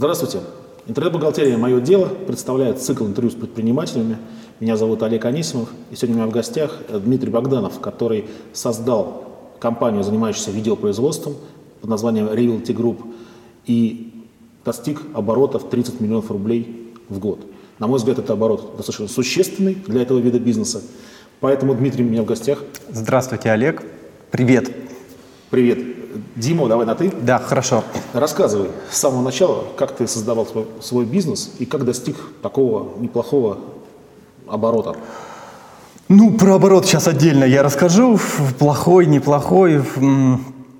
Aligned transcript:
Здравствуйте. 0.00 0.38
Интернет-бухгалтерия 0.86 1.58
«Мое 1.58 1.78
дело» 1.78 2.06
представляет 2.06 2.80
цикл 2.80 3.04
интервью 3.04 3.30
с 3.30 3.34
предпринимателями. 3.34 4.16
Меня 4.58 4.78
зовут 4.78 5.02
Олег 5.02 5.26
Анисимов, 5.26 5.68
и 5.90 5.94
сегодня 5.94 6.14
у 6.14 6.18
меня 6.20 6.26
в 6.26 6.32
гостях 6.32 6.78
Дмитрий 6.88 7.28
Богданов, 7.28 7.80
который 7.80 8.24
создал 8.54 9.26
компанию, 9.58 10.02
занимающуюся 10.02 10.52
видеопроизводством 10.52 11.34
под 11.82 11.90
названием 11.90 12.28
Realty 12.28 12.74
Group 12.74 13.12
и 13.66 14.24
достиг 14.64 15.02
оборотов 15.12 15.68
30 15.68 16.00
миллионов 16.00 16.30
рублей 16.30 16.94
в 17.10 17.18
год. 17.18 17.40
На 17.78 17.86
мой 17.86 17.98
взгляд, 17.98 18.18
это 18.18 18.32
оборот 18.32 18.76
достаточно 18.78 19.06
существенный 19.06 19.74
для 19.86 20.00
этого 20.00 20.18
вида 20.18 20.38
бизнеса. 20.38 20.80
Поэтому 21.40 21.74
Дмитрий 21.74 22.06
у 22.06 22.08
меня 22.08 22.22
в 22.22 22.24
гостях. 22.24 22.64
Здравствуйте, 22.88 23.50
Олег. 23.50 23.82
Привет. 24.30 24.74
Привет. 25.50 25.99
Дима, 26.36 26.68
давай 26.68 26.86
на 26.86 26.94
«ты». 26.94 27.12
Да, 27.22 27.38
хорошо. 27.38 27.84
Рассказывай 28.12 28.70
с 28.90 28.98
самого 28.98 29.22
начала, 29.22 29.64
как 29.76 29.92
ты 29.92 30.06
создавал 30.06 30.46
свой, 30.46 30.66
свой 30.80 31.04
бизнес 31.04 31.52
и 31.58 31.66
как 31.66 31.84
достиг 31.84 32.16
такого 32.42 32.98
неплохого 32.98 33.58
оборота. 34.48 34.96
Ну, 36.08 36.32
про 36.32 36.56
оборот 36.56 36.86
сейчас 36.86 37.06
отдельно 37.06 37.44
я 37.44 37.62
расскажу. 37.62 38.18
Плохой, 38.58 39.06
неплохой. 39.06 39.82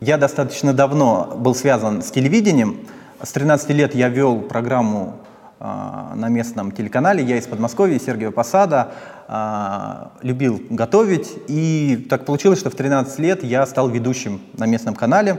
Я 0.00 0.18
достаточно 0.18 0.72
давно 0.72 1.34
был 1.36 1.54
связан 1.54 2.02
с 2.02 2.10
телевидением. 2.10 2.78
С 3.22 3.30
13 3.32 3.70
лет 3.70 3.94
я 3.94 4.08
вел 4.08 4.40
программу 4.40 5.16
на 5.60 6.28
местном 6.28 6.72
телеканале. 6.72 7.22
Я 7.22 7.36
из 7.36 7.46
Подмосковья, 7.46 7.98
Сергеева 7.98 8.30
Посада. 8.30 8.92
А, 9.32 10.10
любил 10.22 10.60
готовить. 10.70 11.30
И 11.46 12.06
так 12.08 12.24
получилось, 12.24 12.58
что 12.58 12.70
в 12.70 12.74
13 12.74 13.18
лет 13.20 13.44
я 13.44 13.64
стал 13.66 13.88
ведущим 13.88 14.40
на 14.56 14.66
местном 14.66 14.96
канале 14.96 15.38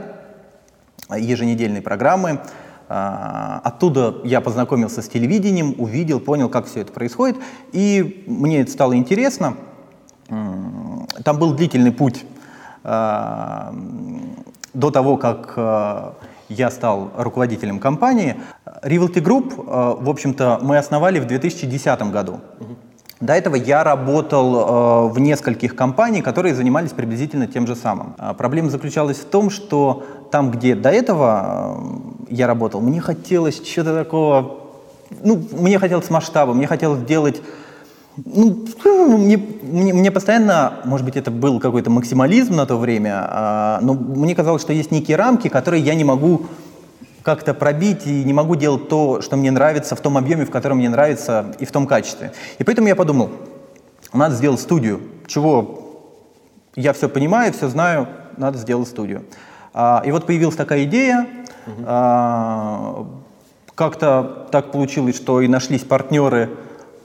еженедельной 1.10 1.82
программы. 1.82 2.40
А, 2.88 3.60
оттуда 3.64 4.14
я 4.24 4.40
познакомился 4.40 5.02
с 5.02 5.08
телевидением, 5.08 5.74
увидел, 5.76 6.20
понял, 6.20 6.48
как 6.48 6.66
все 6.66 6.80
это 6.80 6.92
происходит. 6.92 7.36
И 7.72 8.24
мне 8.28 8.62
это 8.62 8.70
стало 8.70 8.96
интересно. 8.96 9.56
Там 10.28 11.38
был 11.38 11.52
длительный 11.52 11.92
путь 11.92 12.24
до 12.82 13.70
того, 14.72 15.18
как 15.18 16.16
я 16.48 16.70
стал 16.70 17.10
руководителем 17.16 17.78
компании. 17.78 18.36
Rivalty 18.82 19.22
Group, 19.22 19.54
э, 19.56 20.02
в 20.02 20.08
общем-то, 20.08 20.58
мы 20.62 20.78
основали 20.78 21.18
в 21.18 21.26
2010 21.26 22.10
году. 22.10 22.40
До 23.20 23.34
этого 23.34 23.54
я 23.54 23.84
работал 23.84 25.06
э, 25.08 25.12
в 25.12 25.20
нескольких 25.20 25.76
компаниях, 25.76 26.24
которые 26.24 26.56
занимались 26.56 26.90
приблизительно 26.90 27.46
тем 27.46 27.68
же 27.68 27.76
самым. 27.76 28.14
А 28.18 28.34
проблема 28.34 28.68
заключалась 28.68 29.18
в 29.18 29.26
том, 29.26 29.48
что 29.48 30.04
там, 30.32 30.50
где 30.50 30.74
до 30.74 30.90
этого 30.90 31.78
э, 32.28 32.34
я 32.34 32.48
работал, 32.48 32.80
мне 32.80 33.00
хотелось 33.00 33.60
чего-то 33.60 33.94
такого, 33.94 34.58
ну, 35.22 35.40
мне 35.52 35.78
хотелось 35.78 36.10
масштаба, 36.10 36.52
мне 36.52 36.66
хотелось 36.66 37.02
делать 37.02 37.40
ну, 38.16 38.66
мне, 39.16 39.38
мне, 39.62 39.92
мне 39.92 40.10
постоянно, 40.10 40.80
может 40.84 41.04
быть, 41.06 41.16
это 41.16 41.30
был 41.30 41.60
какой-то 41.60 41.90
максимализм 41.90 42.56
на 42.56 42.66
то 42.66 42.76
время, 42.76 43.26
а, 43.28 43.78
но 43.80 43.94
мне 43.94 44.34
казалось, 44.34 44.60
что 44.60 44.72
есть 44.72 44.90
некие 44.90 45.16
рамки, 45.16 45.48
которые 45.48 45.82
я 45.82 45.94
не 45.94 46.04
могу 46.04 46.46
как-то 47.22 47.54
пробить 47.54 48.06
и 48.06 48.24
не 48.24 48.32
могу 48.32 48.56
делать 48.56 48.88
то, 48.88 49.22
что 49.22 49.36
мне 49.36 49.50
нравится, 49.50 49.96
в 49.96 50.00
том 50.00 50.18
объеме, 50.18 50.44
в 50.44 50.50
котором 50.50 50.78
мне 50.78 50.90
нравится, 50.90 51.54
и 51.58 51.64
в 51.64 51.72
том 51.72 51.86
качестве. 51.86 52.32
И 52.58 52.64
поэтому 52.64 52.88
я 52.88 52.96
подумал, 52.96 53.30
надо 54.12 54.34
сделать 54.34 54.60
студию, 54.60 55.00
чего 55.26 56.02
я 56.76 56.92
все 56.92 57.08
понимаю, 57.08 57.52
все 57.52 57.68
знаю, 57.68 58.08
надо 58.36 58.58
сделать 58.58 58.88
студию. 58.88 59.24
А, 59.72 60.02
и 60.04 60.10
вот 60.10 60.26
появилась 60.26 60.56
такая 60.56 60.84
идея, 60.84 61.26
угу. 61.66 61.82
а, 61.86 63.06
как-то 63.74 64.48
так 64.50 64.70
получилось, 64.70 65.16
что 65.16 65.40
и 65.40 65.48
нашлись 65.48 65.82
партнеры, 65.82 66.50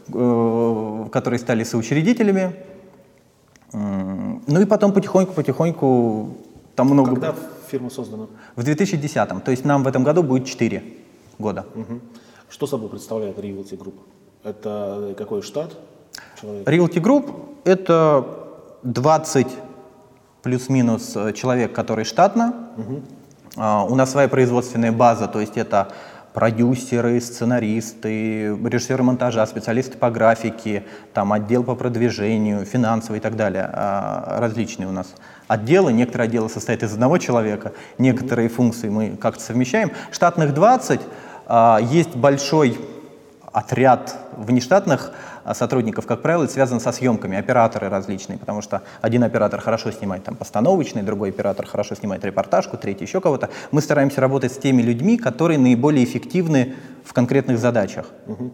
которые 0.07 1.39
стали 1.39 1.63
соучредителями. 1.63 2.55
Ну 3.73 4.61
и 4.61 4.65
потом 4.65 4.93
потихоньку-потихоньку 4.93 6.37
там 6.75 6.87
много... 6.87 7.11
Когда 7.11 7.35
фирма 7.69 7.89
создана? 7.89 8.27
В 8.55 8.63
2010 8.63 9.43
То 9.43 9.51
есть 9.51 9.65
нам 9.65 9.83
в 9.83 9.87
этом 9.87 10.03
году 10.03 10.23
будет 10.23 10.45
4 10.45 10.83
года. 11.39 11.65
Угу. 11.75 11.99
Что 12.49 12.67
собой 12.67 12.89
представляет 12.89 13.37
Realty 13.37 13.77
Group? 13.77 13.95
Это 14.43 15.13
какой 15.17 15.41
штат? 15.41 15.73
Человек? 16.39 16.67
Realty 16.67 17.01
Group– 17.01 17.31
это 17.65 18.25
20 18.83 19.47
плюс-минус 20.43 21.15
э, 21.15 21.33
человек, 21.33 21.73
которые 21.73 22.05
штатно. 22.05 22.53
Угу. 22.77 23.01
Uh, 23.55 23.91
у 23.91 23.95
нас 23.95 24.11
своя 24.11 24.27
производственная 24.27 24.91
база, 24.91 25.27
то 25.27 25.39
есть 25.39 25.57
это 25.57 25.91
продюсеры, 26.37 27.19
сценаристы, 27.19 28.55
режиссеры 28.63 29.01
монтажа, 29.01 29.43
специалисты 29.47 29.97
по 29.97 30.11
графике, 30.11 30.83
там 31.11 31.33
отдел 31.33 31.63
по 31.63 31.73
продвижению, 31.73 32.63
финансовый 32.63 33.17
и 33.17 33.19
так 33.19 33.35
далее. 33.35 33.67
А, 33.73 34.37
различные 34.39 34.87
у 34.87 34.91
нас 34.91 35.15
отделы. 35.47 35.91
Некоторые 35.93 36.27
отделы 36.27 36.47
состоят 36.47 36.83
из 36.83 36.93
одного 36.93 37.17
человека, 37.17 37.71
некоторые 37.97 38.49
функции 38.49 38.87
мы 38.87 39.17
как-то 39.19 39.41
совмещаем. 39.41 39.89
Штатных 40.11 40.53
20, 40.53 41.01
а, 41.47 41.79
есть 41.81 42.15
большой 42.15 42.77
отряд 43.51 44.15
внештатных 44.37 45.13
сотрудников, 45.53 46.05
как 46.05 46.21
правило, 46.21 46.43
это 46.43 46.53
связано 46.53 46.79
со 46.79 46.91
съемками, 46.91 47.37
операторы 47.37 47.89
различные, 47.89 48.37
потому 48.37 48.61
что 48.61 48.81
один 49.01 49.23
оператор 49.23 49.61
хорошо 49.61 49.91
снимает 49.91 50.23
там 50.23 50.35
постановочный, 50.35 51.03
другой 51.03 51.29
оператор 51.29 51.65
хорошо 51.65 51.95
снимает 51.95 52.23
репортажку, 52.25 52.77
третий 52.77 53.05
еще 53.05 53.21
кого-то. 53.21 53.49
Мы 53.71 53.81
стараемся 53.81 54.21
работать 54.21 54.51
с 54.51 54.57
теми 54.57 54.81
людьми, 54.81 55.17
которые 55.17 55.57
наиболее 55.59 56.03
эффективны 56.03 56.75
в 57.03 57.13
конкретных 57.13 57.59
задачах. 57.59 58.07
Угу. 58.27 58.51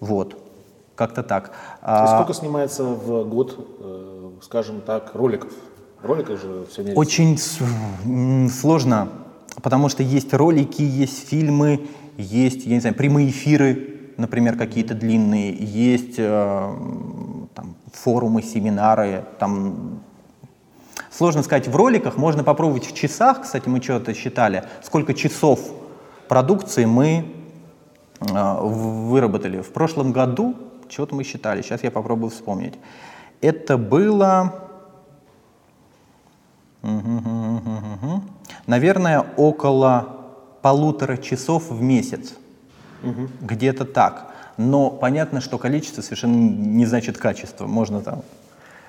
Вот. 0.00 0.36
Как-то 0.94 1.22
так. 1.22 1.52
А 1.82 2.16
сколько 2.16 2.32
снимается 2.32 2.84
в 2.84 3.28
год, 3.28 3.78
э, 3.80 4.30
скажем 4.42 4.80
так, 4.80 5.14
роликов? 5.14 5.52
Роликов 6.02 6.40
же 6.40 6.66
все 6.70 6.82
меряется. 6.82 7.00
Очень 7.00 8.48
сложно, 8.48 9.08
потому 9.62 9.88
что 9.88 10.02
есть 10.02 10.32
ролики, 10.32 10.82
есть 10.82 11.28
фильмы, 11.28 11.86
есть, 12.16 12.64
я 12.64 12.74
не 12.74 12.80
знаю, 12.80 12.94
прямые 12.94 13.28
эфиры, 13.28 13.95
например, 14.16 14.56
какие-то 14.56 14.94
длинные, 14.94 15.54
есть 15.54 16.14
э, 16.18 16.74
там, 17.54 17.76
форумы, 17.92 18.42
семинары, 18.42 19.24
там 19.38 20.00
Сложно 21.16 21.42
сказать 21.42 21.66
в 21.66 21.74
роликах, 21.74 22.18
можно 22.18 22.44
попробовать 22.44 22.84
в 22.84 22.94
часах, 22.94 23.42
кстати, 23.42 23.70
мы 23.70 23.80
что-то 23.80 24.12
считали, 24.12 24.64
сколько 24.82 25.14
часов 25.14 25.60
продукции 26.28 26.84
мы 26.84 27.32
э, 28.20 28.58
выработали. 28.60 29.62
В 29.62 29.72
прошлом 29.72 30.12
году, 30.12 30.54
что-то 30.90 31.14
мы 31.14 31.24
считали, 31.24 31.62
сейчас 31.62 31.82
я 31.82 31.90
попробую 31.90 32.28
вспомнить. 32.28 32.74
Это 33.40 33.78
было, 33.78 34.52
наверное, 38.66 39.24
около 39.38 40.08
полутора 40.60 41.16
часов 41.16 41.70
в 41.70 41.80
месяц. 41.80 42.34
Угу. 43.06 43.28
Где-то 43.42 43.84
так. 43.84 44.26
Но 44.56 44.90
понятно, 44.90 45.40
что 45.40 45.58
количество 45.58 46.02
совершенно 46.02 46.34
не 46.34 46.86
значит 46.86 47.18
качество. 47.18 47.66
Можно 47.66 48.00
там 48.00 48.22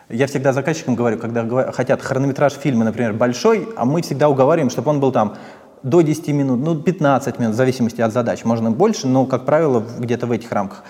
я 0.09 0.27
всегда 0.27 0.53
заказчикам 0.53 0.95
говорю, 0.95 1.17
когда 1.17 1.71
хотят 1.71 2.01
хронометраж 2.01 2.53
фильма, 2.53 2.85
например, 2.85 3.13
большой, 3.13 3.67
а 3.75 3.85
мы 3.85 4.01
всегда 4.01 4.29
уговариваем, 4.29 4.69
чтобы 4.69 4.89
он 4.91 4.99
был 4.99 5.11
там 5.11 5.35
до 5.83 6.01
10 6.01 6.29
минут, 6.29 6.59
ну 6.59 6.75
15 6.75 7.39
минут, 7.39 7.53
в 7.53 7.57
зависимости 7.57 8.01
от 8.01 8.13
задач. 8.13 8.43
Можно 8.45 8.71
больше, 8.71 9.07
но, 9.07 9.25
как 9.25 9.45
правило, 9.45 9.83
где-то 9.99 10.25
в 10.25 10.31
этих 10.31 10.51
рамках. 10.51 10.83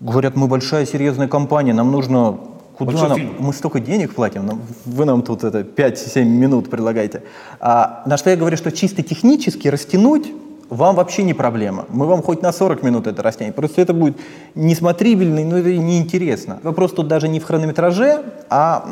Говорят, 0.00 0.36
мы 0.36 0.46
большая 0.46 0.86
серьезная 0.86 1.28
компания, 1.28 1.72
нам 1.72 1.90
нужно... 1.90 2.38
Куда 2.76 3.08
нам? 3.08 3.16
Фильм. 3.16 3.36
Мы 3.38 3.52
столько 3.52 3.78
денег 3.78 4.14
платим, 4.14 4.46
нам, 4.46 4.62
вы 4.84 5.04
нам 5.04 5.22
тут 5.22 5.44
это 5.44 5.60
5-7 5.60 6.24
минут 6.24 6.68
предлагаете. 6.68 7.22
А, 7.60 8.02
на 8.04 8.16
что 8.16 8.30
я 8.30 8.36
говорю, 8.36 8.56
что 8.56 8.72
чисто 8.72 9.02
технически 9.02 9.68
растянуть 9.68 10.32
вам 10.70 10.96
вообще 10.96 11.22
не 11.22 11.34
проблема. 11.34 11.86
Мы 11.88 12.06
вам 12.06 12.22
хоть 12.22 12.42
на 12.42 12.52
40 12.52 12.82
минут 12.82 13.06
это 13.06 13.22
растянем. 13.22 13.52
Просто 13.52 13.82
это 13.82 13.92
будет 13.92 14.16
несмотрибельно, 14.54 15.44
но 15.44 15.58
это 15.58 15.76
неинтересно. 15.76 16.60
Вопрос 16.62 16.92
тут 16.92 17.08
даже 17.08 17.28
не 17.28 17.40
в 17.40 17.44
хронометраже, 17.44 18.22
а 18.50 18.86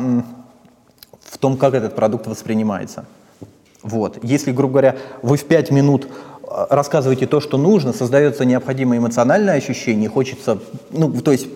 в 1.22 1.38
том, 1.38 1.56
как 1.56 1.74
этот 1.74 1.94
продукт 1.94 2.26
воспринимается. 2.26 3.04
Вот. 3.82 4.18
Если, 4.22 4.52
грубо 4.52 4.72
говоря, 4.72 4.96
вы 5.22 5.36
в 5.36 5.44
5 5.44 5.70
минут 5.70 6.06
а, 6.44 6.68
рассказываете 6.70 7.26
то, 7.26 7.40
что 7.40 7.58
нужно, 7.58 7.92
создается 7.92 8.44
необходимое 8.44 8.98
эмоциональное 8.98 9.54
ощущение, 9.54 10.08
хочется, 10.08 10.58
ну, 10.90 11.10
то 11.20 11.32
есть 11.32 11.48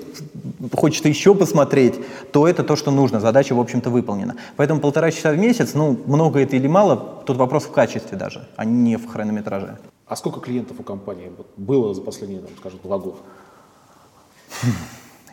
хочется 0.73 1.09
еще 1.09 1.35
посмотреть, 1.35 1.95
то 2.33 2.49
это 2.49 2.65
то, 2.65 2.75
что 2.75 2.91
нужно, 2.91 3.21
задача, 3.21 3.55
в 3.55 3.61
общем-то, 3.61 3.91
выполнена. 3.91 4.35
Поэтому 4.57 4.81
полтора 4.81 5.11
часа 5.11 5.31
в 5.31 5.39
месяц, 5.39 5.75
ну, 5.75 5.99
много 6.07 6.41
это 6.41 6.57
или 6.57 6.67
мало, 6.67 6.97
тут 7.25 7.37
вопрос 7.37 7.65
в 7.65 7.71
качестве 7.71 8.17
даже, 8.17 8.47
а 8.57 8.65
не 8.65 8.97
в 8.97 9.07
хронометраже. 9.07 9.79
А 10.07 10.15
сколько 10.15 10.41
клиентов 10.41 10.79
у 10.79 10.83
компании 10.85 11.33
было 11.57 11.93
за 11.93 12.01
последние, 12.01 12.41
там, 12.41 12.51
скажем, 12.59 12.79
два 12.83 12.99
года? 12.99 13.19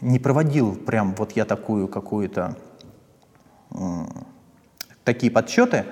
Не 0.02 0.20
проводил 0.20 0.76
прям 0.76 1.14
вот 1.16 1.34
я 1.34 1.46
такую 1.46 1.88
какую-то 1.88 2.58
такие 5.04 5.32
подсчеты 5.32 5.86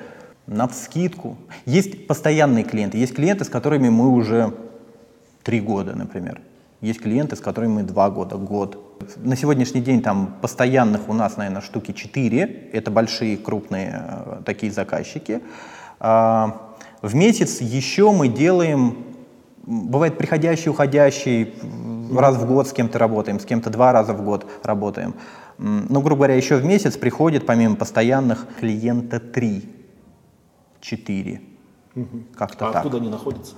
на 0.47 0.67
вскидку. 0.67 1.37
Есть 1.65 2.07
постоянные 2.07 2.63
клиенты, 2.63 2.97
есть 2.97 3.13
клиенты, 3.13 3.45
с 3.45 3.49
которыми 3.49 3.89
мы 3.89 4.09
уже 4.09 4.53
три 5.43 5.61
года, 5.61 5.95
например. 5.95 6.41
Есть 6.81 6.99
клиенты, 6.99 7.35
с 7.35 7.39
которыми 7.39 7.73
мы 7.73 7.83
два 7.83 8.09
года, 8.09 8.37
год. 8.37 9.03
На 9.17 9.35
сегодняшний 9.35 9.81
день 9.81 10.01
там 10.01 10.37
постоянных 10.41 11.07
у 11.07 11.13
нас, 11.13 11.37
наверное, 11.37 11.61
штуки 11.61 11.91
четыре. 11.91 12.69
Это 12.73 12.89
большие, 12.89 13.37
крупные 13.37 14.03
э, 14.03 14.41
такие 14.43 14.71
заказчики. 14.71 15.41
А, 15.99 16.70
в 17.01 17.15
месяц 17.15 17.61
еще 17.61 18.11
мы 18.11 18.27
делаем, 18.27 19.05
бывает 19.63 20.17
приходящий, 20.17 20.69
уходящий, 20.69 21.53
раз 22.15 22.35
в 22.37 22.45
год 22.45 22.67
с 22.67 22.73
кем-то 22.73 22.99
работаем, 22.99 23.39
с 23.39 23.45
кем-то 23.45 23.69
два 23.69 23.91
раза 23.91 24.13
в 24.13 24.23
год 24.23 24.45
работаем. 24.63 25.15
Ну, 25.57 26.01
грубо 26.01 26.17
говоря, 26.17 26.35
еще 26.35 26.57
в 26.57 26.65
месяц 26.65 26.97
приходит, 26.97 27.45
помимо 27.45 27.75
постоянных, 27.75 28.47
клиента 28.59 29.19
три, 29.19 29.69
четыре. 30.79 31.41
Угу. 31.95 32.23
Как-то 32.35 32.67
а 32.67 32.71
так. 32.71 32.77
откуда 32.77 32.97
они 32.97 33.09
находятся? 33.09 33.55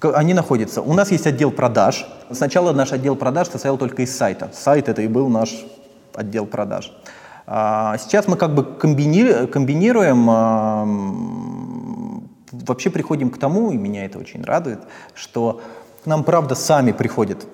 Они 0.00 0.34
находятся. 0.34 0.82
У 0.82 0.92
нас 0.94 1.12
есть 1.12 1.26
отдел 1.26 1.52
продаж. 1.52 2.06
Сначала 2.30 2.72
наш 2.72 2.92
отдел 2.92 3.14
продаж 3.14 3.48
состоял 3.48 3.78
только 3.78 4.02
из 4.02 4.16
сайта. 4.16 4.50
Сайт 4.52 4.88
это 4.88 5.02
и 5.02 5.06
был 5.06 5.28
наш 5.28 5.64
отдел 6.14 6.46
продаж. 6.46 6.92
А, 7.46 7.96
сейчас 7.98 8.26
мы 8.26 8.36
как 8.36 8.54
бы 8.54 8.64
комбинируем, 8.64 10.28
вообще 12.52 12.90
приходим 12.90 13.30
к 13.30 13.38
тому, 13.38 13.72
и 13.72 13.76
меня 13.76 14.04
это 14.04 14.18
очень 14.18 14.44
радует, 14.44 14.80
что 15.14 15.60
к 16.04 16.06
нам, 16.06 16.24
правда, 16.24 16.56
сами 16.56 16.90
приходят, 16.90 17.46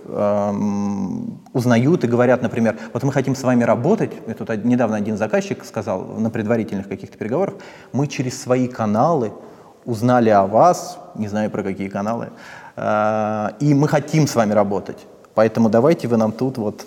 узнают 1.52 2.04
и 2.04 2.06
говорят, 2.06 2.42
например, 2.42 2.78
вот 2.94 3.02
мы 3.02 3.12
хотим 3.12 3.34
с 3.34 3.42
вами 3.42 3.64
работать, 3.64 4.12
и 4.26 4.32
тут 4.32 4.64
недавно 4.64 4.96
один 4.96 5.18
заказчик 5.18 5.64
сказал 5.64 6.04
на 6.04 6.30
предварительных 6.30 6.88
каких-то 6.88 7.18
переговорах, 7.18 7.54
мы 7.92 8.06
через 8.06 8.40
свои 8.40 8.66
каналы 8.66 9.32
узнали 9.84 10.30
о 10.30 10.46
вас, 10.46 10.98
не 11.14 11.28
знаю 11.28 11.50
про 11.50 11.62
какие 11.62 11.88
каналы, 11.88 12.30
э, 12.76 13.48
и 13.60 13.74
мы 13.74 13.86
хотим 13.86 14.26
с 14.26 14.34
вами 14.34 14.54
работать. 14.54 15.06
Поэтому 15.34 15.68
давайте 15.68 16.08
вы 16.08 16.16
нам 16.16 16.32
тут 16.32 16.58
вот 16.58 16.86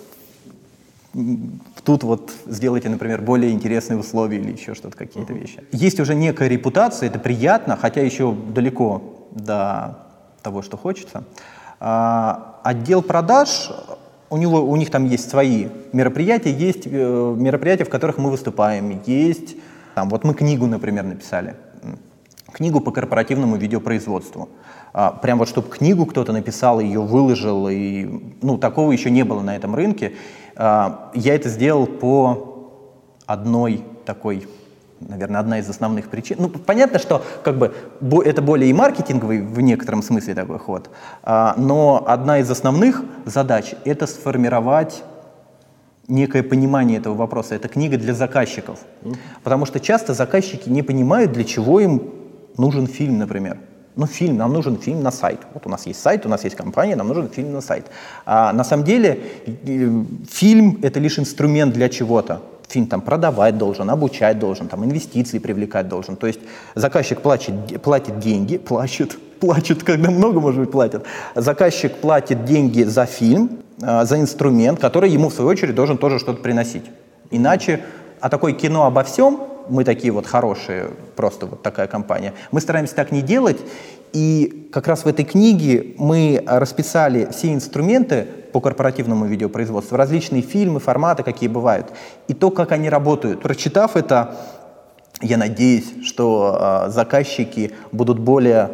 тут 1.84 2.04
вот 2.04 2.32
сделайте, 2.46 2.90
например, 2.90 3.22
более 3.22 3.52
интересные 3.52 3.98
условия 4.00 4.38
или 4.38 4.52
еще 4.52 4.74
что-то, 4.74 4.98
какие-то 4.98 5.34
вещи. 5.34 5.64
Есть 5.72 6.00
уже 6.00 6.16
некая 6.16 6.48
репутация, 6.48 7.10
это 7.10 7.20
приятно, 7.20 7.78
хотя 7.78 8.02
еще 8.02 8.34
далеко 8.34 9.02
до 9.32 10.00
того, 10.42 10.62
что 10.62 10.78
хочется. 10.78 11.24
А, 11.80 12.60
отдел 12.64 13.02
продаж, 13.02 13.72
у, 14.30 14.38
него, 14.38 14.62
у 14.64 14.76
них 14.76 14.90
там 14.90 15.06
есть 15.06 15.30
свои 15.30 15.68
мероприятия, 15.94 16.52
есть 16.52 16.84
э, 16.86 17.36
мероприятия, 17.38 17.84
в 17.84 17.90
которых 17.90 18.18
мы 18.18 18.32
выступаем, 18.32 19.02
есть, 19.06 19.56
там, 19.96 20.10
вот 20.10 20.24
мы 20.24 20.34
книгу, 20.34 20.68
например, 20.68 21.04
написали, 21.04 21.56
книгу 22.52 22.82
по 22.82 22.92
корпоративному 22.92 23.56
видеопроизводству. 23.56 24.50
А, 24.94 25.12
прям 25.12 25.40
вот, 25.40 25.48
чтобы 25.48 25.70
книгу 25.70 26.06
кто-то 26.06 26.34
написал, 26.34 26.80
ее 26.80 27.02
выложил, 27.02 27.68
и, 27.70 28.08
ну, 28.42 28.58
такого 28.58 28.92
еще 28.92 29.10
не 29.10 29.24
было 29.24 29.42
на 29.42 29.56
этом 29.56 29.74
рынке. 29.74 30.14
А, 30.56 31.12
я 31.14 31.36
это 31.36 31.50
сделал 31.50 31.86
по 31.86 32.48
одной 33.26 33.84
такой, 34.06 34.48
наверное, 35.00 35.40
одна 35.40 35.60
из 35.60 35.70
основных 35.70 36.10
причин. 36.10 36.38
Ну, 36.40 36.50
понятно, 36.50 37.00
что 37.00 37.24
как 37.44 37.58
бы 37.58 37.74
это 38.24 38.42
более 38.42 38.70
и 38.70 38.74
маркетинговый 38.74 39.42
в 39.42 39.62
некотором 39.62 40.02
смысле 40.04 40.34
такой 40.34 40.60
ход, 40.60 40.90
а, 41.24 41.56
но 41.58 42.04
одна 42.08 42.40
из 42.40 42.50
основных 42.50 43.04
задач— 43.26 43.74
это 43.86 44.08
сформировать 44.08 45.04
некое 46.08 46.44
понимание 46.44 47.00
этого 47.00 47.16
вопроса. 47.16 47.56
Это 47.56 47.68
книга 47.68 47.98
для 47.98 48.14
заказчиков. 48.14 48.80
Потому 49.44 49.66
что 49.66 49.80
часто 49.80 50.14
заказчики 50.14 50.70
не 50.70 50.84
понимают, 50.84 51.32
для 51.32 51.44
чего 51.44 51.80
им 51.80 52.12
нужен 52.58 52.88
фильм, 52.88 53.18
например. 53.18 53.58
Ну, 53.96 54.06
фильм, 54.06 54.38
нам 54.38 54.54
нужен 54.54 54.78
фильм 54.78 55.04
на 55.04 55.12
сайт. 55.12 55.40
Вот 55.54 55.66
у 55.66 55.70
нас 55.70 55.86
есть 55.86 56.02
сайт, 56.02 56.26
у 56.26 56.30
нас 56.30 56.44
есть 56.46 56.56
компания, 56.56 56.96
нам 56.96 57.08
нужен 57.08 57.30
фильм 57.30 57.52
на 57.52 57.62
сайт. 57.62 57.86
А 58.26 58.54
на 58.54 58.64
самом 58.64 58.86
деле 58.86 59.20
фильм— 60.30 60.80
это 60.82 61.00
лишь 61.00 61.20
инструмент 61.20 61.74
для 61.74 61.90
чего-то. 61.90 62.42
Фильм 62.70 62.88
там 62.88 63.02
продавать 63.02 63.58
должен, 63.58 63.90
обучать 63.90 64.40
должен, 64.40 64.70
там 64.70 64.86
инвестиции 64.86 65.40
привлекать 65.40 65.90
должен. 65.90 66.16
То 66.16 66.28
есть 66.28 66.40
заказчик 66.74 67.20
платит, 67.22 67.82
платит 67.82 68.20
деньги, 68.20 68.58
плачет, 68.58 69.18
плачет, 69.42 69.84
когда 69.84 70.10
много, 70.10 70.40
может 70.40 70.62
быть, 70.62 70.72
платят. 70.72 71.04
Заказчик 71.36 71.94
платит 71.98 72.46
деньги 72.46 72.84
за 72.84 73.06
фильм, 73.06 73.60
а, 73.82 74.06
за 74.06 74.22
инструмент, 74.22 74.80
который 74.80 75.10
ему, 75.10 75.28
в 75.28 75.34
свою 75.34 75.50
очередь, 75.50 75.76
должен 75.76 75.98
тоже 75.98 76.18
что-то 76.18 76.42
приносить. 76.42 76.86
Иначе, 77.30 77.82
а 78.22 78.30
такое 78.30 78.54
кино 78.54 78.86
обо 78.86 79.04
всем 79.04 79.42
мы 79.72 79.86
такие 79.86 80.12
вот 80.12 80.28
хорошие, 80.28 80.90
просто 81.16 81.46
вот 81.46 81.64
такая 81.64 81.88
компания. 81.88 82.34
Мы 82.52 82.60
стараемся 82.60 82.94
так 82.94 83.12
не 83.12 83.22
делать, 83.22 83.58
и 84.12 84.70
как 84.72 84.88
раз 84.88 85.06
в 85.06 85.08
этой 85.08 85.24
книге 85.24 85.96
мы 85.98 86.44
расписали 86.46 87.30
все 87.32 87.54
инструменты 87.54 88.28
по 88.52 88.60
корпоративному 88.60 89.26
видеопроизводству, 89.26 89.98
различные 89.98 90.42
фильмы, 90.42 90.82
форматы, 90.82 91.24
какие 91.24 91.48
бывают, 91.48 91.88
и 92.28 92.34
то, 92.34 92.52
как 92.52 92.74
они 92.74 92.90
работают. 92.90 93.42
Прочитав 93.42 93.96
это, 93.96 94.36
я 95.22 95.38
надеюсь, 95.38 96.04
что 96.04 96.86
э, 96.88 96.92
заказчики 96.92 97.72
будут 97.94 98.20
более 98.20 98.72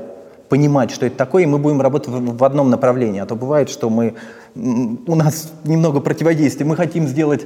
понимать, 0.50 0.90
что 0.90 1.06
это 1.06 1.16
такое, 1.16 1.44
и 1.44 1.46
мы 1.46 1.60
будем 1.60 1.82
работать 1.82 2.10
в, 2.10 2.38
в 2.38 2.44
одном 2.44 2.72
направлении. 2.72 3.22
А 3.22 3.28
то 3.28 3.36
бывает, 3.36 3.70
что 3.70 3.92
мы, 3.92 4.16
у 4.56 5.16
нас 5.16 5.52
немного 5.64 6.00
противодействия. 6.00 6.66
Мы 6.66 6.76
хотим 6.76 7.08
сделать 7.08 7.46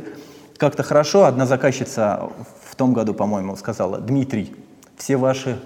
как-то 0.62 0.84
хорошо. 0.84 1.26
Одна 1.26 1.48
заказчица 1.48 2.30
в 2.70 2.76
том 2.76 2.94
году, 2.94 3.16
по-моему, 3.16 3.56
сказала, 3.56 3.98
Дмитрий, 3.98 4.56
все 4.96 5.18
ваши 5.18 5.60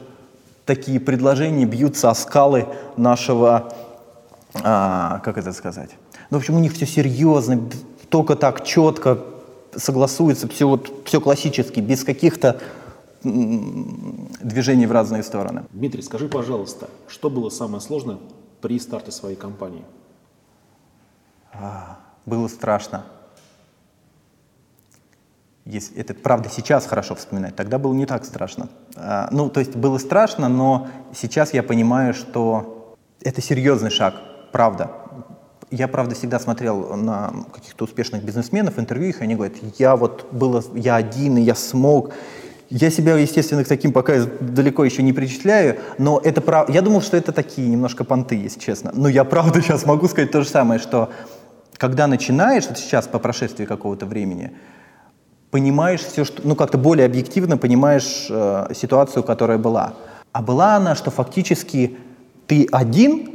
такие 0.63 1.01
предложения 1.01 1.65
бьются 1.65 2.09
о 2.09 2.15
скалы 2.15 2.65
нашего, 2.95 3.73
а, 4.63 5.19
как 5.19 5.37
это 5.37 5.51
сказать, 5.51 5.89
ну, 6.29 6.37
в 6.37 6.39
общем, 6.39 6.55
у 6.55 6.59
них 6.59 6.71
все 6.71 6.85
серьезно, 6.85 7.69
только 8.07 8.37
так 8.37 8.63
четко 8.63 9.19
согласуется, 9.75 10.47
все, 10.47 10.65
вот, 10.65 10.89
все 11.03 11.19
классически, 11.19 11.81
без 11.81 12.05
каких-то 12.05 12.61
движений 13.21 14.85
в 14.85 14.93
разные 14.93 15.23
стороны. 15.23 15.65
Дмитрий, 15.73 16.03
скажи, 16.03 16.29
пожалуйста, 16.29 16.89
что 17.09 17.29
было 17.29 17.49
самое 17.49 17.81
сложное 17.81 18.17
при 18.61 18.79
старте 18.79 19.11
своей 19.11 19.35
компании? 19.35 19.83
А, 21.51 21.97
было 22.25 22.47
страшно. 22.47 23.03
Если, 25.65 25.97
это 25.97 26.13
правда 26.13 26.47
сейчас 26.55 26.85
хорошо 26.85 27.15
вспоминать, 27.15 27.55
тогда 27.55 27.79
было 27.79 27.93
не 27.93 28.05
так 28.05 28.23
страшно. 28.23 28.69
А, 28.95 29.27
ну, 29.31 29.49
то 29.49 29.59
есть 29.59 29.75
было 29.75 29.97
страшно, 29.97 30.47
но 30.47 30.87
сейчас 31.11 31.53
я 31.55 31.63
понимаю, 31.63 32.13
что 32.13 32.95
это 33.21 33.41
серьезный 33.41 33.89
шаг, 33.89 34.13
правда. 34.51 34.91
Я, 35.71 35.87
правда, 35.87 36.13
всегда 36.13 36.39
смотрел 36.39 36.95
на 36.95 37.33
каких-то 37.51 37.85
успешных 37.85 38.23
бизнесменов, 38.23 38.77
интервью 38.77 39.09
их, 39.09 39.21
и 39.21 39.23
они 39.23 39.33
говорят, 39.33 39.55
я 39.79 39.95
вот 39.95 40.27
был, 40.31 40.63
я 40.75 40.97
один, 40.97 41.37
и 41.37 41.41
я 41.41 41.55
смог. 41.55 42.13
Я 42.69 42.91
себя, 42.91 43.15
естественно, 43.15 43.63
к 43.63 43.67
таким 43.67 43.91
пока 43.91 44.23
далеко 44.39 44.85
еще 44.85 45.01
не 45.01 45.13
причисляю, 45.13 45.79
но 45.97 46.21
это 46.23 46.41
правда. 46.41 46.71
Я 46.73 46.81
думал, 46.81 47.01
что 47.01 47.17
это 47.17 47.31
такие 47.31 47.67
немножко 47.67 48.03
понты, 48.03 48.35
если 48.35 48.59
честно. 48.59 48.91
Но 48.93 49.09
я 49.09 49.23
правда 49.23 49.61
сейчас 49.63 49.83
могу 49.87 50.07
сказать 50.07 50.31
то 50.31 50.43
же 50.43 50.47
самое, 50.47 50.79
что 50.79 51.11
когда 51.77 52.05
начинаешь, 52.05 52.67
вот 52.67 52.77
сейчас 52.77 53.07
по 53.07 53.17
прошествии 53.17 53.65
какого-то 53.65 54.05
времени, 54.05 54.51
понимаешь 55.55 56.01
все, 56.01 56.25
что, 56.25 56.41
ну 56.43 56.53
как-то 56.53 56.77
более 56.77 57.05
объективно 57.05 57.55
понимаешь 57.57 58.27
э, 58.29 58.73
ситуацию, 58.75 59.23
которая 59.23 59.57
была. 59.57 59.93
А 60.33 60.41
была 60.41 60.75
она, 60.75 60.95
что 60.95 61.11
фактически 61.11 61.95
ты 62.45 62.67
один, 62.73 63.29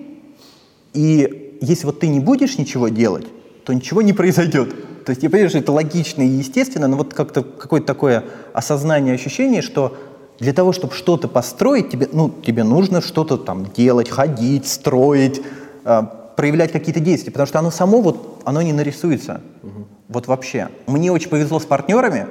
и 0.93 1.57
если 1.63 1.87
вот 1.87 2.01
ты 2.01 2.09
не 2.09 2.21
будешь 2.21 2.59
ничего 2.59 2.89
делать, 2.89 3.27
то 3.65 3.73
ничего 3.73 4.03
не 4.03 4.13
произойдет. 4.13 5.05
То 5.07 5.13
есть 5.13 5.23
я 5.23 5.31
понимаю, 5.31 5.49
что 5.49 5.59
это 5.61 5.73
логично 5.73 6.21
и 6.21 6.27
естественно, 6.27 6.89
но 6.89 6.99
вот 6.99 7.15
как-то 7.15 7.43
какое-то 7.43 7.87
такое 7.87 8.25
осознание, 8.53 9.15
ощущение, 9.15 9.63
что 9.63 9.97
для 10.39 10.53
того, 10.53 10.75
чтобы 10.75 10.93
что-то 10.93 11.27
построить, 11.27 11.89
тебе, 11.89 12.07
ну, 12.13 12.31
тебе 12.45 12.65
нужно 12.65 13.01
что-то 13.01 13.39
там 13.39 13.65
делать, 13.75 14.11
ходить, 14.11 14.67
строить, 14.69 15.41
э, 15.87 16.03
проявлять 16.37 16.71
какие-то 16.71 17.01
действия, 17.01 17.33
потому 17.33 17.47
что 17.47 17.61
оно 17.61 17.71
само 17.71 18.03
вот, 18.03 18.43
оно 18.45 18.61
не 18.61 18.75
нарисуется. 18.75 19.41
Угу. 19.63 19.87
Вот 20.11 20.27
вообще. 20.27 20.71
Мне 20.89 21.13
очень 21.13 21.31
повезло 21.31 21.61
с 21.61 21.65
партнерами, 21.65 22.27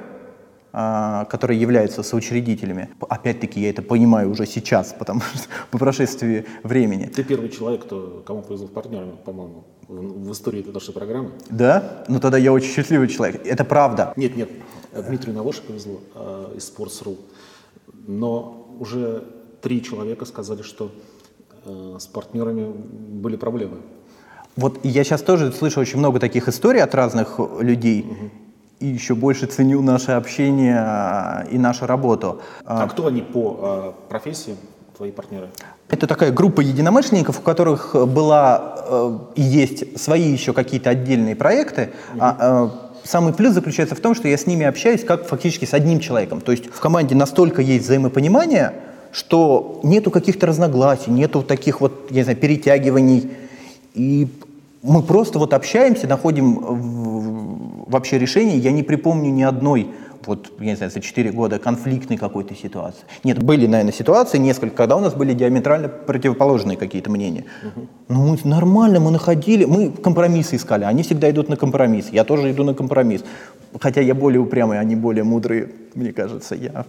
а, 0.73 1.23
которые 1.25 1.61
являются 1.61 2.03
соучредителями. 2.03 2.89
Опять-таки, 3.07 3.61
я 3.61 3.69
это 3.69 3.81
понимаю 3.81 4.29
уже 4.29 4.45
сейчас, 4.45 4.93
потому 4.99 5.21
что 5.21 5.47
по 5.71 5.77
прошествии 5.77 6.45
времени. 6.63 7.05
Ты 7.05 7.23
первый 7.23 7.47
человек, 7.47 7.85
кто, 7.85 8.21
кому 8.25 8.41
повезло 8.41 8.67
с 8.67 8.69
партнерами, 8.69 9.15
по-моему, 9.23 9.63
в, 9.87 10.27
в 10.27 10.31
истории 10.33 10.59
этой 10.59 10.73
нашей 10.73 10.93
программы. 10.93 11.31
Да? 11.49 12.03
Ну 12.09 12.19
тогда 12.19 12.37
я 12.37 12.51
очень 12.51 12.69
счастливый 12.69 13.07
человек. 13.07 13.45
Это 13.45 13.63
правда. 13.63 14.11
Нет, 14.17 14.35
нет. 14.35 14.49
Дмитрию 14.91 15.33
Навоше 15.33 15.61
повезло 15.61 16.01
э, 16.15 16.55
из 16.57 16.69
Sports.ru. 16.69 17.17
Но 18.07 18.75
уже 18.77 19.23
три 19.61 19.81
человека 19.81 20.25
сказали, 20.25 20.63
что 20.63 20.91
э, 21.63 21.95
с 21.97 22.07
партнерами 22.07 22.73
были 22.73 23.37
проблемы. 23.37 23.77
Вот 24.59 24.79
я 24.83 25.03
сейчас 25.03 25.21
тоже 25.21 25.51
слышу 25.51 25.79
очень 25.79 25.99
много 25.99 26.19
таких 26.19 26.47
историй 26.47 26.81
от 26.81 26.93
разных 26.93 27.39
людей. 27.59 28.01
Угу. 28.01 28.29
И 28.79 28.87
еще 28.87 29.15
больше 29.15 29.45
ценю 29.45 29.81
наше 29.81 30.11
общение 30.11 30.77
а, 30.77 31.45
и 31.51 31.57
нашу 31.57 31.85
работу. 31.85 32.41
А 32.65 32.87
кто 32.87 33.07
они 33.07 33.21
по 33.21 33.57
э, 33.61 34.09
профессии, 34.09 34.55
твои 34.95 35.11
партнеры? 35.11 35.49
Это 35.89 36.07
такая 36.07 36.31
группа 36.31 36.61
единомышленников, 36.61 37.39
у 37.39 37.41
которых 37.41 37.95
была 38.07 38.75
э, 38.87 39.17
и 39.35 39.41
есть 39.41 39.99
свои 39.99 40.31
еще 40.31 40.53
какие-то 40.53 40.91
отдельные 40.91 41.35
проекты. 41.35 41.89
Mm-hmm. 42.13 42.19
А, 42.19 42.89
самый 43.03 43.33
плюс 43.33 43.53
заключается 43.53 43.95
в 43.95 43.99
том, 43.99 44.15
что 44.15 44.27
я 44.27 44.37
с 44.37 44.45
ними 44.45 44.65
общаюсь 44.65 45.03
как 45.03 45.25
фактически 45.25 45.65
с 45.65 45.73
одним 45.73 45.99
человеком. 45.99 46.41
То 46.41 46.51
есть 46.51 46.65
в 46.67 46.79
команде 46.79 47.15
настолько 47.15 47.61
есть 47.61 47.85
взаимопонимание, 47.85 48.73
что 49.11 49.79
нету 49.83 50.11
каких-то 50.11 50.47
разногласий, 50.47 51.11
нету 51.11 51.43
таких 51.43 51.81
вот, 51.81 52.07
я 52.11 52.17
не 52.17 52.23
знаю, 52.23 52.37
перетягиваний. 52.37 53.31
И 53.93 54.27
мы 54.81 55.01
просто 55.03 55.39
вот 55.39 55.53
общаемся, 55.53 56.07
находим 56.07 57.85
вообще 57.87 58.17
решение. 58.17 58.57
Я 58.57 58.71
не 58.71 58.83
припомню 58.83 59.31
ни 59.31 59.43
одной 59.43 59.89
вот, 60.25 60.51
я 60.59 60.65
не 60.65 60.75
знаю, 60.75 60.91
за 60.91 60.99
4 60.99 61.31
года 61.31 61.59
конфликтной 61.59 62.17
какой-то 62.17 62.55
ситуации. 62.55 63.01
Нет, 63.23 63.41
были, 63.41 63.67
наверное, 63.67 63.93
ситуации 63.93 64.37
несколько, 64.37 64.75
когда 64.75 64.95
у 64.95 64.99
нас 64.99 65.13
были 65.13 65.33
диаметрально 65.33 65.87
противоположные 65.87 66.77
какие-то 66.77 67.09
мнения. 67.09 67.45
Угу. 67.63 67.87
Ну, 68.09 68.27
мы 68.27 68.39
нормально, 68.43 68.99
мы 68.99 69.11
находили, 69.11 69.65
мы 69.65 69.89
компромиссы 69.89 70.57
искали, 70.57 70.83
они 70.83 71.03
всегда 71.03 71.29
идут 71.29 71.49
на 71.49 71.55
компромисс, 71.55 72.09
я 72.11 72.23
тоже 72.23 72.51
иду 72.51 72.63
на 72.63 72.73
компромисс. 72.73 73.23
Хотя 73.79 74.01
я 74.01 74.13
более 74.13 74.39
упрямый, 74.39 74.79
они 74.79 74.95
более 74.95 75.23
мудрые, 75.23 75.69
мне 75.95 76.11
кажется, 76.11 76.55
я. 76.55 76.85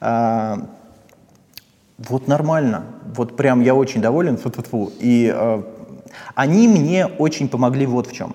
А, 0.00 0.66
вот 1.98 2.28
нормально, 2.28 2.84
вот 3.16 3.36
прям 3.36 3.62
я 3.62 3.74
очень 3.74 4.00
доволен, 4.00 4.36
фу 4.36 4.48
-фу 4.50 4.64
-фу. 4.70 4.92
и 5.00 5.32
а, 5.34 5.62
они 6.34 6.68
мне 6.68 7.06
очень 7.06 7.48
помогли 7.48 7.86
вот 7.86 8.06
в 8.06 8.12
чем. 8.12 8.34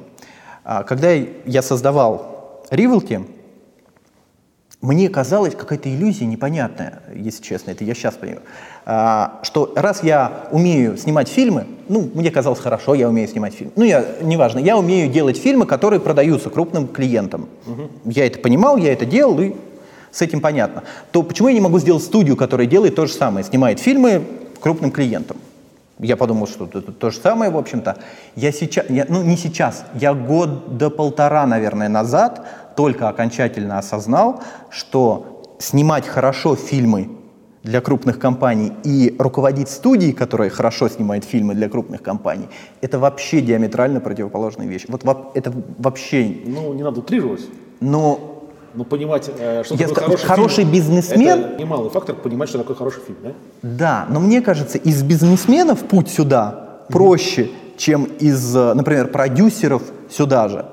А, 0.63 0.84
когда 0.84 1.12
я 1.12 1.62
создавал 1.62 2.63
Rivalty, 2.72 3.25
мне 4.81 5.10
казалась 5.10 5.55
какая-то 5.55 5.89
иллюзия 5.89 6.25
непонятная, 6.25 7.01
если 7.15 7.41
честно, 7.41 7.72
это 7.72 7.84
я 7.84 7.96
сейчас 7.96 8.13
понимаю, 8.13 8.41
а, 8.86 9.39
что 9.41 9.74
раз 9.75 10.03
я 10.03 10.48
умею 10.51 10.98
снимать 10.98 11.29
фильмы, 11.29 11.65
ну, 11.89 12.10
мне 12.13 12.29
казалось 12.29 12.60
хорошо, 12.60 12.93
я 12.93 13.10
умею 13.10 13.27
снимать 13.27 13.53
фильмы, 13.53 13.74
ну, 13.75 13.84
я, 13.84 14.05
неважно, 14.22 14.60
я 14.60 14.77
умею 14.77 15.10
делать 15.12 15.38
фильмы, 15.38 15.65
которые 15.65 16.00
продаются 16.00 16.50
крупным 16.50 16.88
клиентам. 16.88 17.50
Угу. 17.65 18.12
Я 18.12 18.27
это 18.27 18.39
понимал, 18.39 18.77
я 18.77 18.93
это 18.93 19.05
делал, 19.05 19.39
и 19.41 19.55
с 20.12 20.22
этим 20.22 20.41
понятно. 20.41 20.84
То 21.12 21.24
почему 21.24 21.48
я 21.48 21.55
не 21.55 21.62
могу 21.62 21.79
сделать 21.79 22.03
студию, 22.03 22.36
которая 22.38 22.67
делает 22.67 22.96
то 22.96 23.07
же 23.07 23.13
самое, 23.13 23.46
снимает 23.46 23.79
фильмы 23.79 24.24
крупным 24.62 24.91
клиентам? 24.91 25.38
Я 26.00 26.16
подумал, 26.16 26.48
что 26.48 26.66
это 26.66 26.92
то 26.92 27.10
же 27.10 27.18
самое, 27.18 27.51
в 27.51 27.58
общем-то. 27.58 27.98
Я 28.36 28.51
сейчас, 28.51 28.89
я, 28.89 29.06
ну 29.10 29.24
не 29.24 29.36
сейчас, 29.36 29.86
я 29.96 30.13
год 30.13 30.77
до 30.77 30.89
полтора, 30.89 31.46
наверное, 31.48 31.89
назад 31.89 32.46
только 32.75 33.10
окончательно 33.10 33.80
осознал, 33.80 34.42
что 34.70 35.44
снимать 35.60 36.06
хорошо 36.06 36.56
фильмы 36.56 37.10
для 37.63 37.82
крупных 37.82 38.20
компаний 38.20 38.72
и 38.84 39.16
руководить 39.18 39.70
студией, 39.70 40.13
которая 40.13 40.50
хорошо 40.50 40.88
снимает 40.88 41.24
фильмы 41.25 41.56
для 41.56 41.68
крупных 41.68 42.01
компаний, 42.01 42.48
это 42.82 43.00
вообще 43.00 43.42
диаметрально 43.42 44.00
противоположные 44.00 44.70
вещи. 44.70 44.86
Вот 44.88 45.04
это 45.34 45.54
вообще... 45.77 46.38
Ну, 46.46 46.74
не 46.74 46.84
надо 46.84 47.00
утрировать. 47.00 47.42
Но 47.82 48.37
но 48.77 48.84
понимать, 48.84 49.29
э, 49.39 49.63
что 49.65 49.74
Я 49.75 49.88
такое 49.88 50.03
хороший, 50.03 50.25
хороший 50.25 50.55
фильм, 50.57 50.72
бизнесмен. 50.72 51.39
Это 51.39 51.60
немалый 51.60 51.89
фактор 51.89 52.15
понимать, 52.15 52.48
что 52.48 52.60
такое 52.60 52.75
хороший 52.75 53.01
фильм, 53.01 53.17
да? 53.24 53.31
Да, 53.63 54.05
но 54.10 54.19
мне 54.19 54.41
кажется, 54.41 54.77
из 54.77 55.01
бизнесменов 55.01 55.79
путь 55.79 56.10
сюда 56.10 56.81
проще, 56.89 57.50
чем 57.75 58.03
из, 58.03 58.55
э, 58.55 58.74
например, 58.75 59.07
продюсеров 59.07 59.81
сюда 60.10 60.48
же 60.48 60.65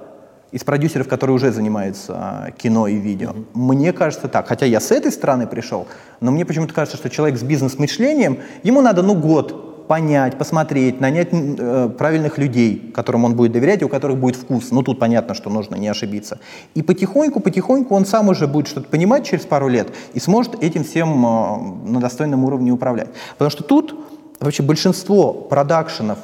из 0.52 0.62
продюсеров, 0.62 1.08
которые 1.08 1.34
уже 1.34 1.50
занимаются 1.50 2.12
а, 2.16 2.50
кино 2.52 2.86
и 2.86 2.94
видео. 2.94 3.30
Mm-hmm. 3.30 3.44
Мне 3.54 3.92
кажется 3.92 4.28
так. 4.28 4.46
Хотя 4.46 4.66
я 4.66 4.78
с 4.78 4.92
этой 4.92 5.10
стороны 5.10 5.48
пришел, 5.48 5.88
но 6.20 6.30
мне 6.30 6.44
почему-то 6.44 6.72
кажется, 6.72 6.96
что 6.96 7.10
человек 7.10 7.36
с 7.40 7.42
бизнес-мышлением, 7.42 8.38
ему 8.62 8.80
надо, 8.80 9.02
ну, 9.02 9.16
год 9.16 9.73
понять, 9.86 10.38
посмотреть, 10.38 11.00
нанять 11.00 11.28
э, 11.32 11.90
правильных 11.96 12.38
людей, 12.38 12.92
которым 12.94 13.24
он 13.24 13.36
будет 13.36 13.52
доверять 13.52 13.82
и 13.82 13.84
у 13.84 13.88
которых 13.88 14.18
будет 14.18 14.36
вкус. 14.36 14.70
Ну, 14.70 14.82
тут 14.82 14.98
понятно, 14.98 15.34
что 15.34 15.50
нужно 15.50 15.76
не 15.76 15.88
ошибиться. 15.88 16.38
И 16.74 16.82
потихоньку, 16.82 17.40
потихоньку 17.40 17.94
он 17.94 18.06
сам 18.06 18.28
уже 18.28 18.46
будет 18.46 18.68
что-то 18.68 18.88
понимать 18.88 19.26
через 19.26 19.44
пару 19.44 19.68
лет 19.68 19.88
и 20.14 20.20
сможет 20.20 20.62
этим 20.62 20.84
всем 20.84 21.24
э, 21.24 21.90
на 21.90 22.00
достойном 22.00 22.44
уровне 22.44 22.72
управлять. 22.72 23.08
Потому 23.32 23.50
что 23.50 23.62
тут 23.62 23.94
вообще 24.40 24.62
большинство 24.62 25.32
продакшенов 25.32 26.18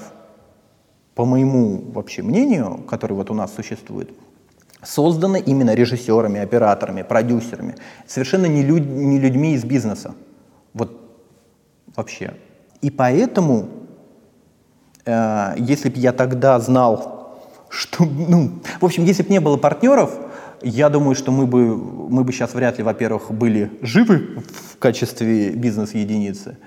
по 1.14 1.24
моему 1.26 1.82
вообще 1.92 2.22
мнению, 2.22 2.80
который 2.88 3.12
вот 3.12 3.30
у 3.30 3.34
нас 3.34 3.54
существует, 3.54 4.10
созданы 4.82 5.38
именно 5.38 5.74
режиссерами, 5.74 6.40
операторами, 6.40 7.02
продюсерами, 7.02 7.74
совершенно 8.06 8.46
не, 8.46 8.62
люд, 8.62 8.86
не 8.86 9.18
людьми 9.18 9.52
из 9.52 9.64
бизнеса. 9.64 10.14
Вот 10.72 10.98
вообще. 11.94 12.32
И 12.82 12.90
поэтому, 12.90 13.68
э, 15.04 15.54
если 15.58 15.90
бы 15.90 15.98
я 15.98 16.12
тогда 16.12 16.58
знал, 16.60 17.20
что, 17.68 18.04
ну, 18.04 18.60
в 18.80 18.84
общем, 18.84 19.04
если 19.04 19.22
бы 19.22 19.30
не 19.30 19.40
было 19.40 19.56
партнеров, 19.56 20.18
я 20.62 20.88
думаю, 20.88 21.14
что 21.14 21.32
мы 21.32 21.46
бы, 21.46 21.76
мы 21.76 22.24
бы 22.24 22.32
сейчас 22.32 22.54
вряд 22.54 22.78
ли, 22.78 22.84
во-первых, 22.84 23.30
были 23.30 23.70
живы 23.82 24.42
в 24.72 24.78
качестве 24.78 25.50
бизнес-единицы, 25.50 26.58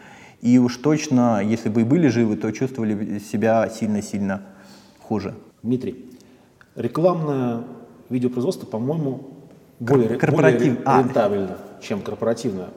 и 0.41 0.57
уж 0.57 0.77
точно, 0.77 1.41
если 1.43 1.69
бы 1.69 1.81
и 1.81 1.83
были 1.83 2.07
живы, 2.07 2.35
то 2.35 2.51
чувствовали 2.51 3.19
себя 3.19 3.69
сильно-сильно 3.69 4.41
хуже. 4.99 5.35
Дмитрий, 5.61 6.05
рекламное 6.75 7.63
видеопроизводство, 8.09 8.65
по-моему, 8.65 9.29
более, 9.79 10.17
Корпоратив... 10.17 10.59
более 10.59 10.81
а. 10.85 11.01
рентабельно, 11.01 11.57
а. 11.57 11.81
чем 11.81 12.01
корпоративное. 12.01 12.69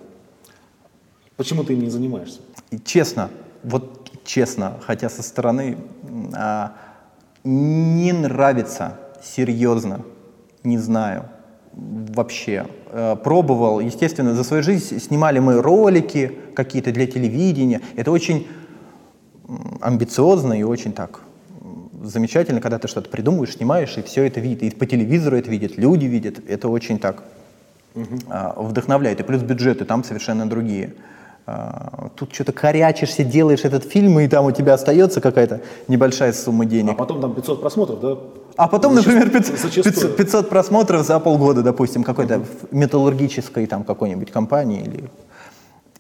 Почему 1.36 1.64
ты 1.64 1.74
им 1.74 1.80
не 1.80 1.90
занимаешься? 1.90 2.40
Честно, 2.84 3.30
вот 3.62 4.10
честно, 4.24 4.78
хотя 4.86 5.08
со 5.08 5.22
стороны 5.22 5.78
а, 6.34 6.72
не 7.44 8.12
нравится, 8.12 8.98
серьезно, 9.22 10.02
не 10.64 10.78
знаю 10.78 11.28
вообще. 11.76 12.66
Э, 12.90 13.16
пробовал, 13.22 13.80
естественно, 13.80 14.34
за 14.34 14.44
свою 14.44 14.62
жизнь 14.62 14.98
снимали 14.98 15.38
мы 15.38 15.60
ролики 15.60 16.32
какие-то 16.54 16.90
для 16.90 17.06
телевидения. 17.06 17.82
Это 17.96 18.10
очень 18.10 18.46
амбициозно 19.80 20.58
и 20.58 20.62
очень 20.62 20.92
так 20.92 21.20
замечательно, 22.02 22.60
когда 22.60 22.78
ты 22.78 22.88
что-то 22.88 23.10
придумываешь, 23.10 23.54
снимаешь, 23.54 23.96
и 23.98 24.02
все 24.02 24.24
это 24.24 24.40
видит. 24.40 24.62
И 24.62 24.70
по 24.70 24.86
телевизору 24.86 25.36
это 25.36 25.50
видят, 25.50 25.76
люди 25.76 26.06
видят. 26.06 26.38
Это 26.48 26.68
очень 26.68 26.98
так 26.98 27.22
угу. 27.94 28.06
вдохновляет. 28.56 29.20
И 29.20 29.22
плюс 29.22 29.42
бюджеты 29.42 29.84
там 29.84 30.04
совершенно 30.04 30.48
другие. 30.48 30.94
А, 31.48 32.10
тут 32.16 32.34
что-то 32.34 32.52
корячишься, 32.52 33.22
делаешь 33.22 33.60
этот 33.64 33.84
фильм, 33.84 34.18
и 34.18 34.26
там 34.26 34.46
у 34.46 34.50
тебя 34.50 34.74
остается 34.74 35.20
какая-то 35.20 35.60
небольшая 35.86 36.32
сумма 36.32 36.64
денег. 36.66 36.94
А 36.94 36.94
потом 36.94 37.20
там 37.20 37.34
500 37.34 37.60
просмотров, 37.60 38.00
да? 38.00 38.18
А 38.56 38.66
потом, 38.66 38.96
например, 38.96 39.30
500, 39.30 40.16
500 40.16 40.48
просмотров 40.48 41.06
за 41.06 41.20
полгода, 41.20 41.62
допустим, 41.62 42.02
какой-то 42.02 42.42
металлургической 42.72 43.66
там 43.66 43.84
какой-нибудь 43.84 44.32
компании. 44.32 44.82
Или... 44.82 45.10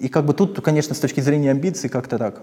И 0.00 0.08
как 0.08 0.24
бы 0.24 0.34
тут, 0.34 0.60
конечно, 0.62 0.96
с 0.96 0.98
точки 0.98 1.20
зрения 1.20 1.52
амбиций 1.52 1.88
как-то 1.88 2.18
так 2.18 2.42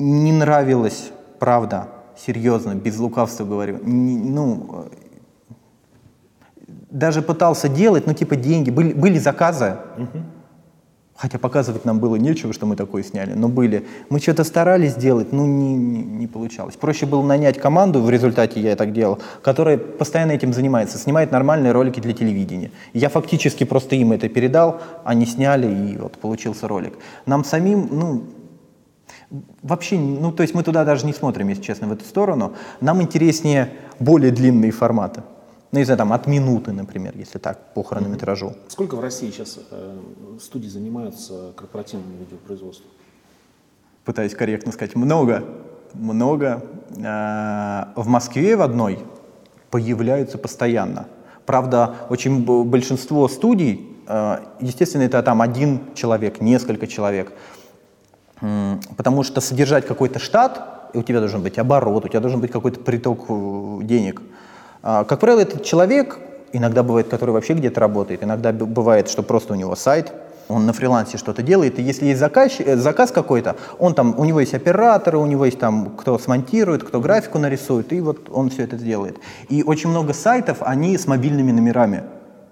не 0.00 0.32
нравилось, 0.32 1.12
правда, 1.38 1.86
серьезно, 2.26 2.74
без 2.74 2.98
лукавства 2.98 3.44
говорю, 3.44 3.78
не, 3.84 4.16
ну, 4.16 4.86
даже 6.90 7.22
пытался 7.22 7.68
делать, 7.68 8.08
ну, 8.08 8.12
типа 8.12 8.34
деньги, 8.34 8.70
были, 8.70 8.92
были 8.92 9.20
заказы, 9.20 9.76
угу 9.96 10.24
Хотя 11.22 11.38
показывать 11.38 11.84
нам 11.84 12.00
было 12.00 12.16
нечего, 12.16 12.52
что 12.52 12.66
мы 12.66 12.74
такое 12.74 13.04
сняли, 13.04 13.34
но 13.34 13.48
были. 13.48 13.86
Мы 14.10 14.18
что-то 14.18 14.42
старались 14.42 14.94
сделать, 14.94 15.32
но 15.32 15.46
не, 15.46 15.72
не, 15.72 16.02
не 16.02 16.26
получалось. 16.26 16.74
Проще 16.74 17.06
было 17.06 17.22
нанять 17.22 17.60
команду, 17.60 18.02
в 18.02 18.10
результате 18.10 18.60
я 18.60 18.74
так 18.74 18.92
делал, 18.92 19.20
которая 19.40 19.78
постоянно 19.78 20.32
этим 20.32 20.52
занимается, 20.52 20.98
снимает 20.98 21.30
нормальные 21.30 21.70
ролики 21.70 22.00
для 22.00 22.12
телевидения. 22.12 22.72
Я 22.92 23.08
фактически 23.08 23.62
просто 23.62 23.94
им 23.94 24.10
это 24.10 24.28
передал, 24.28 24.80
они 25.04 25.24
сняли, 25.24 25.92
и 25.92 25.96
вот 25.96 26.18
получился 26.18 26.66
ролик. 26.66 26.94
Нам 27.24 27.44
самим, 27.44 27.88
ну, 27.92 28.24
вообще, 29.62 30.00
ну, 30.00 30.32
то 30.32 30.42
есть 30.42 30.56
мы 30.56 30.64
туда 30.64 30.84
даже 30.84 31.06
не 31.06 31.12
смотрим, 31.12 31.46
если 31.50 31.62
честно, 31.62 31.86
в 31.86 31.92
эту 31.92 32.04
сторону. 32.04 32.54
Нам 32.80 33.00
интереснее 33.00 33.68
более 34.00 34.32
длинные 34.32 34.72
форматы. 34.72 35.22
Ну, 35.72 35.78
не 35.78 35.86
знаю, 35.86 35.96
там 35.96 36.12
от 36.12 36.26
минуты, 36.26 36.72
например, 36.72 37.14
если 37.16 37.38
так, 37.38 37.72
по 37.72 37.82
хронометражу. 37.82 38.52
Сколько 38.68 38.96
в 38.96 39.00
России 39.00 39.30
сейчас 39.30 39.58
э, 39.70 39.98
студий 40.38 40.68
занимаются 40.68 41.52
корпоративным 41.56 42.14
видеопроизводством? 42.18 42.90
Пытаюсь 44.04 44.34
корректно 44.34 44.72
сказать, 44.72 44.94
много. 44.94 45.42
Много. 45.94 46.62
Э, 46.90 47.84
в 47.96 48.06
Москве 48.06 48.54
в 48.54 48.60
одной 48.60 48.98
появляются 49.70 50.36
постоянно. 50.36 51.06
Правда, 51.46 51.94
очень 52.10 52.44
большинство 52.64 53.26
студий, 53.26 53.96
э, 54.06 54.40
естественно, 54.60 55.04
это 55.04 55.22
там 55.22 55.40
один 55.40 55.80
человек, 55.94 56.42
несколько 56.42 56.86
человек. 56.86 57.32
Потому 58.98 59.22
что 59.22 59.40
содержать 59.40 59.86
какой-то 59.86 60.18
штат, 60.18 60.90
у 60.92 61.02
тебя 61.02 61.20
должен 61.20 61.42
быть 61.42 61.58
оборот, 61.58 62.04
у 62.04 62.08
тебя 62.08 62.20
должен 62.20 62.40
быть 62.40 62.50
какой-то 62.50 62.80
приток 62.80 63.24
э, 63.30 63.78
денег– 63.84 64.20
как 64.82 65.20
правило, 65.20 65.40
этот 65.40 65.64
человек, 65.64 66.18
иногда 66.52 66.82
бывает, 66.82 67.08
который 67.08 67.30
вообще 67.30 67.54
где-то 67.54 67.80
работает, 67.80 68.22
иногда 68.22 68.52
бывает, 68.52 69.08
что 69.08 69.22
просто 69.22 69.52
у 69.52 69.56
него 69.56 69.76
сайт, 69.76 70.12
он 70.48 70.66
на 70.66 70.72
фрилансе 70.72 71.18
что-то 71.18 71.42
делает, 71.42 71.78
и 71.78 71.82
если 71.82 72.06
есть 72.06 72.20
заказ, 72.20 72.52
э, 72.58 72.76
заказ 72.76 73.10
какой-то, 73.10 73.56
он 73.78 73.94
там, 73.94 74.18
у 74.18 74.24
него 74.24 74.40
есть 74.40 74.54
операторы, 74.54 75.18
у 75.18 75.26
него 75.26 75.44
есть 75.44 75.58
там, 75.58 75.96
кто 75.96 76.18
смонтирует, 76.18 76.84
кто 76.84 77.00
графику 77.00 77.38
нарисует, 77.38 77.92
и 77.92 78.00
вот 78.00 78.28
он 78.30 78.50
все 78.50 78.64
это 78.64 78.76
сделает. 78.76 79.18
И 79.48 79.62
очень 79.62 79.90
много 79.90 80.12
сайтов, 80.12 80.58
они 80.60 80.96
с 80.96 81.06
мобильными 81.06 81.52
номерами. 81.52 82.02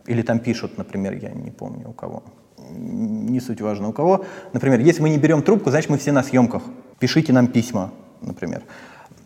Или 0.07 0.23
там 0.23 0.39
пишут, 0.39 0.79
например, 0.79 1.15
я 1.15 1.31
не 1.31 1.51
помню 1.51 1.89
у 1.89 1.93
кого, 1.93 2.23
не 2.71 3.41
суть 3.41 3.61
важно 3.61 3.89
у 3.89 3.93
кого. 3.93 4.25
Например, 4.53 4.81
если 4.81 5.03
мы 5.03 5.11
не 5.11 5.19
берем 5.19 5.43
трубку, 5.43 5.71
значит 5.71 5.91
мы 5.91 5.99
все 5.99 6.13
на 6.13 6.23
съемках. 6.23 6.63
Пишите 6.99 7.33
нам 7.33 7.47
письма, 7.47 7.91
например. 8.23 8.63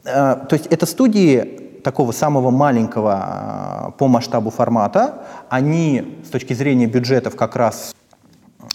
Э, 0.05 0.37
то 0.49 0.55
есть 0.55 0.67
это 0.67 0.87
студии 0.87 1.61
такого 1.85 2.13
самого 2.13 2.51
маленького 2.51 3.89
э, 3.89 3.99
по 3.99 4.09
масштабу 4.09 4.51
формата, 4.51 5.23
они 5.49 6.19
с 6.27 6.31
точки 6.31 6.55
зрения 6.55 6.87
бюджетов 6.87 7.37
как 7.37 7.55
раз 7.55 7.95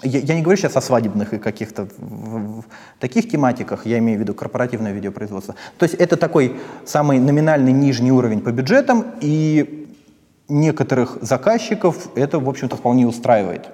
я, 0.03 0.19
я 0.19 0.35
не 0.35 0.41
говорю 0.41 0.57
сейчас 0.57 0.77
о 0.77 0.81
свадебных 0.81 1.33
и 1.33 1.39
каких-то 1.39 1.87
таких 2.99 3.29
тематиках, 3.29 3.85
я 3.85 3.97
имею 3.97 4.17
в 4.17 4.21
виду 4.21 4.33
корпоративное 4.33 4.93
видеопроизводство. 4.93 5.55
То 5.77 5.83
есть 5.83 5.95
это 5.95 6.15
такой 6.15 6.55
самый 6.85 7.19
номинальный 7.19 7.73
нижний 7.73 8.11
уровень 8.11 8.39
по 8.39 8.51
бюджетам, 8.51 9.05
и 9.19 9.87
некоторых 10.47 11.17
заказчиков 11.21 12.09
это, 12.15 12.39
в 12.39 12.47
общем-то, 12.47 12.77
вполне 12.77 13.07
устраивает. 13.07 13.69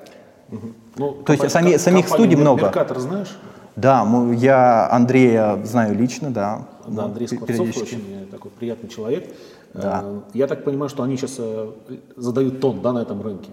Угу. 0.52 0.68
Ну, 0.98 1.12
То 1.12 1.34
есть 1.34 1.52
сами, 1.52 1.78
самих 1.78 2.08
студий 2.08 2.38
много. 2.38 2.64
Меркатор 2.64 3.00
знаешь? 3.00 3.38
Да, 3.76 4.08
я 4.34 4.90
Андрея 4.90 5.60
знаю 5.64 5.96
лично, 5.96 6.32
да. 6.32 6.68
Да, 6.88 7.06
Андрей 7.06 7.28
Скворцов 7.28 7.68
очень 7.78 8.28
такой 8.32 8.52
приятный 8.52 8.90
человек. 8.90 9.34
Да. 9.74 10.02
Э, 10.04 10.22
я 10.34 10.48
так 10.48 10.64
понимаю, 10.64 10.90
что 10.90 11.04
они 11.04 11.18
сейчас 11.18 11.36
э, 11.38 11.72
задают 12.16 12.62
тон 12.62 12.82
да, 12.82 12.94
на 12.94 13.00
этом 13.00 13.22
рынке. 13.22 13.50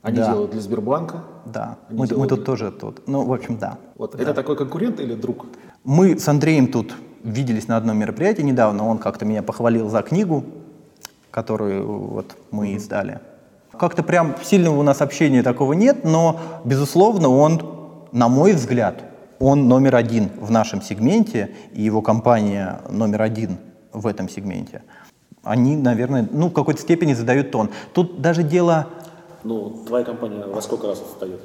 Они 0.00 0.18
да. 0.18 0.32
делают 0.32 0.52
для 0.52 0.60
Сбербанка. 0.60 1.24
Да, 1.44 1.78
мы, 1.90 2.06
мы 2.16 2.26
тут 2.26 2.44
тоже 2.44 2.70
тут. 2.70 3.06
Ну, 3.06 3.24
в 3.24 3.32
общем, 3.32 3.56
да. 3.56 3.78
Вот. 3.96 4.16
Да. 4.16 4.22
Это 4.22 4.34
такой 4.34 4.56
конкурент 4.56 5.00
или 5.00 5.14
друг? 5.14 5.46
Мы 5.84 6.18
с 6.18 6.28
Андреем 6.28 6.68
тут 6.68 6.94
виделись 7.24 7.68
на 7.68 7.76
одном 7.76 7.98
мероприятии 7.98 8.42
недавно. 8.42 8.86
Он 8.86 8.98
как-то 8.98 9.24
меня 9.24 9.42
похвалил 9.42 9.88
за 9.88 10.02
книгу, 10.02 10.44
которую 11.30 11.86
вот 11.86 12.36
мы 12.50 12.68
mm-hmm. 12.68 12.76
издали. 12.76 13.20
Как-то 13.78 14.02
прям 14.02 14.36
сильного 14.42 14.78
у 14.78 14.82
нас 14.82 15.00
общения 15.00 15.42
такого 15.42 15.72
нет, 15.72 16.04
но, 16.04 16.38
безусловно, 16.64 17.28
он, 17.28 17.62
на 18.12 18.28
мой 18.28 18.52
взгляд, 18.52 19.11
он 19.42 19.66
номер 19.66 19.96
один 19.96 20.30
в 20.40 20.50
нашем 20.50 20.80
сегменте, 20.82 21.50
и 21.72 21.82
его 21.82 22.00
компания 22.00 22.80
номер 22.88 23.22
один 23.22 23.58
в 23.92 24.06
этом 24.06 24.28
сегменте. 24.28 24.82
Они, 25.42 25.76
наверное, 25.76 26.28
ну, 26.30 26.48
в 26.48 26.52
какой-то 26.52 26.80
степени 26.80 27.14
задают 27.14 27.50
тон. 27.50 27.70
Тут 27.92 28.20
даже 28.20 28.44
дело... 28.44 28.86
Ну, 29.42 29.82
твоя 29.86 30.04
компания 30.04 30.46
во 30.46 30.62
сколько 30.62 30.86
раз 30.86 31.00
отстает? 31.00 31.40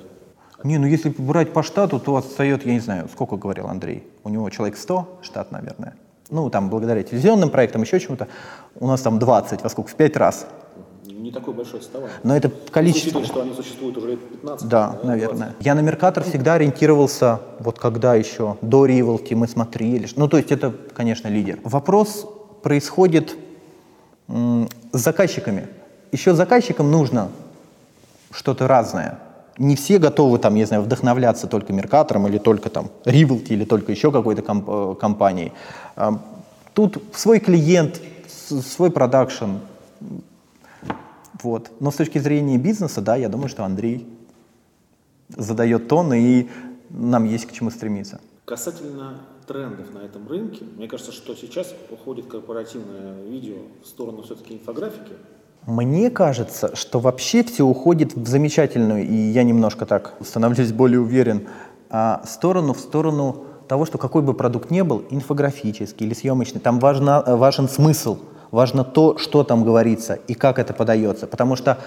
Не, 0.63 0.77
ну 0.77 0.85
если 0.85 1.09
брать 1.09 1.53
по 1.53 1.63
штату, 1.63 1.99
то 1.99 2.15
отстает, 2.15 2.65
я 2.65 2.73
не 2.73 2.79
знаю, 2.79 3.09
сколько 3.11 3.35
говорил 3.35 3.67
Андрей. 3.67 4.03
У 4.23 4.29
него 4.29 4.47
человек 4.51 4.77
100, 4.77 5.19
штат, 5.23 5.51
наверное. 5.51 5.95
Ну, 6.29 6.49
там, 6.51 6.69
благодаря 6.69 7.01
телевизионным 7.01 7.49
проектам, 7.49 7.81
еще 7.81 7.99
чему-то. 7.99 8.27
У 8.79 8.85
нас 8.85 9.01
там 9.01 9.17
20, 9.17 9.63
во 9.63 9.69
сколько? 9.69 9.89
В 9.89 9.95
5 9.95 10.17
раз 10.17 10.45
не 11.27 11.33
такое 11.33 11.53
большое 11.53 11.79
отставание. 11.79 12.15
Но 12.23 12.35
это 12.35 12.49
количество... 12.71 13.19
Учитывая, 13.19 13.25
что 13.27 13.41
они 13.41 13.53
существуют 13.53 13.97
уже 13.97 14.07
лет 14.11 14.19
15. 14.29 14.67
Да, 14.67 14.97
да 15.01 15.07
наверное. 15.07 15.47
20. 15.49 15.65
Я 15.65 15.75
на 15.75 15.81
Меркатор 15.81 16.23
всегда 16.23 16.53
ориентировался, 16.53 17.41
вот 17.59 17.77
когда 17.79 18.15
еще, 18.15 18.57
до 18.61 18.85
Риволти 18.85 19.33
мы 19.33 19.47
смотрели. 19.47 20.07
Ну, 20.15 20.27
то 20.27 20.37
есть 20.37 20.51
это, 20.51 20.73
конечно, 20.95 21.27
лидер. 21.27 21.59
Вопрос 21.63 22.25
происходит 22.63 23.35
м- 24.29 24.69
с 24.93 24.99
заказчиками. 24.99 25.67
Еще 26.13 26.33
заказчикам 26.33 26.89
нужно 26.91 27.29
что-то 28.31 28.67
разное. 28.67 29.19
Не 29.57 29.75
все 29.75 29.97
готовы, 29.97 30.37
там, 30.39 30.55
я 30.55 30.65
знаю, 30.65 30.83
вдохновляться 30.83 31.47
только 31.47 31.73
Меркатором 31.73 32.27
или 32.27 32.37
только 32.37 32.69
там 32.69 32.89
Риволти 33.05 33.53
или 33.53 33.65
только 33.65 33.91
еще 33.91 34.11
какой-то 34.11 34.41
комп- 34.43 34.69
э, 34.69 34.95
компанией. 34.99 35.51
Тут 36.73 37.03
свой 37.13 37.39
клиент, 37.39 37.99
свой 38.47 38.91
продакшн, 38.91 39.57
вот. 41.43 41.71
Но 41.79 41.91
с 41.91 41.95
точки 41.95 42.19
зрения 42.19 42.57
бизнеса, 42.57 43.01
да, 43.01 43.15
я 43.15 43.29
думаю, 43.29 43.49
что 43.49 43.63
Андрей 43.63 44.07
задает 45.29 45.87
тон, 45.87 46.13
и 46.13 46.47
нам 46.89 47.25
есть 47.25 47.45
к 47.45 47.51
чему 47.51 47.69
стремиться. 47.69 48.19
Касательно 48.45 49.19
трендов 49.45 49.93
на 49.93 49.99
этом 49.99 50.27
рынке, 50.27 50.65
мне 50.75 50.87
кажется, 50.87 51.11
что 51.11 51.35
сейчас 51.35 51.73
уходит 51.89 52.27
корпоративное 52.27 53.23
видео 53.23 53.55
в 53.83 53.87
сторону 53.87 54.23
все-таки 54.23 54.53
инфографики. 54.55 55.13
Мне 55.65 56.09
кажется, 56.09 56.75
что 56.75 56.99
вообще 56.99 57.43
все 57.43 57.65
уходит 57.65 58.13
в 58.15 58.27
замечательную, 58.27 59.05
и 59.05 59.13
я 59.13 59.43
немножко 59.43 59.85
так 59.85 60.15
становлюсь 60.21 60.71
более 60.71 61.01
уверен, 61.01 61.47
а, 61.89 62.23
сторону, 62.25 62.73
в 62.73 62.79
сторону 62.79 63.45
того, 63.67 63.85
что 63.85 63.97
какой 63.97 64.21
бы 64.21 64.33
продукт 64.33 64.71
ни 64.71 64.81
был, 64.81 65.03
инфографический 65.09 66.05
или 66.05 66.13
съемочный, 66.13 66.61
там 66.61 66.79
важно, 66.79 67.21
важен 67.25 67.67
смысл– 67.67 68.17
важно 68.51 68.83
то, 68.83 69.17
что 69.17 69.43
там 69.43 69.63
говорится 69.63 70.19
и 70.27 70.33
как 70.33 70.59
это 70.59 70.73
подается, 70.73 71.27
потому 71.27 71.55
что 71.55 71.77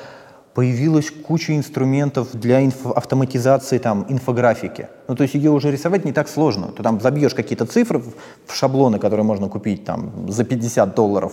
появилась 0.55 1.11
куча 1.11 1.57
инструментов 1.57 2.29
для 2.33 2.64
инфо- 2.64 2.92
автоматизации 2.92 3.79
там, 3.79 4.07
инфографики. 4.09 4.88
Ну, 5.09 5.14
то 5.14 5.23
есть 5.23 5.35
ее 5.35 5.51
уже 5.51 5.70
рисовать 5.70 6.05
не 6.05 6.12
так 6.12 6.29
сложно. 6.29 6.68
Ты 6.77 6.83
там 6.83 7.01
забьешь 7.01 7.35
какие-то 7.35 7.66
цифры 7.66 8.03
в 8.46 8.55
шаблоны, 8.55 8.99
которые 8.99 9.25
можно 9.25 9.49
купить 9.49 9.85
там, 9.85 10.29
за 10.29 10.44
50 10.44 10.94
долларов 10.94 11.33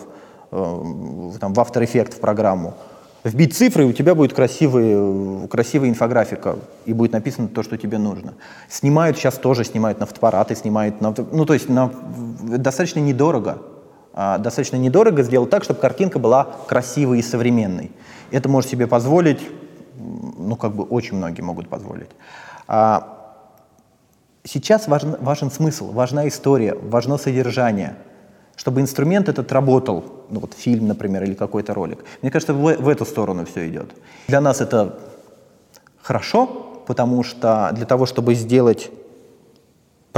э, 0.51 1.31
там, 1.39 1.53
в 1.53 1.57
After 1.57 1.83
Effects 1.83 2.15
в 2.15 2.19
программу. 2.19 2.75
Вбить 3.23 3.55
цифры, 3.57 3.83
и 3.83 3.87
у 3.87 3.93
тебя 3.93 4.13
будет 4.15 4.33
красивый, 4.33 5.47
красивая 5.47 5.89
инфографика, 5.89 6.55
и 6.85 6.93
будет 6.93 7.11
написано 7.11 7.47
то, 7.47 7.63
что 7.63 7.77
тебе 7.77 7.97
нужно. 7.97 8.35
Снимают 8.69 9.17
сейчас 9.17 9.35
тоже, 9.35 9.65
снимают 9.65 9.99
на 9.99 10.05
фотоаппараты, 10.05 10.55
снимают 10.55 11.01
на... 11.01 11.13
Ну, 11.31 11.45
то 11.45 11.53
есть 11.53 11.67
на, 11.67 11.91
достаточно 12.41 12.99
недорого. 12.99 13.57
А, 14.19 14.39
достаточно 14.39 14.77
недорого 14.77 15.21
сделать 15.21 15.51
так, 15.51 15.63
чтобы 15.63 15.79
картинка 15.79 16.17
была 16.17 16.45
красивой 16.67 17.19
и 17.19 17.21
современной. 17.21 17.91
Это 18.31 18.49
может 18.49 18.67
себе 18.67 18.87
позволить, 18.87 19.39
ну, 19.95 20.55
как 20.55 20.73
бы 20.73 20.85
очень 20.85 21.17
многие 21.17 21.41
могут 21.41 21.69
позволить. 21.69 22.09
А, 22.67 23.43
сейчас 24.43 24.87
важен, 24.87 25.17
важен 25.21 25.51
смысл, 25.51 25.91
важна 25.91 26.27
история, 26.27 26.73
важно 26.73 27.19
содержание, 27.19 27.95
чтобы 28.55 28.81
инструмент 28.81 29.29
этот 29.29 29.51
работал, 29.51 30.03
ну 30.31 30.39
вот 30.39 30.55
фильм, 30.55 30.87
например, 30.87 31.23
или 31.23 31.35
какой-то 31.35 31.75
ролик. 31.75 31.99
Мне 32.23 32.31
кажется, 32.31 32.55
в, 32.55 32.75
в 32.75 32.89
эту 32.89 33.05
сторону 33.05 33.45
все 33.45 33.69
идет. 33.69 33.91
Для 34.27 34.41
нас 34.41 34.61
это 34.61 34.97
хорошо, 36.01 36.47
потому 36.87 37.21
что 37.21 37.69
для 37.73 37.85
того, 37.85 38.07
чтобы 38.07 38.33
сделать 38.33 38.89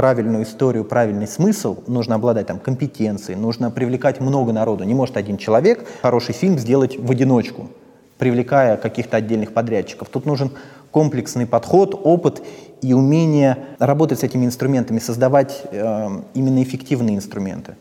правильную 0.00 0.44
историю, 0.44 0.86
правильный 0.86 1.28
смысл, 1.28 1.76
нужно 1.86 2.14
обладать 2.14 2.46
там 2.46 2.58
компетенцией, 2.58 3.38
нужно 3.38 3.70
привлекать 3.70 4.18
много 4.18 4.50
народу. 4.50 4.82
Не 4.84 4.94
может 4.94 5.18
один 5.18 5.36
человек 5.36 5.86
хороший 6.00 6.32
фильм 6.32 6.58
сделать 6.58 6.98
в 6.98 7.10
одиночку, 7.10 7.68
привлекая 8.16 8.78
каких-то 8.78 9.18
отдельных 9.18 9.52
подрядчиков. 9.52 10.08
Тут 10.08 10.24
нужен 10.24 10.52
комплексный 10.90 11.46
подход, 11.46 12.00
опыт 12.02 12.42
и 12.80 12.94
умение 12.94 13.58
работать 13.78 14.20
с 14.20 14.22
этими 14.22 14.46
инструментами, 14.46 15.00
создавать 15.00 15.64
э, 15.70 16.08
именно 16.32 16.62
эффективные 16.62 17.16
инструменты. 17.16 17.76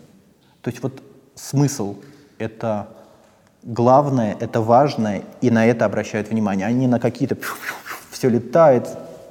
То 0.61 0.71
есть 0.71 0.83
вот 0.83 1.01
смысл— 1.35 1.95
это 2.37 2.89
главное, 3.63 4.35
это 4.41 4.59
важное, 4.59 5.21
и 5.39 5.49
на 5.49 5.65
это 5.65 5.85
обращают 5.85 6.29
внимание, 6.29 6.67
а 6.67 6.71
не 6.73 6.87
на 6.87 6.99
какие-то 6.99 7.37
все 8.11 8.27
летает, 8.27 8.89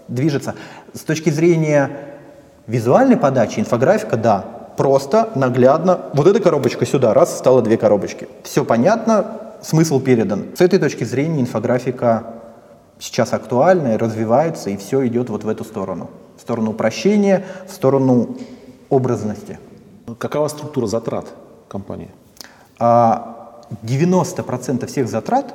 движется. 0.08 0.54
С 0.94 1.00
точки 1.00 1.28
зрения 1.28 1.90
Визуальной 2.68 3.16
подачи, 3.16 3.58
инфографика, 3.60 4.18
да, 4.18 4.44
просто, 4.76 5.30
наглядно. 5.34 6.00
Вот 6.12 6.26
эта 6.26 6.38
коробочка 6.38 6.84
сюда, 6.84 7.14
раз, 7.14 7.38
стало 7.38 7.62
две 7.62 7.78
коробочки. 7.78 8.28
Все 8.42 8.62
понятно, 8.62 9.24
смысл 9.62 10.00
передан. 10.00 10.48
С 10.54 10.60
этой 10.60 10.78
точки 10.78 11.04
зрения 11.04 11.40
инфографика 11.40 12.24
сейчас 12.98 13.32
актуальна 13.32 13.94
и 13.94 13.96
развивается, 13.96 14.68
и 14.68 14.76
все 14.76 15.06
идет 15.06 15.30
вот 15.30 15.44
в 15.44 15.48
эту 15.48 15.64
сторону. 15.64 16.10
В 16.36 16.42
сторону 16.42 16.72
упрощения, 16.72 17.46
в 17.66 17.72
сторону 17.72 18.36
образности. 18.90 19.58
Какова 20.18 20.48
структура 20.48 20.86
затрат 20.86 21.24
компании? 21.68 22.10
90% 22.78 22.80
а, 22.80 24.86
всех 24.86 25.08
затрат 25.08 25.54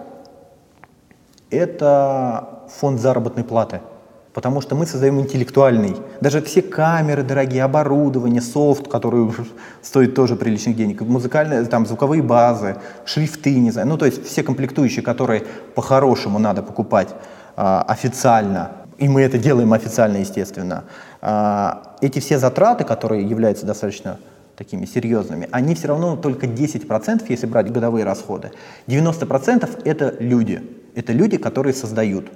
–это 1.52 2.50
фонд 2.80 3.00
заработной 3.00 3.44
платы– 3.44 3.82
Потому 4.34 4.62
что 4.62 4.76
мы 4.76 4.88
создаем 4.88 5.20
интеллектуальный. 5.20 5.96
Даже 6.20 6.42
все 6.42 6.64
камеры 6.64 7.22
дорогие, 7.22 7.64
оборудование, 7.64 8.42
софт, 8.42 8.88
который 8.88 9.32
стоит 9.82 10.16
тоже 10.16 10.36
приличных 10.36 10.76
денег, 10.76 11.02
музыкальные, 11.02 11.64
там, 11.66 11.86
звуковые 11.86 12.24
базы, 12.24 12.78
шрифты, 13.06 13.60
не 13.60 13.72
знаю. 13.72 13.88
Ну, 13.88 13.98
то 13.98 14.06
есть 14.06 14.26
все 14.26 14.42
комплектующие, 14.42 15.04
которые 15.04 15.44
по-хорошему 15.76 16.40
надо 16.40 16.64
покупать 16.64 17.10
а, 17.56 17.84
официально, 17.88 18.72
и 18.98 19.08
мы 19.08 19.22
это 19.22 19.38
делаем 19.38 19.72
официально, 19.72 20.18
естественно. 20.18 20.86
А, 21.22 21.96
эти 22.02 22.20
все 22.20 22.40
затраты, 22.40 22.86
которые 22.86 23.24
являются 23.24 23.68
достаточно 23.68 24.18
такими 24.56 24.86
серьезными, 24.86 25.48
они 25.52 25.76
все 25.76 25.90
равно 25.90 26.16
только 26.16 26.48
10%, 26.48 27.24
если 27.28 27.46
брать 27.46 27.72
годовые 27.72 28.04
расходы. 28.04 28.52
90% 28.88 29.82
это 29.86 30.16
люди. 30.20 30.62
Это 30.96 31.14
люди, 31.14 31.38
которые 31.38 31.74
создают. 31.74 32.32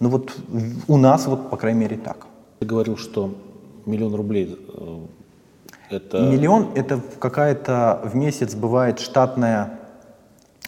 Ну 0.00 0.08
вот 0.08 0.36
у 0.86 0.96
нас 0.96 1.26
вот, 1.26 1.50
по 1.50 1.56
крайней 1.56 1.80
мере, 1.80 1.96
так. 1.96 2.26
Ты 2.60 2.66
говорил, 2.66 2.96
что 2.96 3.34
миллион 3.86 4.14
рублей 4.14 4.58
э, 4.68 5.06
это... 5.90 6.20
Миллион– 6.20 6.68
это 6.74 7.00
какая-то 7.18 8.00
в 8.04 8.14
месяц 8.14 8.54
бывает 8.54 9.00
штатная, 9.00 9.80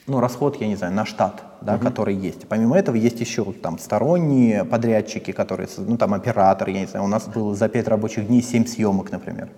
ну, 0.07 0.21
расход, 0.21 0.57
я 0.61 0.67
не 0.67 0.77
знаю, 0.77 0.95
на 0.95 1.05
штат, 1.05 1.43
да, 1.61 1.75
угу. 1.75 1.85
который 1.85 2.15
есть. 2.15 2.49
Помимо 2.49 2.77
этого 2.77 2.97
есть 2.97 3.21
еще 3.21 3.45
там 3.53 3.79
сторонние 3.79 4.65
подрядчики, 4.65 5.33
которые, 5.33 5.69
ну, 5.79 5.97
там 5.97 6.15
оператор, 6.15 6.69
я 6.69 6.81
не 6.81 6.87
знаю, 6.87 7.05
у 7.05 7.09
нас 7.09 7.27
было 7.27 7.55
за 7.55 7.69
5 7.69 7.89
рабочих 7.89 8.27
дней 8.27 8.43
7 8.43 8.67
съемок, 8.67 9.13
например. 9.13 9.49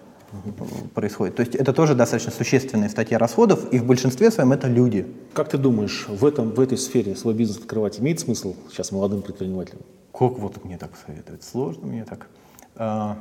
Происходит. 0.95 1.37
То 1.37 1.42
есть 1.42 1.55
это 1.55 1.73
тоже 1.73 1.95
достаточно 1.95 2.33
существенная 2.33 2.88
статья 2.88 3.18
расходов, 3.18 3.73
и 3.73 3.79
в 3.79 3.85
большинстве 3.85 4.31
своем 4.31 4.53
это 4.53 4.68
люди. 4.68 5.07
Как 5.33 5.49
ты 5.49 5.59
думаешь, 5.59 6.07
в, 6.09 6.25
этом, 6.25 6.51
в 6.51 6.61
этой 6.61 6.79
сфере 6.79 7.16
свой 7.16 7.35
бизнес 7.35 7.59
открывать 7.59 8.01
имеет 8.01 8.21
смысл 8.21 8.55
сейчас 8.71 8.92
молодым 8.92 9.23
предпринимателям? 9.23 9.83
Как 10.12 10.38
вот 10.38 10.64
мне 10.64 10.79
так 10.79 10.90
советовать? 11.07 11.42
Сложно 11.42 11.87
мне 11.87 12.05
так. 12.05 12.29
А, 12.77 13.18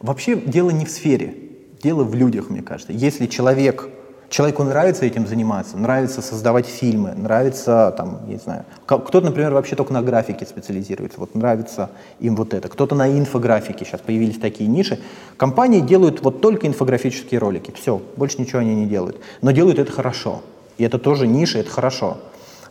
вообще 0.00 0.36
дело 0.36 0.70
не 0.70 0.84
в 0.84 0.90
сфере, 0.90 1.34
дело 1.82 2.04
в 2.04 2.14
людях, 2.14 2.50
мне 2.50 2.62
кажется. 2.62 2.92
Если 2.92 3.26
человек, 3.26 3.88
человеку 4.32 4.64
нравится 4.64 5.04
этим 5.04 5.26
заниматься, 5.26 5.76
нравится 5.76 6.22
создавать 6.22 6.66
фильмы, 6.66 7.12
нравится, 7.14 7.94
там, 7.96 8.20
не 8.26 8.36
знаю, 8.36 8.64
кто-то, 8.86 9.20
например, 9.20 9.52
вообще 9.52 9.76
только 9.76 9.92
на 9.92 10.00
графике 10.00 10.46
специализируется, 10.46 11.20
вот 11.20 11.34
нравится 11.34 11.90
им 12.18 12.34
вот 12.34 12.54
это, 12.54 12.68
кто-то 12.68 12.94
на 12.94 13.10
инфографике, 13.10 13.84
сейчас 13.84 14.00
появились 14.00 14.38
такие 14.38 14.68
ниши. 14.68 14.98
Компании 15.36 15.80
делают 15.80 16.22
вот 16.22 16.40
только 16.40 16.66
инфографические 16.66 17.40
ролики, 17.40 17.72
все, 17.72 18.00
больше 18.16 18.40
ничего 18.40 18.60
они 18.60 18.74
не 18.74 18.86
делают, 18.86 19.18
но 19.42 19.50
делают 19.50 19.78
это 19.78 19.92
хорошо, 19.92 20.40
и 20.78 20.84
это 20.84 20.98
тоже 20.98 21.26
ниша, 21.26 21.58
это 21.58 21.70
хорошо. 21.70 22.16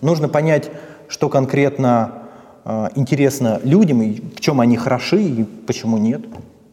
Нужно 0.02 0.28
понять, 0.28 0.72
что 1.08 1.30
конкретно 1.30 2.24
э, 2.66 2.88
интересно 2.96 3.62
людям, 3.64 4.02
и 4.02 4.20
в 4.20 4.40
чем 4.40 4.62
они 4.62 4.78
хороши, 4.78 5.22
и 5.22 5.44
почему 5.44 6.00
нет 6.00 6.22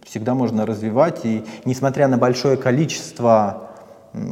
всегда 0.07 0.35
можно 0.35 0.65
развивать. 0.65 1.21
И 1.25 1.45
несмотря 1.67 2.09
на 2.09 2.17
большое 2.17 2.57
количество 2.57 3.68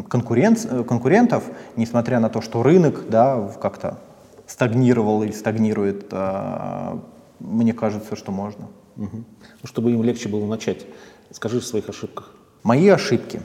конкурент, 0.08 0.66
конкурентов, 0.86 1.44
несмотря 1.76 2.20
на 2.20 2.28
то, 2.28 2.40
что 2.40 2.62
рынок 2.62 3.08
да, 3.08 3.50
как-то 3.60 3.98
стагнировал 4.46 5.22
или 5.22 5.32
стагнирует, 5.32 6.06
а, 6.12 7.00
мне 7.40 7.72
кажется, 7.72 8.16
что 8.16 8.32
можно. 8.32 8.68
Угу. 8.96 9.16
Ну, 9.16 9.66
чтобы 9.66 9.92
им 9.92 10.02
легче 10.02 10.28
было 10.28 10.46
начать, 10.46 10.86
скажи 11.32 11.58
о 11.58 11.60
своих 11.60 11.88
ошибках. 11.88 12.32
Мои 12.62 12.88
ошибки. 12.88 13.40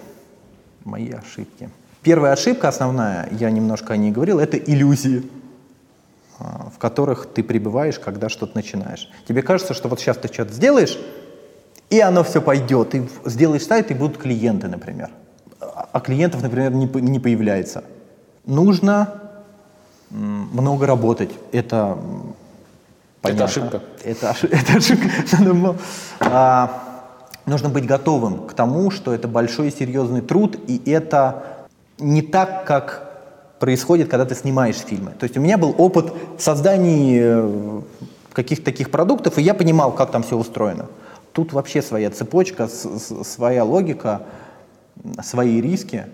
Мои 0.84 1.12
ошибки. 1.12 1.70
Первая 2.02 2.34
ошибка 2.34 2.68
основная, 2.68 3.30
я 3.32 3.52
немножко 3.52 3.94
о 3.94 3.98
ней 3.98 4.12
говорил, 4.12 4.40
это 4.40 4.58
иллюзии 4.58 5.24
а, 6.42 6.72
в 6.74 6.80
которых 6.80 7.28
ты 7.28 7.44
пребываешь, 7.44 8.00
когда 8.00 8.28
что-то 8.28 8.54
начинаешь. 8.56 9.12
Тебе 9.28 9.44
кажется, 9.44 9.76
что 9.76 9.88
вот 9.90 10.00
сейчас 10.00 10.18
ты 10.18 10.28
что-то 10.28 10.52
сделаешь, 10.54 10.98
и 11.92 12.00
оно 12.00 12.24
все 12.24 12.42
пойдет. 12.42 12.92
Ты 12.92 13.08
сделаешь 13.26 13.64
сайт, 13.64 13.92
и 13.92 13.94
будут 13.94 14.18
клиенты, 14.18 14.68
например. 14.68 15.12
А 15.92 16.00
клиентов, 16.00 16.42
например, 16.42 16.74
не, 16.74 16.86
не 16.86 17.20
появляется. 17.20 17.84
Нужно 18.46 19.22
много 20.10 20.86
работать. 20.86 21.32
Это 21.52 21.98
понятно. 23.22 23.44
Это 23.44 23.44
ошибка. 23.46 23.82
Это, 24.04 24.36
это 24.50 24.74
ошибка. 24.78 25.10
а, 26.20 26.92
нужно 27.46 27.70
быть 27.70 27.86
готовым 27.86 28.48
к 28.48 28.54
тому, 28.54 28.92
что 28.92 29.14
это 29.14 29.28
большой 29.28 29.68
и 29.68 29.72
серьезный 29.72 30.22
труд, 30.22 30.58
и 30.68 30.82
это 30.90 31.44
не 32.00 32.22
так, 32.22 32.66
как 32.66 33.12
происходит, 33.60 34.10
когда 34.10 34.26
ты 34.26 34.36
снимаешь 34.36 34.78
фильмы. 34.78 35.12
То 35.20 35.26
есть 35.26 35.38
у 35.38 35.40
меня 35.40 35.58
был 35.58 35.76
опыт 35.78 36.12
создания 36.40 37.22
э, 37.22 37.82
каких-то 38.34 38.66
таких 38.66 38.90
продуктов, 38.90 39.38
и 39.38 39.44
я 39.44 39.54
понимал, 39.54 39.92
как 39.92 40.12
там 40.12 40.24
все 40.24 40.36
устроено. 40.36 40.88
Тут 41.32 41.54
вообще 41.54 41.82
своя 41.82 42.10
цепочка, 42.10 42.68
своя 42.68 43.64
логика, 43.64 44.24
свои 45.22 45.62
риски. 45.62 46.06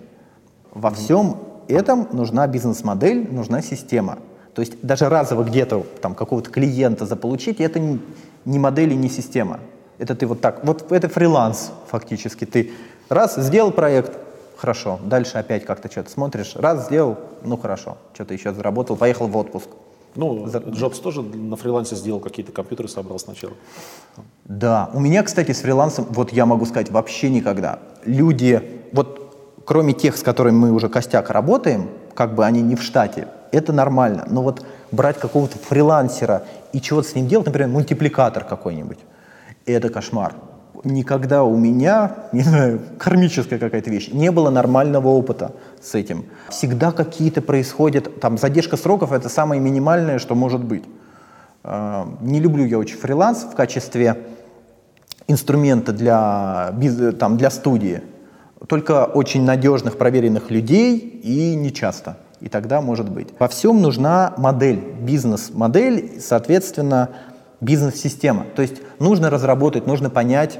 Во 0.71 0.91
всем 0.91 1.37
этом 1.67 2.07
нужна 2.11 2.47
бизнес-модель, 2.47 3.27
нужна 3.31 3.61
система. 3.61 4.19
То 4.53 4.61
есть 4.61 4.81
даже 4.81 5.09
разово 5.09 5.43
где-то 5.43 5.85
там 6.01 6.15
какого-то 6.15 6.49
клиента 6.49 7.05
заполучить, 7.05 7.59
это 7.59 7.79
не 7.79 8.59
модель 8.59 8.93
и 8.93 8.95
не 8.95 9.09
система. 9.09 9.59
Это 9.97 10.15
ты 10.15 10.25
вот 10.25 10.41
так, 10.41 10.63
вот 10.63 10.91
это 10.91 11.09
фриланс 11.09 11.71
фактически. 11.87 12.45
Ты 12.45 12.71
раз 13.09 13.35
сделал 13.35 13.71
проект, 13.71 14.17
хорошо, 14.57 14.99
дальше 15.03 15.37
опять 15.37 15.65
как-то 15.65 15.91
что-то 15.91 16.09
смотришь, 16.09 16.55
раз 16.55 16.85
сделал, 16.85 17.17
ну 17.43 17.57
хорошо, 17.57 17.97
что-то 18.13 18.33
еще 18.33 18.53
заработал, 18.53 18.95
поехал 18.95 19.27
в 19.27 19.37
отпуск. 19.37 19.69
Ну, 20.17 20.49
Джобс 20.71 20.99
тоже 20.99 21.21
на 21.21 21.55
фрилансе 21.55 21.95
сделал 21.95 22.19
какие-то 22.19 22.51
компьютеры, 22.51 22.89
собрал 22.89 23.19
сначала. 23.19 23.53
Да, 24.45 24.89
у 24.93 24.99
меня, 24.99 25.21
кстати, 25.21 25.51
с 25.51 25.61
фрилансом, 25.61 26.07
вот 26.09 26.33
я 26.33 26.45
могу 26.47 26.65
сказать, 26.65 26.89
вообще 26.89 27.29
никогда. 27.29 27.79
Люди, 28.03 28.81
вот 28.91 29.61
кроме 29.63 29.93
тех, 29.93 30.17
с 30.17 30.23
которыми 30.23 30.55
мы 30.55 30.71
уже 30.71 30.89
костяк 30.89 31.29
работаем, 31.29 31.89
как 32.15 32.33
бы 32.33 32.45
они 32.45 32.61
не 32.63 32.75
в 32.75 32.81
штате, 32.81 33.27
это 33.51 33.73
нормально. 33.73 34.25
Но 34.27 34.41
вот 34.41 34.65
брать 34.91 35.19
какого-то 35.19 35.59
фрилансера 35.59 36.43
и 36.73 36.81
чего-то 36.81 37.07
с 37.07 37.15
ним 37.15 37.27
делать, 37.27 37.45
например, 37.45 37.69
мультипликатор 37.69 38.43
какой-нибудь, 38.43 38.97
это 39.65 39.89
кошмар 39.89 40.33
никогда 40.83 41.43
у 41.43 41.55
меня, 41.57 42.15
не 42.31 42.41
знаю, 42.41 42.81
кармическая 42.97 43.59
какая-то 43.59 43.89
вещь, 43.89 44.09
не 44.11 44.31
было 44.31 44.49
нормального 44.49 45.09
опыта 45.09 45.51
с 45.87 45.95
этим. 45.95 46.25
Всегда 46.49 46.91
какие-то 46.91 47.41
происходят, 47.41 48.19
там, 48.19 48.37
задержка 48.37 48.77
сроков— 48.77 49.11
это 49.13 49.29
самое 49.29 49.61
минимальное, 49.61 50.19
что 50.19 50.35
может 50.35 50.63
быть. 50.63 50.83
А, 51.63 52.07
не 52.21 52.39
люблю 52.39 52.65
я 52.65 52.77
очень 52.77 52.97
фриланс 52.97 53.43
в 53.43 53.55
качестве 53.55 54.17
инструмента 55.27 55.93
для, 55.93 56.73
там, 57.19 57.37
для 57.37 57.49
студии. 57.49 58.01
Только 58.67 59.05
очень 59.05 59.43
надежных, 59.43 59.97
проверенных 59.97 60.51
людей 60.51 60.97
и 60.97 61.55
не 61.55 61.71
часто. 61.73 62.17
И 62.39 62.49
тогда 62.49 62.81
может 62.81 63.09
быть. 63.09 63.29
Во 63.39 63.47
всем 63.47 63.81
нужна 63.81 64.33
модель, 64.37 64.79
бизнес-модель, 65.01 66.19
соответственно, 66.19 67.09
бизнес-система. 67.61 68.45
То 68.55 68.61
есть 68.61 68.81
нужно 68.99 69.29
разработать, 69.29 69.87
нужно 69.87 70.09
понять, 70.09 70.59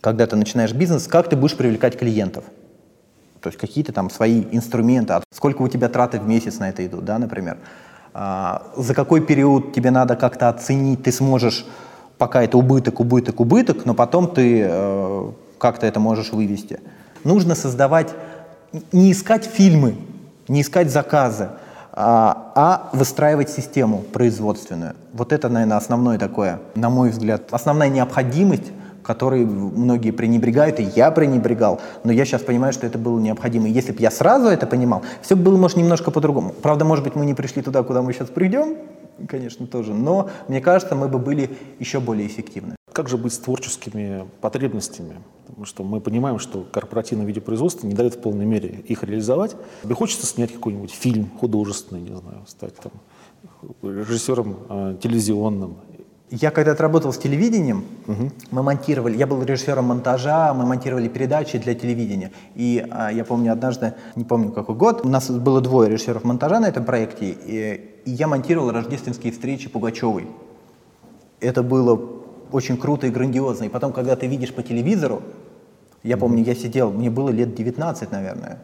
когда 0.00 0.26
ты 0.26 0.36
начинаешь 0.36 0.72
бизнес, 0.72 1.06
как 1.06 1.28
ты 1.28 1.36
будешь 1.36 1.56
привлекать 1.56 1.98
клиентов. 1.98 2.44
То 3.46 3.48
есть 3.48 3.60
какие-то 3.60 3.92
там 3.92 4.10
свои 4.10 4.42
инструменты, 4.50 5.20
сколько 5.32 5.62
у 5.62 5.68
тебя 5.68 5.88
траты 5.88 6.18
в 6.18 6.26
месяц 6.26 6.58
на 6.58 6.68
это 6.68 6.84
идут, 6.84 7.04
да, 7.04 7.16
например. 7.16 7.58
А, 8.12 8.72
за 8.76 8.92
какой 8.92 9.20
период 9.20 9.72
тебе 9.72 9.92
надо 9.92 10.16
как-то 10.16 10.48
оценить, 10.48 11.04
ты 11.04 11.12
сможешь, 11.12 11.64
пока 12.18 12.42
это 12.42 12.58
убыток, 12.58 12.98
убыток, 12.98 13.38
убыток, 13.38 13.84
но 13.84 13.94
потом 13.94 14.26
ты 14.26 14.66
э, 14.68 15.30
как-то 15.58 15.86
это 15.86 16.00
можешь 16.00 16.32
вывести. 16.32 16.80
Нужно 17.22 17.54
создавать, 17.54 18.14
не 18.90 19.12
искать 19.12 19.44
фильмы, 19.44 19.94
не 20.48 20.62
искать 20.62 20.90
заказы, 20.90 21.50
а, 21.92 22.50
а 22.56 22.90
выстраивать 22.94 23.48
систему 23.48 24.02
производственную. 24.12 24.96
Вот 25.12 25.32
это, 25.32 25.48
наверное, 25.48 25.76
основное 25.76 26.18
такое, 26.18 26.58
на 26.74 26.90
мой 26.90 27.10
взгляд, 27.10 27.42
основная 27.52 27.90
необходимость, 27.90 28.72
которой 29.06 29.46
многие 29.46 30.10
пренебрегают, 30.10 30.80
и 30.80 30.82
я 30.82 31.10
пренебрегал, 31.12 31.80
но 32.02 32.12
я 32.12 32.24
сейчас 32.24 32.42
понимаю, 32.42 32.72
что 32.72 32.86
это 32.86 32.98
было 32.98 33.20
необходимо. 33.20 33.68
Если 33.68 33.92
бы 33.92 34.00
я 34.00 34.10
сразу 34.10 34.48
это 34.48 34.66
понимал, 34.66 35.02
все 35.22 35.36
было, 35.36 35.56
может, 35.56 35.76
немножко 35.76 36.10
по-другому. 36.10 36.52
Правда, 36.62 36.84
может 36.84 37.04
быть, 37.04 37.14
мы 37.14 37.24
не 37.24 37.34
пришли 37.34 37.62
туда, 37.62 37.84
куда 37.84 38.02
мы 38.02 38.12
сейчас 38.12 38.28
придем, 38.28 38.76
конечно, 39.28 39.66
тоже, 39.66 39.94
но 39.94 40.28
мне 40.48 40.60
кажется, 40.60 40.94
мы 40.96 41.08
бы 41.08 41.18
были 41.18 41.50
еще 41.78 42.00
более 42.00 42.26
эффективны. 42.26 42.74
Как 42.92 43.08
же 43.08 43.16
быть 43.16 43.32
с 43.32 43.38
творческими 43.38 44.26
потребностями? 44.40 45.16
Потому 45.46 45.66
что 45.66 45.84
мы 45.84 46.00
понимаем, 46.00 46.38
что 46.38 46.66
корпоративное 46.72 47.26
видеопроизводство 47.26 47.86
не 47.86 47.94
дает 47.94 48.14
в 48.14 48.20
полной 48.20 48.46
мере 48.46 48.82
их 48.88 49.04
реализовать. 49.04 49.54
Тебе 49.82 49.94
хочется 49.94 50.26
снять 50.26 50.52
какой-нибудь 50.52 50.90
фильм 50.90 51.30
художественный, 51.38 52.00
не 52.00 52.16
знаю, 52.16 52.44
стать 52.46 52.74
там 52.76 52.92
режиссером 53.82 54.56
э, 54.68 54.96
телевизионным. 55.02 55.76
Я 56.30 56.50
когда-то 56.50 56.82
работал 56.82 57.12
с 57.12 57.18
телевидением, 57.18 57.84
угу. 58.08 58.32
мы 58.50 58.62
монтировали, 58.64 59.16
я 59.16 59.28
был 59.28 59.44
режиссером 59.44 59.84
монтажа, 59.84 60.52
мы 60.54 60.66
монтировали 60.66 61.06
передачи 61.06 61.56
для 61.56 61.76
телевидения. 61.76 62.32
И 62.56 62.84
а, 62.90 63.12
я 63.12 63.24
помню 63.24 63.52
однажды, 63.52 63.94
не 64.16 64.24
помню 64.24 64.50
какой 64.50 64.74
год, 64.74 65.06
у 65.06 65.08
нас 65.08 65.30
было 65.30 65.60
двое 65.60 65.88
режиссеров 65.88 66.24
монтажа 66.24 66.58
на 66.58 66.66
этом 66.66 66.84
проекте, 66.84 67.30
и, 67.30 68.00
и 68.04 68.10
я 68.10 68.26
монтировал 68.26 68.72
рождественские 68.72 69.32
встречи 69.32 69.68
Пугачевой. 69.68 70.26
Это 71.38 71.62
было 71.62 72.00
очень 72.50 72.76
круто 72.76 73.06
и 73.06 73.10
грандиозно. 73.10 73.64
И 73.64 73.68
потом, 73.68 73.92
когда 73.92 74.16
ты 74.16 74.26
видишь 74.26 74.52
по 74.52 74.64
телевизору, 74.64 75.22
я 76.02 76.16
помню, 76.16 76.42
я 76.42 76.56
сидел, 76.56 76.90
мне 76.90 77.08
было 77.08 77.30
лет 77.30 77.54
19, 77.54 78.10
наверное, 78.10 78.58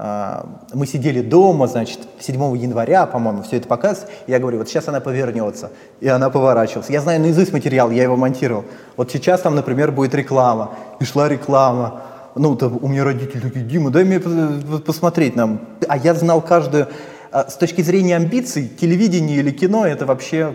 мы 0.00 0.86
сидели 0.86 1.22
дома, 1.22 1.66
значит, 1.66 1.98
7 2.20 2.56
января, 2.56 3.04
по-моему, 3.06 3.42
все 3.42 3.56
это 3.56 3.66
показывается. 3.66 4.14
Я 4.28 4.38
говорю, 4.38 4.58
вот 4.58 4.68
сейчас 4.68 4.86
она 4.86 5.00
повернется. 5.00 5.72
И 5.98 6.06
она 6.06 6.30
поворачивалась. 6.30 6.88
Я 6.88 7.00
знаю 7.00 7.20
наизусть 7.20 7.52
материал, 7.52 7.90
я 7.90 8.04
его 8.04 8.16
монтировал. 8.16 8.64
Вот 8.96 9.10
сейчас 9.10 9.40
там, 9.40 9.56
например, 9.56 9.90
будет 9.90 10.14
реклама. 10.14 10.70
И 11.00 11.04
шла 11.04 11.28
реклама. 11.28 12.02
Ну, 12.36 12.54
там, 12.54 12.78
у 12.80 12.86
меня 12.86 13.02
родители 13.02 13.40
такие, 13.40 13.64
Дима, 13.64 13.90
дай 13.90 14.04
мне 14.04 14.20
посмотреть 14.20 15.34
нам. 15.34 15.60
А 15.88 15.96
я 15.96 16.14
знал 16.14 16.42
каждую... 16.42 16.86
А, 17.32 17.50
с 17.50 17.56
точки 17.56 17.82
зрения 17.82 18.16
амбиций, 18.16 18.68
телевидение 18.68 19.38
или 19.38 19.50
кино— 19.50 19.84
это 19.86 20.06
вообще 20.06 20.54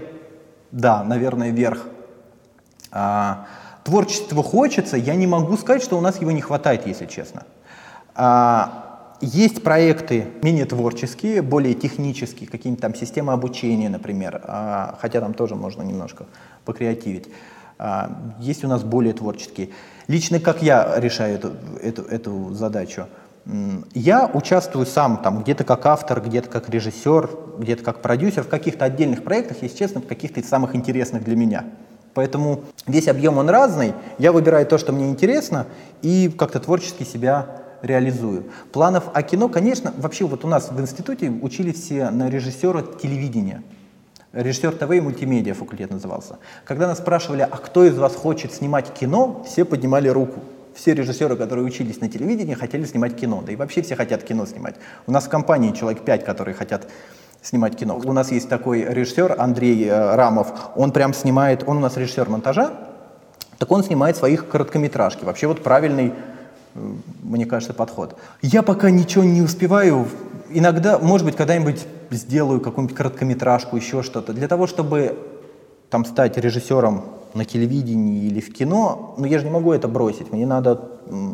Да, 0.71 1.03
наверное, 1.03 1.49
вверх. 1.49 1.79
А, 2.91 3.45
творчество 3.83 4.41
хочется, 4.41 4.95
я 4.95 5.15
не 5.15 5.27
могу 5.27 5.57
сказать, 5.57 5.83
что 5.83 5.97
у 5.97 6.01
нас 6.01 6.21
его 6.21 6.31
не 6.31 6.41
хватает, 6.41 6.87
если 6.87 7.05
честно. 7.05 7.43
А, 8.15 8.92
есть 9.23 9.63
проекты 9.63 10.27
менее 10.41 10.65
творческие, 10.65 11.41
более 11.41 11.73
технические, 11.73 12.49
какие-нибудь 12.49 12.81
там 12.81 12.93
системы 12.93 13.31
обучения, 13.33 13.89
например, 13.89 14.41
а, 14.43 14.97
хотя 14.99 15.21
там 15.21 15.33
тоже 15.33 15.55
можно 15.55 15.81
немножко 15.81 16.25
покреативить. 16.65 17.29
А, 17.79 18.35
есть 18.39 18.63
у 18.65 18.67
нас 18.67 18.83
более 18.83 19.13
творческие. 19.13 19.69
Лично 20.07 20.39
как 20.39 20.61
я 20.61 20.95
решаю 20.97 21.35
эту, 21.35 21.53
эту, 21.81 22.01
эту 22.03 22.53
задачу? 22.53 23.07
Я 23.93 24.29
участвую 24.33 24.85
сам 24.85 25.17
там 25.17 25.41
где-то 25.41 25.63
как 25.63 25.85
автор, 25.85 26.21
где-то 26.21 26.49
как 26.49 26.69
режиссер, 26.69 27.29
где-то 27.59 27.83
как 27.83 28.01
продюсер 28.01 28.43
в 28.43 28.49
каких-то 28.49 28.85
отдельных 28.85 29.23
проектах, 29.23 29.57
если 29.61 29.77
честно, 29.77 30.01
в 30.01 30.07
каких-то 30.07 30.39
из 30.39 30.47
самых 30.47 30.75
интересных 30.75 31.23
для 31.23 31.35
меня. 31.35 31.65
Поэтому 32.13 32.63
весь 32.87 33.07
объем 33.07 33.37
он 33.37 33.49
разный. 33.49 33.93
Я 34.17 34.31
выбираю 34.31 34.65
то, 34.65 34.77
что 34.77 34.91
мне 34.91 35.09
интересно, 35.09 35.65
и 36.01 36.29
как-то 36.29 36.59
творчески 36.59 37.03
себя 37.03 37.62
реализую. 37.83 38.45
Планов 38.71 39.11
о 39.13 39.21
кино, 39.21 39.49
конечно, 39.49 39.93
вообще 39.97 40.25
вот 40.25 40.43
у 40.43 40.47
нас 40.47 40.71
в 40.71 40.81
институте 40.81 41.29
учились 41.29 41.83
все 41.83 42.09
на 42.09 42.29
режиссера 42.29 42.81
телевидения. 42.81 43.61
Режиссер 44.31 44.71
ТВ 44.71 44.89
и 44.89 44.99
мультимедиа 44.99 45.53
факультет 45.53 45.91
назывался. 45.91 46.39
Когда 46.65 46.87
нас 46.87 46.97
спрашивали, 46.97 47.41
а 47.41 47.57
кто 47.57 47.85
из 47.85 47.95
вас 47.95 48.15
хочет 48.15 48.51
снимать 48.51 48.91
кино, 48.91 49.43
все 49.47 49.63
поднимали 49.63 50.07
руку 50.07 50.39
все 50.73 50.93
режиссеры, 50.93 51.35
которые 51.35 51.65
учились 51.65 52.01
на 52.01 52.09
телевидении, 52.09 52.53
хотели 52.53 52.85
снимать 52.85 53.15
кино. 53.15 53.43
Да 53.45 53.51
и 53.51 53.55
вообще 53.55 53.81
все 53.81 53.95
хотят 53.95 54.23
кино 54.23 54.45
снимать. 54.45 54.75
У 55.07 55.11
нас 55.11 55.25
в 55.25 55.29
компании 55.29 55.71
человек 55.71 56.03
пять, 56.03 56.25
которые 56.25 56.55
хотят 56.55 56.87
снимать 57.41 57.75
кино. 57.75 57.99
У 58.03 58.13
нас 58.13 58.31
есть 58.31 58.49
такой 58.49 58.83
режиссер 58.83 59.35
Андрей 59.37 59.85
э, 59.85 60.15
Рамов. 60.15 60.71
Он 60.75 60.91
прям 60.91 61.13
снимает, 61.13 61.63
он 61.67 61.77
у 61.77 61.79
нас 61.79 61.97
режиссер 61.97 62.29
монтажа, 62.29 62.73
так 63.57 63.69
он 63.69 63.83
снимает 63.83 64.17
своих 64.17 64.47
короткометражки. 64.47 65.25
Вообще 65.25 65.47
вот 65.47 65.61
правильный, 65.61 66.13
мне 66.75 67.45
кажется, 67.45 67.73
подход. 67.73 68.17
Я 68.41 68.63
пока 68.63 68.89
ничего 68.89 69.23
не 69.23 69.41
успеваю. 69.41 70.07
Иногда, 70.49 70.99
может 70.99 71.25
быть, 71.25 71.35
когда-нибудь 71.35 71.85
сделаю 72.11 72.61
какую-нибудь 72.61 72.95
короткометражку, 72.95 73.75
еще 73.75 74.03
что-то. 74.03 74.33
Для 74.33 74.47
того, 74.47 74.67
чтобы 74.67 75.17
там 75.89 76.05
стать 76.05 76.37
режиссером 76.37 77.03
на 77.33 77.45
телевидении 77.45 78.25
или 78.25 78.39
в 78.39 78.53
кино, 78.53 79.15
но 79.17 79.25
я 79.25 79.39
же 79.39 79.45
не 79.45 79.51
могу 79.51 79.73
это 79.73 79.87
бросить, 79.87 80.31
мне 80.31 80.45
надо, 80.45 80.81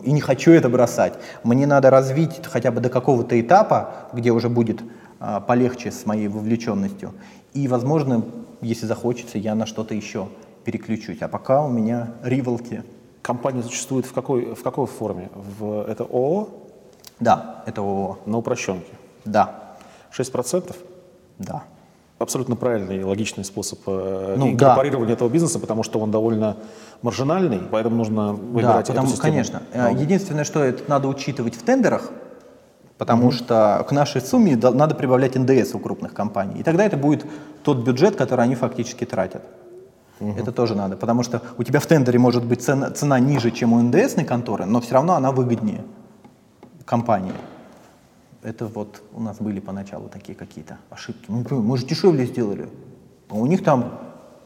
и 0.04 0.12
не 0.12 0.22
хочу 0.22 0.52
это 0.52 0.70
бросать, 0.70 1.14
мне 1.44 1.68
надо 1.68 1.90
развить 1.90 2.42
хотя 2.44 2.72
бы 2.72 2.80
до 2.82 2.90
какого-то 2.90 3.40
этапа, 3.40 4.10
где 4.14 4.32
уже 4.32 4.50
будет 4.50 4.82
а, 5.20 5.42
полегче 5.42 5.92
с 5.92 6.06
моей 6.06 6.28
вовлеченностью, 6.28 7.14
и, 7.54 7.68
возможно, 7.68 8.24
если 8.62 8.86
захочется, 8.86 9.38
я 9.38 9.56
на 9.56 9.66
что-то 9.66 9.94
еще 9.94 10.30
переключусь, 10.64 11.18
а 11.22 11.28
пока 11.28 11.66
у 11.66 11.70
меня 11.70 12.14
ривалки. 12.24 12.84
Компания 13.22 13.64
существует 13.64 14.06
в 14.06 14.14
какой, 14.14 14.56
в 14.56 14.64
какой 14.64 14.88
форме? 14.88 15.30
В, 15.36 15.86
это 15.88 16.04
ООО? 16.04 16.50
Да, 17.20 17.64
это 17.66 17.82
ООО. 17.82 18.20
На 18.26 18.38
упрощенке? 18.38 18.92
Да. 19.26 19.76
6%? 20.12 20.76
Да 21.38 21.64
абсолютно 22.20 22.56
правильный 22.56 23.00
и 23.00 23.04
логичный 23.04 23.46
способ 23.46 23.80
э, 23.88 24.36
ну, 24.38 24.52
инкорпорирования 24.52 25.08
да. 25.08 25.14
этого 25.14 25.30
бизнеса, 25.30 25.58
потому 25.58 25.84
что 25.84 26.00
он 26.00 26.12
довольно 26.12 26.58
маржинальный, 27.02 27.62
поэтому 27.72 27.96
нужно 27.96 28.34
выбирать 28.34 28.88
да, 28.88 28.94
потому, 28.94 29.08
эту 29.08 29.16
систему. 29.16 29.32
Конечно. 29.32 29.62
Но. 29.74 29.90
Ну. 29.90 29.98
Единственное, 29.98 30.44
что 30.44 30.64
это 30.64 30.84
надо 30.90 31.08
учитывать 31.08 31.56
в 31.56 31.64
тендерах, 31.64 32.12
потому 32.98 33.30
mm-hmm. 33.30 33.34
что 33.34 33.86
к 33.88 33.92
нашей 33.94 34.22
сумме 34.22 34.58
надо 34.58 34.96
прибавлять 34.96 35.36
НДС 35.36 35.74
у 35.74 35.80
крупных 35.80 36.14
компаний. 36.14 36.60
И 36.60 36.64
тогда 36.64 36.86
это 36.86 36.98
будет 36.98 37.26
тот 37.64 37.78
бюджет, 37.78 38.18
который 38.18 38.44
они 38.44 38.56
фактически 38.56 39.06
тратят. 39.06 39.44
Mm-hmm. 40.20 40.40
Это 40.40 40.52
тоже 40.52 40.76
надо, 40.76 40.98
потому 40.98 41.24
что 41.24 41.42
у 41.58 41.64
тебя 41.64 41.80
в 41.80 41.86
тендере 41.86 42.20
может 42.20 42.44
быть 42.44 42.62
цена, 42.62 42.92
цена 42.92 43.20
ниже, 43.20 43.52
чем 43.52 43.74
у 43.74 43.82
НДСной 43.82 44.26
конторы, 44.26 44.66
но 44.66 44.82
все 44.82 44.96
равно 44.96 45.14
она 45.14 45.32
выгоднее 45.32 45.84
компании. 46.86 47.34
Это 48.42 48.68
вот 48.68 49.02
у 49.14 49.22
нас 49.22 49.38
были 49.38 49.60
поначалу 49.60 50.10
такие 50.10 50.36
какие-то 50.36 50.78
ошибки. 50.90 51.26
Мы, 51.30 51.44
мы 51.50 51.78
же 51.78 51.86
дешевле 51.86 52.26
сделали. 52.26 52.70
А 53.30 53.36
у 53.36 53.46
них 53.46 53.64
там, 53.64 54.00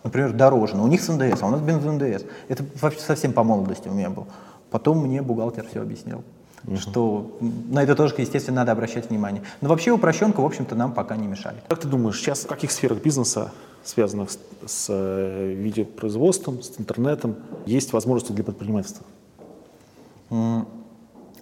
например, 0.04 0.34
дороже, 0.34 0.76
но 0.76 0.84
у 0.84 0.88
них 0.88 1.02
с 1.02 1.08
НДС, 1.08 1.42
а 1.42 1.48
у 1.48 1.50
нас 1.52 1.62
без 1.62 1.76
НДС. 1.76 2.26
Это 2.50 2.66
вообще 2.82 3.00
совсем 3.00 3.34
по 3.34 3.44
молодости 3.44 3.88
у 3.88 3.94
меня 3.94 4.10
был. 4.10 4.28
Потом 4.72 5.00
мне 5.00 5.22
бухгалтер 5.22 5.66
все 5.68 5.82
объяснил. 5.82 6.24
Угу. 6.66 6.78
Что 6.78 7.38
на 7.70 7.84
это 7.84 7.96
тоже, 7.96 8.16
естественно, 8.18 8.58
надо 8.58 8.72
обращать 8.72 9.10
внимание. 9.10 9.44
Но 9.62 9.70
вообще 9.70 9.92
упрощенка, 9.92 10.42
в 10.42 10.46
общем-то, 10.46 10.76
нам 10.76 10.94
пока 10.94 11.16
не 11.16 11.28
мешает. 11.28 11.58
Как 11.68 11.80
ты 11.80 11.88
думаешь, 11.88 12.18
сейчас 12.18 12.46
в 12.46 12.48
каких 12.48 12.72
сферах 12.72 13.02
бизнеса, 13.02 13.52
связанных 13.84 14.32
с, 14.32 14.40
с 14.66 14.88
э, 14.90 15.54
видеопроизводством, 15.54 16.62
с 16.62 16.80
интернетом, 16.80 17.36
есть 17.66 17.92
возможности 17.92 18.32
для 18.32 18.44
предпринимательства? 18.44 19.06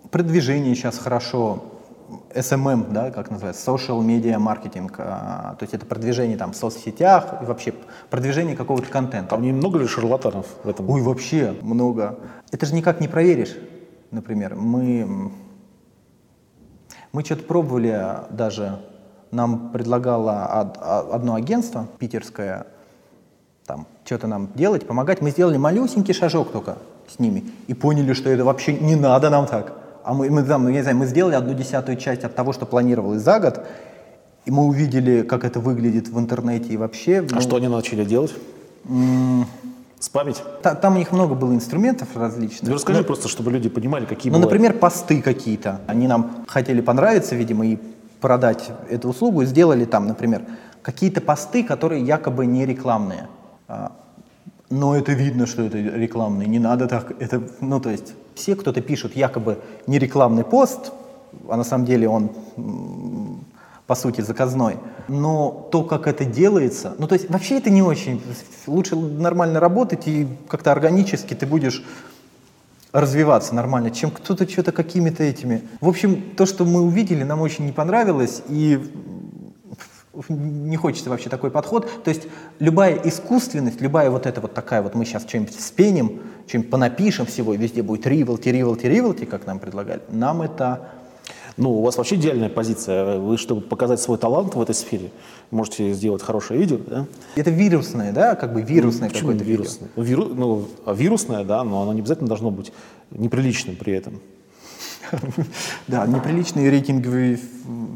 Продвижение 0.10 0.75
сейчас 0.75 0.97
хорошо 0.97 1.63
SMM, 2.34 2.91
да, 2.91 3.12
как 3.12 3.31
называется, 3.31 3.69
social 3.69 4.01
media 4.01 4.38
marketing, 4.38 4.91
а, 4.97 5.55
то 5.57 5.63
есть 5.63 5.73
это 5.73 5.86
продвижение 5.86 6.38
там 6.38 6.51
в 6.51 6.55
соцсетях 6.55 7.41
и 7.41 7.45
вообще 7.45 7.73
продвижение 8.10 8.55
какого-то 8.57 8.88
контента. 8.89 9.36
А 9.36 9.39
не 9.39 9.53
много 9.53 9.79
ли 9.79 9.88
шарлатанов 9.88 10.47
в 10.63 10.67
этом? 10.67 10.89
Ой, 10.89 11.01
вообще 11.01 11.55
много. 11.62 12.19
Это 12.51 12.65
же 12.65 12.75
никак 12.75 12.99
не 12.99 13.07
проверишь, 13.07 13.55
например. 14.12 14.56
Мы, 14.56 15.32
мы 17.12 17.24
что-то 17.24 17.43
пробовали 17.43 18.17
даже, 18.30 18.80
нам 19.32 19.71
предлагало 19.71 20.45
одно 21.13 21.36
агентство 21.36 21.88
питерское, 21.97 22.67
там, 23.65 23.88
что-то 24.06 24.28
нам 24.28 24.50
делать, 24.56 24.86
помогать. 24.86 25.21
Мы 25.21 25.32
сделали 25.32 25.58
малюсенький 25.58 26.13
шажок 26.13 26.52
только 26.52 26.78
с 27.08 27.19
ними 27.19 27.43
и 27.67 27.74
поняли, 27.74 28.13
что 28.13 28.30
это 28.30 28.43
вообще 28.43 28.74
не 28.74 28.95
надо 28.95 29.30
нам 29.30 29.47
так 29.47 29.82
а 30.04 30.13
мы, 30.13 30.30
мы, 30.30 30.43
там, 30.43 30.63
ну, 30.63 30.69
я 30.69 30.76
не 30.76 30.82
знаю, 30.82 30.97
мы 30.97 31.06
сделали 31.06 31.36
одну 31.36 31.54
десятую 31.54 31.97
часть 31.97 32.24
от 32.24 32.36
того, 32.36 32.54
что 32.54 32.65
планировалось 32.65 33.21
за 33.21 33.39
год, 33.39 33.62
и 34.45 34.52
мы 34.52 34.63
увидели, 34.63 35.21
как 35.21 35.43
это 35.43 35.60
выглядит 35.60 36.08
в 36.08 36.19
интернете 36.19 36.74
и 36.74 36.78
вообще. 36.78 37.19
А 37.19 37.36
ну, 37.36 37.41
что 37.41 37.58
они 37.58 37.67
начали 37.67 38.04
делать? 38.04 38.34
Спамить? 40.01 40.43
Та, 40.63 40.73
там 40.73 40.95
у 40.95 40.97
них 40.97 41.11
много 41.11 41.35
было 41.35 41.53
инструментов 41.53 42.17
различных. 42.17 42.69
Ну, 42.69 42.73
расскажи 42.73 42.99
Но, 42.99 43.05
просто, 43.05 43.27
чтобы 43.27 43.51
люди 43.51 43.69
понимали, 43.69 44.05
какие 44.05 44.31
Ну, 44.31 44.39
бывают. 44.39 44.51
например, 44.51 44.79
посты 44.79 45.21
какие-то. 45.21 45.79
Они 45.85 46.07
нам 46.07 46.43
хотели 46.47 46.81
понравиться, 46.81 47.35
видимо, 47.35 47.67
и 47.67 47.77
продать 48.19 48.71
эту 48.89 49.09
услугу, 49.09 49.43
и 49.43 49.45
сделали 49.45 49.85
там, 49.85 50.07
например, 50.07 50.41
какие-то 50.81 51.21
посты, 51.21 51.63
которые 51.63 52.03
якобы 52.03 52.47
не 52.47 52.65
рекламные. 52.65 53.27
А, 53.67 53.91
но 54.71 54.95
это 54.95 55.11
видно, 55.11 55.45
что 55.45 55.61
это 55.61 55.77
рекламный, 55.77 56.47
не 56.47 56.59
надо 56.59 56.87
так, 56.87 57.13
это, 57.21 57.43
ну 57.59 57.79
то 57.79 57.91
есть 57.91 58.13
все 58.33 58.55
кто-то 58.55 58.81
пишут 58.81 59.15
якобы 59.15 59.59
не 59.85 59.99
рекламный 59.99 60.43
пост, 60.43 60.93
а 61.47 61.57
на 61.57 61.63
самом 61.63 61.85
деле 61.85 62.09
он 62.09 62.31
по 63.91 63.95
сути 63.95 64.21
заказной, 64.21 64.77
но 65.10 65.67
то, 65.69 65.84
как 65.84 66.08
это 66.08 66.23
делается, 66.23 66.95
ну 66.97 67.08
то 67.08 67.15
есть 67.15 67.30
вообще 67.30 67.58
это 67.58 67.69
не 67.69 67.82
очень, 67.82 68.21
лучше 68.65 68.95
нормально 68.95 69.60
работать 69.60 70.08
и 70.08 70.30
как-то 70.47 70.71
органически 70.71 71.34
ты 71.34 71.45
будешь 71.45 71.84
развиваться 72.93 73.54
нормально, 73.54 73.91
чем 73.91 74.10
кто-то 74.10 74.49
что-то 74.49 74.71
какими-то 74.71 75.23
этими. 75.23 75.63
В 75.82 75.89
общем, 75.89 76.21
то, 76.38 76.45
что 76.45 76.63
мы 76.63 76.80
увидели, 76.80 77.23
нам 77.23 77.41
очень 77.41 77.65
не 77.65 77.73
понравилось, 77.73 78.41
и 78.47 78.80
не 80.30 80.77
хочется 80.77 81.10
вообще 81.10 81.30
такой 81.30 81.51
подход. 81.51 81.89
То 82.06 82.12
есть 82.12 82.27
любая 82.60 82.95
искусственность, 82.95 83.82
любая 83.82 84.10
вот 84.10 84.25
эта 84.25 84.39
вот 84.39 84.54
такая 84.54 84.82
вот, 84.82 84.95
мы 84.95 85.04
сейчас 85.04 85.23
что-нибудь 85.23 85.60
спеним, 85.60 86.21
что-нибудь 86.47 86.71
понапишем 86.71 87.25
всего, 87.25 87.54
и 87.54 87.58
везде 87.58 87.84
будет 87.84 88.08
ривелти, 88.08 88.47
ривелти, 88.47 88.86
ривелти, 88.86 89.25
как 89.25 89.45
нам 89.45 89.60
предлагали, 89.60 90.01
нам 90.08 90.43
это... 90.43 90.91
Ну, 91.57 91.79
у 91.79 91.81
вас 91.81 91.97
вообще 91.97 92.15
идеальная 92.15 92.49
позиция. 92.49 93.19
Вы, 93.19 93.37
чтобы 93.37 93.61
показать 93.61 93.99
свой 93.99 94.17
талант 94.17 94.55
в 94.55 94.61
этой 94.61 94.75
сфере, 94.75 95.11
можете 95.49 95.93
сделать 95.93 96.21
хорошее 96.21 96.59
видео, 96.59 96.77
да? 96.77 97.05
Это 97.35 97.49
вирусное, 97.49 98.13
да, 98.13 98.35
как 98.35 98.53
бы 98.53 98.61
вирусное 98.61 99.09
ну, 99.09 99.19
какое-то 99.19 99.43
вирусное? 99.43 99.89
Видео. 99.95 100.03
Виру, 100.03 100.35
ну, 100.35 100.67
вирусное, 100.87 101.43
да, 101.43 101.63
но 101.63 101.81
оно 101.81 101.93
не 101.93 101.99
обязательно 101.99 102.27
должно 102.27 102.51
быть 102.51 102.71
неприличным 103.11 103.75
при 103.75 103.93
этом. 103.93 104.19
Да, 105.87 106.05
неприличные 106.07 106.69
рейтинги 106.69 107.37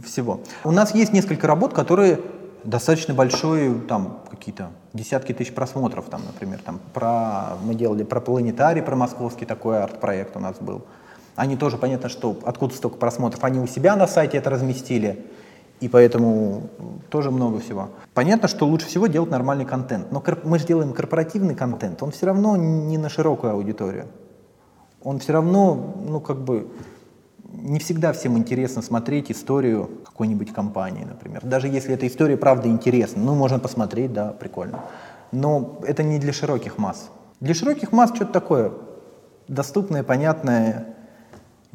всего. 0.06 0.42
У 0.64 0.72
нас 0.72 0.94
есть 0.94 1.14
несколько 1.14 1.48
работ, 1.48 1.74
которые 1.74 2.20
достаточно 2.66 3.14
большой, 3.14 3.74
там 3.88 4.22
какие-то 4.30 4.72
десятки 4.94 5.34
тысяч 5.34 5.54
просмотров, 5.54 6.06
там, 6.10 6.22
например, 6.26 6.60
там 6.60 6.80
про 6.94 7.58
мы 7.64 7.76
делали 7.76 8.04
про 8.04 8.20
планетарий, 8.20 8.82
про 8.82 8.96
московский 8.96 9.46
такой 9.46 9.82
арт-проект 9.82 10.36
у 10.36 10.40
нас 10.40 10.58
был. 10.60 10.84
Они 11.36 11.58
тоже 11.58 11.78
понятно, 11.78 12.10
что 12.10 12.38
откуда 12.44 12.74
столько 12.74 12.98
просмотров, 12.98 13.44
они 13.44 13.60
у 13.60 13.68
себя 13.68 13.96
на 13.96 14.08
сайте 14.08 14.38
это 14.38 14.50
разместили, 14.50 15.26
и 15.82 15.90
поэтому 15.90 16.70
тоже 17.10 17.32
много 17.32 17.60
всего. 17.60 17.90
Понятно, 18.14 18.48
что 18.48 18.66
лучше 18.66 18.88
всего 18.88 19.08
делать 19.08 19.30
нормальный 19.30 19.66
контент, 19.66 20.12
но 20.12 20.24
мы 20.44 20.60
же 20.60 20.66
делаем 20.66 20.94
корпоративный 20.94 21.56
контент, 21.56 22.02
он 22.02 22.12
все 22.12 22.28
равно 22.28 22.56
не 22.56 22.98
на 22.98 23.10
широкую 23.10 23.54
аудиторию. 23.54 24.06
Он 25.04 25.20
все 25.20 25.34
равно, 25.34 25.96
ну 26.08 26.20
как 26.20 26.38
бы, 26.38 26.68
не 27.52 27.80
всегда 27.80 28.12
всем 28.14 28.38
интересно 28.38 28.82
смотреть 28.82 29.32
историю 29.32 29.90
какой-нибудь 30.06 30.54
компании, 30.54 31.04
например. 31.04 31.42
Даже 31.44 31.68
если 31.68 31.94
эта 31.94 32.08
история 32.08 32.38
правда 32.38 32.68
интересна, 32.68 33.22
ну, 33.22 33.36
можно 33.36 33.60
посмотреть, 33.60 34.14
да, 34.14 34.30
прикольно. 34.32 34.82
Но 35.32 35.80
это 35.86 36.02
не 36.04 36.18
для 36.18 36.34
широких 36.34 36.78
масс. 36.78 37.10
Для 37.40 37.54
широких 37.54 37.92
масс 37.92 38.12
что-то 38.16 38.34
такое 38.34 38.72
доступное, 39.48 40.04
понятное, 40.04 40.95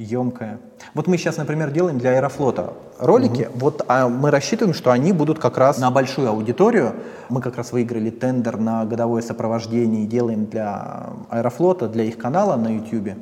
емкое. 0.02 0.58
Вот 0.94 1.06
мы 1.06 1.18
сейчас, 1.18 1.36
например, 1.36 1.70
делаем 1.70 1.98
для 1.98 2.10
Аэрофлота 2.12 2.72
ролики, 2.98 3.42
угу. 3.42 3.58
вот 3.58 3.84
а 3.88 4.08
мы 4.08 4.30
рассчитываем, 4.30 4.74
что 4.74 4.90
они 4.90 5.12
будут 5.12 5.38
как 5.38 5.58
раз 5.58 5.78
на 5.78 5.90
большую 5.90 6.28
аудиторию. 6.28 6.94
Мы 7.28 7.40
как 7.40 7.56
раз 7.56 7.72
выиграли 7.72 8.10
тендер 8.10 8.58
на 8.58 8.84
годовое 8.84 9.22
сопровождение 9.22 10.04
и 10.04 10.06
делаем 10.06 10.46
для 10.46 11.10
Аэрофлота, 11.30 11.88
для 11.88 12.04
их 12.04 12.18
канала 12.18 12.56
на 12.56 12.68
YouTube 12.68 13.16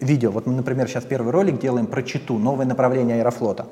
видео. 0.00 0.30
Вот 0.30 0.46
мы, 0.46 0.54
например, 0.54 0.88
сейчас 0.88 1.04
первый 1.04 1.32
ролик 1.32 1.58
делаем 1.58 1.86
про 1.86 2.02
Читу, 2.02 2.38
новое 2.38 2.66
направление 2.66 3.16
Аэрофлота. 3.16 3.66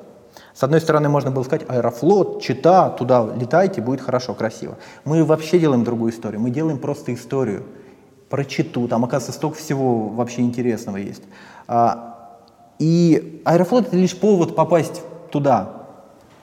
С 0.53 0.63
одной 0.63 0.81
стороны, 0.81 1.09
можно 1.09 1.31
было 1.31 1.43
сказать, 1.43 1.65
Аэрофлот, 1.67 2.41
Чита, 2.41 2.89
туда 2.89 3.27
летайте, 3.35 3.81
будет 3.81 4.01
хорошо, 4.01 4.33
красиво. 4.33 4.77
Мы 5.05 5.23
вообще 5.23 5.59
делаем 5.59 5.83
другую 5.83 6.11
историю. 6.11 6.41
Мы 6.41 6.49
делаем 6.49 6.77
просто 6.77 7.13
историю 7.13 7.63
про 8.29 8.45
Читу. 8.45 8.87
Там, 8.87 9.03
оказывается, 9.03 9.37
столько 9.37 9.57
всего 9.57 10.09
вообще 10.09 10.41
интересного 10.41 10.97
есть. 10.97 11.23
А, 11.71 12.15
и 12.79 13.41
Аэрофлот— 13.45 13.87
это 13.87 13.95
лишь 13.95 14.17
повод 14.17 14.55
попасть 14.55 15.03
туда. 15.31 15.69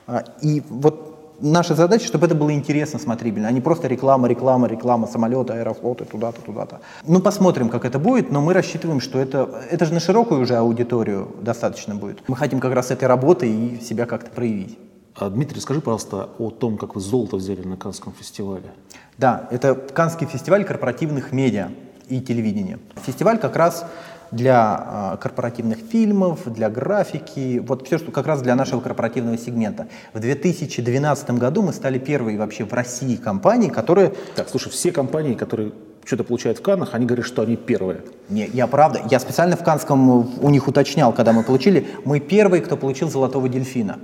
А, 0.07 0.23
и 0.41 0.63
вот 0.69 1.35
наша 1.41 1.75
задача, 1.75 2.07
чтобы 2.07 2.27
это 2.27 2.33
было 2.33 2.53
интересно, 2.53 2.97
смотрибельно, 2.97 3.49
а 3.49 3.51
не 3.51 3.59
просто 3.59 3.89
реклама, 3.89 4.29
реклама, 4.29 4.67
реклама 4.67 5.05
самолета, 5.05 5.53
аэрофлота, 5.53 6.05
туда-то, 6.05 6.41
туда-то. 6.41 6.79
Ну, 7.05 7.19
посмотрим, 7.19 7.67
как 7.67 7.83
это 7.83 7.99
будет, 7.99 8.31
но 8.31 8.39
мы 8.39 8.53
рассчитываем, 8.53 9.01
что 9.01 9.19
это, 9.19 9.49
это 9.69 9.85
же 9.85 9.93
на 9.93 9.99
широкую 9.99 10.41
уже 10.41 10.55
аудиторию 10.55 11.27
достаточно 11.41 11.93
будет. 11.93 12.23
Мы 12.29 12.37
хотим 12.37 12.61
как 12.61 12.73
раз 12.73 12.89
этой 12.89 13.09
работы 13.09 13.49
и 13.51 13.81
себя 13.81 14.05
как-то 14.05 14.31
проявить. 14.31 14.79
А, 15.13 15.29
Дмитрий, 15.29 15.59
скажи, 15.59 15.81
пожалуйста, 15.81 16.29
о 16.39 16.51
том, 16.51 16.77
как 16.77 16.95
вы 16.95 17.01
золото 17.01 17.35
взяли 17.35 17.63
на 17.63 17.75
Канском 17.75 18.13
фестивале. 18.13 18.71
Да, 19.17 19.49
это 19.51 19.75
Канский 19.75 20.25
фестиваль 20.25 20.63
корпоративных 20.63 21.33
медиа 21.33 21.69
и 22.07 22.21
телевидения. 22.21 22.79
Фестиваль 23.03 23.39
как 23.39 23.57
раз 23.57 23.85
для 24.31 25.13
э, 25.13 25.17
корпоративных 25.21 25.79
фильмов, 25.79 26.41
для 26.45 26.69
графики, 26.69 27.63
вот 27.65 27.85
все, 27.87 27.97
что 27.97 28.11
как 28.11 28.27
раз 28.27 28.41
для 28.41 28.55
нашего 28.55 28.81
корпоративного 28.81 29.37
сегмента. 29.37 29.87
В 30.13 30.19
2012 30.19 31.31
году 31.31 31.61
мы 31.61 31.73
стали 31.73 31.99
первой 31.99 32.37
вообще 32.37 32.65
в 32.65 32.73
России 32.73 33.15
компанией, 33.15 33.69
которая... 33.69 34.13
Так, 34.35 34.49
слушай, 34.49 34.69
все 34.69 34.91
компании, 34.91 35.33
которые 35.33 35.71
что-то 36.05 36.23
получают 36.23 36.59
в 36.59 36.61
Каннах, 36.61 36.93
они 36.93 37.05
говорят, 37.05 37.25
что 37.25 37.41
они 37.41 37.55
первые. 37.57 38.01
Не, 38.29 38.47
я 38.47 38.67
правда, 38.67 39.01
я 39.09 39.19
специально 39.19 39.55
в 39.55 39.63
Канском 39.63 40.09
у 40.41 40.49
них 40.49 40.67
уточнял, 40.67 41.11
когда 41.13 41.33
мы 41.33 41.43
получили, 41.43 41.87
мы 42.05 42.19
первые, 42.19 42.61
кто 42.61 42.77
получил 42.77 43.09
«Золотого 43.09 43.49
дельфина». 43.49 43.99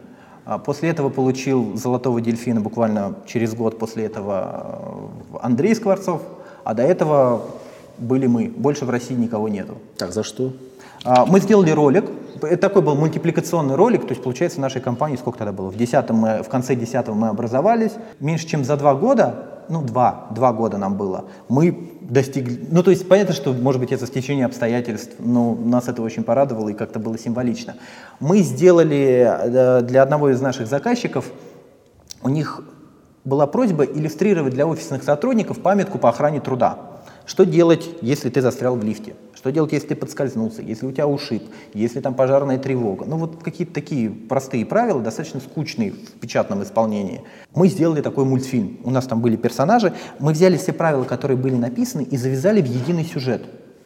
А 0.46 0.58
после 0.58 0.90
этого 0.90 1.10
получил 1.10 1.78
«Золотого 1.78 2.20
дельфина» 2.20 2.60
буквально 2.60 3.16
через 3.26 3.54
год 3.56 3.80
после 3.80 4.06
этого 4.06 5.12
э, 5.34 5.38
Андрей 5.42 5.74
Скворцов, 5.74 6.22
а 6.66 6.74
до 6.74 6.84
этого 6.84 7.44
были 7.98 8.28
мы. 8.28 8.54
Больше 8.56 8.86
в 8.86 8.90
России 8.90 9.16
никого 9.16 9.50
нету. 9.50 9.78
Так, 9.98 10.14
за 10.14 10.24
что? 10.24 10.54
А, 11.04 11.26
мы 11.26 11.40
сделали 11.40 11.72
ролик. 11.72 12.06
Это 12.42 12.58
такой 12.58 12.82
был 12.82 12.96
мультипликационный 12.96 13.76
ролик. 13.76 14.02
То 14.02 14.10
есть, 14.10 14.24
получается, 14.24 14.58
в 14.60 14.62
нашей 14.62 14.82
компании 14.82 15.18
сколько 15.18 15.40
тогда 15.40 15.54
было? 15.54 15.70
В, 15.70 15.78
10 15.78 16.10
мы, 16.12 16.44
в 16.44 16.50
конце 16.50 16.76
10 16.76 17.08
мы 17.10 17.30
образовались. 17.30 17.92
Меньше 18.20 18.48
чем 18.48 18.64
за 18.64 18.78
два 18.78 18.96
года, 18.96 19.54
ну, 19.70 19.82
два, 19.82 20.28
два 20.32 20.54
года 20.54 20.78
нам 20.78 20.96
было, 20.96 21.26
мы 21.48 21.92
достигли... 22.02 22.68
Ну, 22.70 22.84
то 22.84 22.92
есть, 22.92 23.08
понятно, 23.08 23.34
что, 23.34 23.54
может 23.54 23.80
быть, 23.80 23.92
это 23.92 24.06
стечение 24.08 24.46
обстоятельств, 24.46 25.14
но 25.20 25.56
нас 25.56 25.88
это 25.88 26.02
очень 26.02 26.24
порадовало 26.24 26.70
и 26.70 26.74
как-то 26.74 27.00
было 27.00 27.18
символично. 27.18 27.76
Мы 28.20 28.40
сделали 28.40 29.26
э, 29.26 29.82
для 29.82 30.04
одного 30.04 30.30
из 30.30 30.42
наших 30.42 30.68
заказчиков, 30.68 31.26
у 32.22 32.30
них 32.30 32.62
была 33.26 33.48
просьба 33.48 33.86
иллюстрировать 33.86 34.54
для 34.54 34.68
офисных 34.68 35.04
сотрудников 35.04 35.60
памятку 35.60 35.98
по 35.98 36.10
охране 36.10 36.42
труда. 36.42 36.78
Что 37.26 37.46
делать, 37.46 37.90
если 38.02 38.30
ты 38.30 38.42
застрял 38.42 38.76
в 38.76 38.84
лифте? 38.84 39.16
Что 39.34 39.52
делать, 39.52 39.72
если 39.72 39.90
ты 39.90 39.96
подскользнулся, 39.96 40.62
если 40.62 40.86
у 40.86 40.92
тебя 40.92 41.08
ушиб, 41.08 41.44
если 41.74 42.00
там 42.02 42.14
пожарная 42.14 42.58
тревога? 42.58 43.06
Ну 43.06 43.18
вот 43.18 43.42
какие-то 43.44 43.74
такие 43.74 44.10
простые 44.10 44.66
правила, 44.66 45.02
достаточно 45.02 45.40
скучные 45.40 45.92
в 45.92 46.20
печатном 46.20 46.64
исполнении. 46.64 47.22
Мы 47.56 47.68
сделали 47.70 48.02
такой 48.02 48.26
мультфильм. 48.26 48.80
У 48.84 48.90
нас 48.90 49.06
там 49.06 49.22
были 49.22 49.36
персонажи. 49.36 49.94
Мы 50.20 50.34
взяли 50.34 50.58
все 50.58 50.74
правила, 50.74 51.04
которые 51.04 51.38
были 51.38 51.56
написаны, 51.56 52.04
и 52.04 52.18
завязали 52.18 52.62
в 52.62 52.66
единый 52.66 53.06
сюжет 53.06 53.44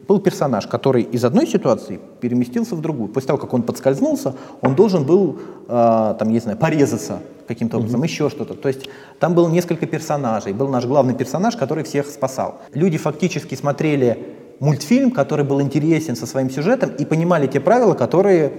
был 0.08 0.20
персонаж, 0.20 0.66
который 0.66 1.02
из 1.02 1.24
одной 1.24 1.46
ситуации 1.46 2.00
переместился 2.20 2.74
в 2.74 2.80
другую. 2.80 3.08
После 3.10 3.26
того, 3.26 3.38
как 3.38 3.52
он 3.52 3.62
подскользнулся, 3.62 4.34
он 4.62 4.74
должен 4.74 5.04
был, 5.04 5.38
э, 5.68 6.14
там, 6.18 6.30
не 6.30 6.40
знаю, 6.40 6.56
порезаться 6.56 7.18
каким-то 7.46 7.76
образом, 7.76 8.00
mm-hmm. 8.00 8.06
еще 8.06 8.30
что-то. 8.30 8.54
То 8.54 8.68
есть 8.68 8.88
там 9.20 9.34
было 9.34 9.48
несколько 9.48 9.86
персонажей. 9.86 10.54
Был 10.54 10.68
наш 10.68 10.86
главный 10.86 11.14
персонаж, 11.14 11.56
который 11.56 11.84
всех 11.84 12.06
спасал. 12.06 12.54
Люди 12.72 12.96
фактически 12.96 13.54
смотрели 13.54 14.34
мультфильм, 14.60 15.10
который 15.10 15.44
был 15.44 15.60
интересен 15.60 16.16
со 16.16 16.26
своим 16.26 16.50
сюжетом 16.50 16.90
и 16.90 17.04
понимали 17.04 17.46
те 17.46 17.60
правила, 17.60 17.92
которые 17.94 18.52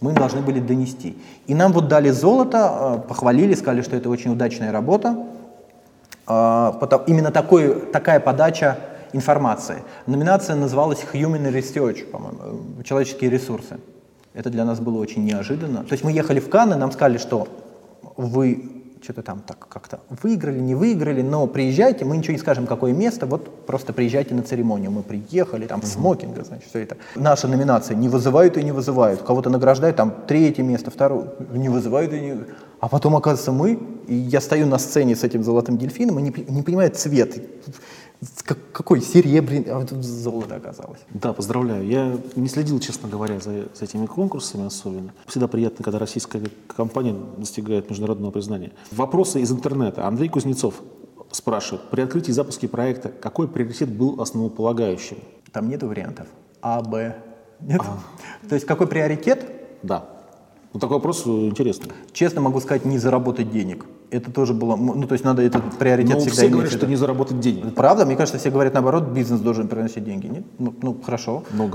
мы 0.00 0.12
должны 0.12 0.42
были 0.42 0.60
донести. 0.60 1.16
И 1.46 1.54
нам 1.54 1.72
вот 1.72 1.88
дали 1.88 2.10
золото, 2.10 3.00
э, 3.02 3.08
похвалили, 3.08 3.54
сказали, 3.54 3.80
что 3.80 3.96
это 3.96 4.10
очень 4.10 4.30
удачная 4.30 4.72
работа. 4.72 5.16
Э, 6.28 6.72
именно 7.06 7.30
такой, 7.30 7.80
такая 7.92 8.20
подача 8.20 8.76
информации. 9.16 9.82
Номинация 10.06 10.54
называлась 10.56 11.04
Human 11.12 11.50
Research, 11.52 12.04
по-моему, 12.04 12.82
человеческие 12.84 13.30
ресурсы. 13.30 13.78
Это 14.34 14.50
для 14.50 14.64
нас 14.64 14.80
было 14.80 14.98
очень 14.98 15.24
неожиданно. 15.24 15.82
То 15.82 15.92
есть 15.92 16.04
мы 16.04 16.12
ехали 16.12 16.40
в 16.40 16.48
Канны, 16.48 16.76
нам 16.76 16.92
сказали, 16.92 17.18
что 17.18 17.48
вы 18.16 18.76
что-то 19.02 19.22
там 19.22 19.40
так 19.46 19.68
как-то 19.68 20.00
выиграли, 20.22 20.58
не 20.58 20.74
выиграли, 20.74 21.22
но 21.22 21.46
приезжайте, 21.46 22.04
мы 22.04 22.16
ничего 22.16 22.32
не 22.32 22.38
скажем, 22.38 22.66
какое 22.66 22.92
место, 22.92 23.26
вот 23.26 23.66
просто 23.66 23.92
приезжайте 23.92 24.34
на 24.34 24.42
церемонию. 24.42 24.90
Мы 24.90 25.02
приехали, 25.02 25.66
там, 25.66 25.80
в 25.80 25.86
смокинга, 25.86 26.44
значит, 26.44 26.68
все 26.68 26.80
это. 26.80 26.96
Наша 27.14 27.46
номинация 27.48 27.96
не 27.96 28.08
вызывают 28.08 28.56
и 28.56 28.64
не 28.64 28.72
вызывают. 28.72 29.22
Кого-то 29.22 29.48
награждают, 29.48 29.96
там, 29.96 30.12
третье 30.26 30.64
место, 30.64 30.90
второе, 30.90 31.28
не 31.52 31.68
вызывают 31.68 32.12
и 32.12 32.20
не... 32.20 32.36
А 32.80 32.88
потом, 32.88 33.14
оказывается, 33.16 33.52
мы, 33.52 33.78
и 34.06 34.14
я 34.14 34.40
стою 34.40 34.66
на 34.66 34.78
сцене 34.78 35.16
с 35.16 35.24
этим 35.24 35.44
золотым 35.44 35.78
дельфином 35.78 36.18
и 36.18 36.22
не, 36.22 36.34
не 36.48 36.62
понимаю 36.62 36.90
цвет. 36.90 37.42
Как, 38.44 38.58
какой 38.72 39.02
серебряный, 39.02 39.70
а 39.70 39.84
тут 39.84 40.02
золото 40.02 40.56
оказалось. 40.56 41.00
Да, 41.10 41.32
поздравляю. 41.32 41.86
Я 41.86 42.18
не 42.34 42.48
следил, 42.48 42.80
честно 42.80 43.08
говоря, 43.08 43.38
за, 43.40 43.68
за 43.74 43.84
этими 43.84 44.06
конкурсами 44.06 44.66
особенно. 44.66 45.12
Всегда 45.26 45.48
приятно, 45.48 45.84
когда 45.84 45.98
российская 45.98 46.42
компания 46.74 47.14
достигает 47.36 47.90
международного 47.90 48.30
признания. 48.30 48.72
Вопросы 48.90 49.40
из 49.42 49.52
интернета. 49.52 50.06
Андрей 50.06 50.28
Кузнецов 50.28 50.82
спрашивает. 51.30 51.90
При 51.90 52.00
открытии 52.00 52.30
и 52.30 52.32
запуске 52.32 52.68
проекта 52.68 53.10
какой 53.10 53.48
приоритет 53.48 53.90
был 53.90 54.20
основополагающим? 54.20 55.18
Там 55.52 55.68
нет 55.68 55.82
вариантов. 55.82 56.26
А, 56.62 56.80
Б. 56.80 57.16
Нет? 57.60 57.80
А. 57.84 57.98
То 58.48 58.54
есть 58.54 58.66
какой 58.66 58.86
приоритет? 58.86 59.44
Да. 59.82 60.15
Ну, 60.72 60.80
такой 60.80 60.96
вопрос 60.96 61.22
э, 61.26 61.30
интересный. 61.30 61.90
Честно 62.12 62.40
могу 62.40 62.60
сказать, 62.60 62.84
не 62.84 62.98
заработать 62.98 63.50
денег. 63.50 63.86
Это 64.10 64.30
тоже 64.30 64.54
было, 64.54 64.76
ну, 64.76 65.06
то 65.06 65.14
есть 65.14 65.24
надо 65.24 65.42
этот 65.42 65.62
приоритет 65.78 66.14
Но 66.14 66.20
всегда 66.20 66.36
все 66.36 66.48
говорят, 66.48 66.72
что 66.72 66.86
не 66.86 66.96
заработать 66.96 67.40
денег. 67.40 67.74
Правда? 67.74 68.04
Мне 68.06 68.14
кажется, 68.14 68.38
все 68.38 68.50
говорят 68.50 68.74
наоборот, 68.74 69.04
бизнес 69.04 69.40
должен 69.40 69.68
приносить 69.68 70.04
деньги. 70.04 70.26
Нет? 70.26 70.44
Ну, 70.58 70.74
ну 70.82 70.96
хорошо. 71.04 71.42
Ну, 71.52 71.68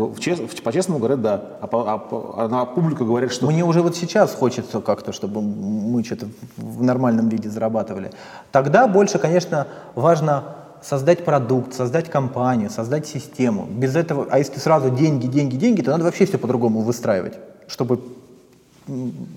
по-честному 0.64 1.00
говорят, 1.00 1.22
да. 1.22 1.44
А, 1.62 1.68
по, 1.68 1.84
а, 1.92 2.44
а 2.44 2.48
на 2.48 2.66
публику 2.66 3.06
говорят, 3.06 3.32
что... 3.32 3.48
Мне 3.48 3.66
уже 3.66 3.82
вот 3.82 3.96
сейчас 3.96 4.34
хочется 4.34 4.80
как-то, 4.80 5.12
чтобы 5.12 5.42
мы 5.42 6.04
что-то 6.04 6.28
в 6.58 6.84
нормальном 6.84 7.28
виде 7.28 7.50
зарабатывали. 7.50 8.12
Тогда 8.52 8.88
больше, 8.88 9.20
конечно, 9.20 9.68
важно 9.96 10.44
создать 10.82 11.26
продукт, 11.26 11.74
создать 11.74 12.10
компанию, 12.10 12.70
создать 12.70 13.08
систему. 13.08 13.68
Без 13.70 13.96
этого, 13.96 14.28
а 14.30 14.40
если 14.40 14.60
сразу 14.60 14.90
деньги, 14.90 15.28
деньги, 15.28 15.56
деньги, 15.56 15.82
то 15.82 15.92
надо 15.92 16.04
вообще 16.04 16.26
все 16.26 16.38
по-другому 16.38 16.82
выстраивать, 16.82 17.38
чтобы 17.68 18.00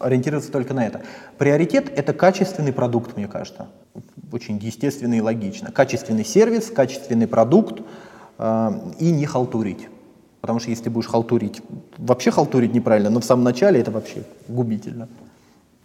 ориентироваться 0.01 0.51
только 0.51 0.75
на 0.75 0.87
это. 0.87 1.03
Приоритет– 1.39 1.93
это 1.97 2.13
качественный 2.13 2.73
продукт, 2.73 3.17
мне 3.17 3.29
кажется. 3.29 3.69
Очень 4.33 4.59
естественно 4.59 5.15
и 5.15 5.21
логично. 5.21 5.71
Качественный 5.71 6.25
сервис, 6.25 6.71
качественный 6.71 7.27
продукт 7.27 7.83
э, 8.39 8.71
и 8.99 9.11
не 9.11 9.27
халтурить. 9.27 9.89
Потому 10.41 10.59
что 10.61 10.71
если 10.71 10.89
будешь 10.89 11.07
халтурить, 11.07 11.63
вообще 11.97 12.31
халтурить 12.31 12.75
неправильно, 12.75 13.11
но 13.11 13.21
в 13.21 13.25
самом 13.25 13.45
начале 13.45 13.81
это 13.81 13.91
вообще 13.91 14.25
губительно. 14.49 15.09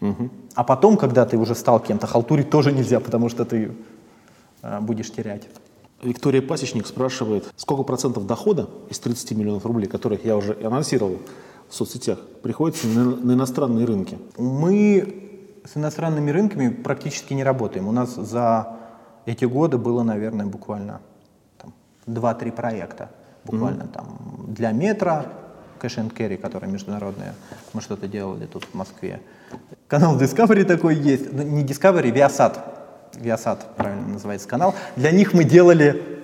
Угу. 0.01 0.29
А 0.55 0.63
потом, 0.63 0.97
когда 0.97 1.25
ты 1.25 1.37
уже 1.37 1.55
стал 1.55 1.79
кем-то, 1.79 2.07
халтурить 2.07 2.49
тоже 2.49 2.71
нельзя, 2.71 2.99
потому 2.99 3.29
что 3.29 3.45
ты 3.45 3.71
э, 4.61 4.79
будешь 4.81 5.11
терять. 5.11 5.43
Виктория 6.01 6.41
Пасечник 6.41 6.87
спрашивает, 6.87 7.51
сколько 7.57 7.83
процентов 7.83 8.25
дохода 8.25 8.69
из 8.89 8.99
30 8.99 9.31
миллионов 9.31 9.65
рублей, 9.65 9.87
которых 9.87 10.23
я 10.23 10.37
уже 10.37 10.57
анонсировал, 10.63 11.17
в 11.69 11.73
соцсетях 11.75 12.19
приходится 12.41 12.87
на, 12.87 13.03
на 13.03 13.33
иностранные 13.33 13.85
рынки? 13.85 14.17
Мы 14.37 15.61
с 15.65 15.77
иностранными 15.77 16.31
рынками 16.31 16.69
практически 16.69 17.33
не 17.33 17.43
работаем. 17.43 17.87
У 17.87 17.91
нас 17.91 18.15
за 18.15 18.77
эти 19.25 19.45
годы 19.45 19.77
было, 19.77 20.03
наверное, 20.03 20.45
буквально 20.45 21.01
2-3 22.07 22.51
проекта. 22.51 23.09
Буквально 23.45 23.83
mm-hmm. 23.83 23.93
там 23.93 24.45
для 24.47 24.71
метро, 24.71 25.25
Cash 25.79 25.97
and 25.97 26.13
Carry, 26.13 26.37
которая 26.37 26.69
международная. 26.69 27.35
Мы 27.73 27.81
что-то 27.81 28.07
делали 28.07 28.45
тут 28.45 28.65
в 28.65 28.73
Москве. 28.73 29.21
Канал 29.87 30.19
Discovery 30.19 30.63
такой 30.63 30.95
есть. 30.95 31.31
Ну, 31.31 31.43
не 31.43 31.63
Discovery, 31.63 32.11
Viasat. 32.11 32.59
Viasat, 33.13 33.59
правильно 33.75 34.07
называется 34.07 34.47
канал. 34.47 34.75
Для 34.95 35.11
них 35.11 35.33
мы 35.33 35.43
делали 35.43 36.21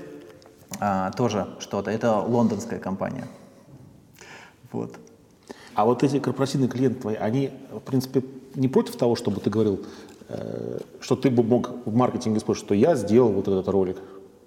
а, 0.79 1.11
тоже 1.11 1.47
что-то. 1.59 1.91
Это 1.91 2.19
лондонская 2.19 2.79
компания. 2.79 3.25
Вот. 4.71 4.97
А 5.75 5.85
вот 5.85 6.03
эти 6.03 6.19
корпоративные 6.19 6.69
клиенты 6.69 7.01
твои, 7.01 7.15
они, 7.15 7.51
в 7.71 7.79
принципе, 7.79 8.23
не 8.55 8.67
против 8.67 8.95
того, 8.95 9.15
чтобы 9.15 9.41
ты 9.41 9.49
говорил, 9.49 9.81
э, 10.29 10.79
что 11.01 11.15
ты 11.15 11.29
бы 11.29 11.43
мог 11.43 11.71
в 11.85 11.93
маркетинге 11.93 12.39
сказать, 12.39 12.59
что 12.59 12.73
я 12.73 12.95
сделал 12.95 13.31
вот 13.31 13.47
этот 13.47 13.67
ролик? 13.67 13.97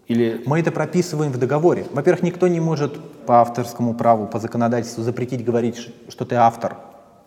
Или... 0.09 0.43
Мы 0.47 0.61
это 0.61 0.73
прописываем 0.73 1.33
в 1.33 1.39
договоре. 1.39 1.87
Во-первых, 1.93 2.23
никто 2.23 2.49
не 2.49 2.61
может 2.61 2.99
по 3.27 3.43
авторскому 3.43 3.95
праву, 3.95 4.27
по 4.27 4.41
законодательству 4.41 5.05
запретить 5.05 5.45
говорить, 5.45 5.77
что 6.09 6.25
ты 6.25 6.37
автор. 6.37 6.79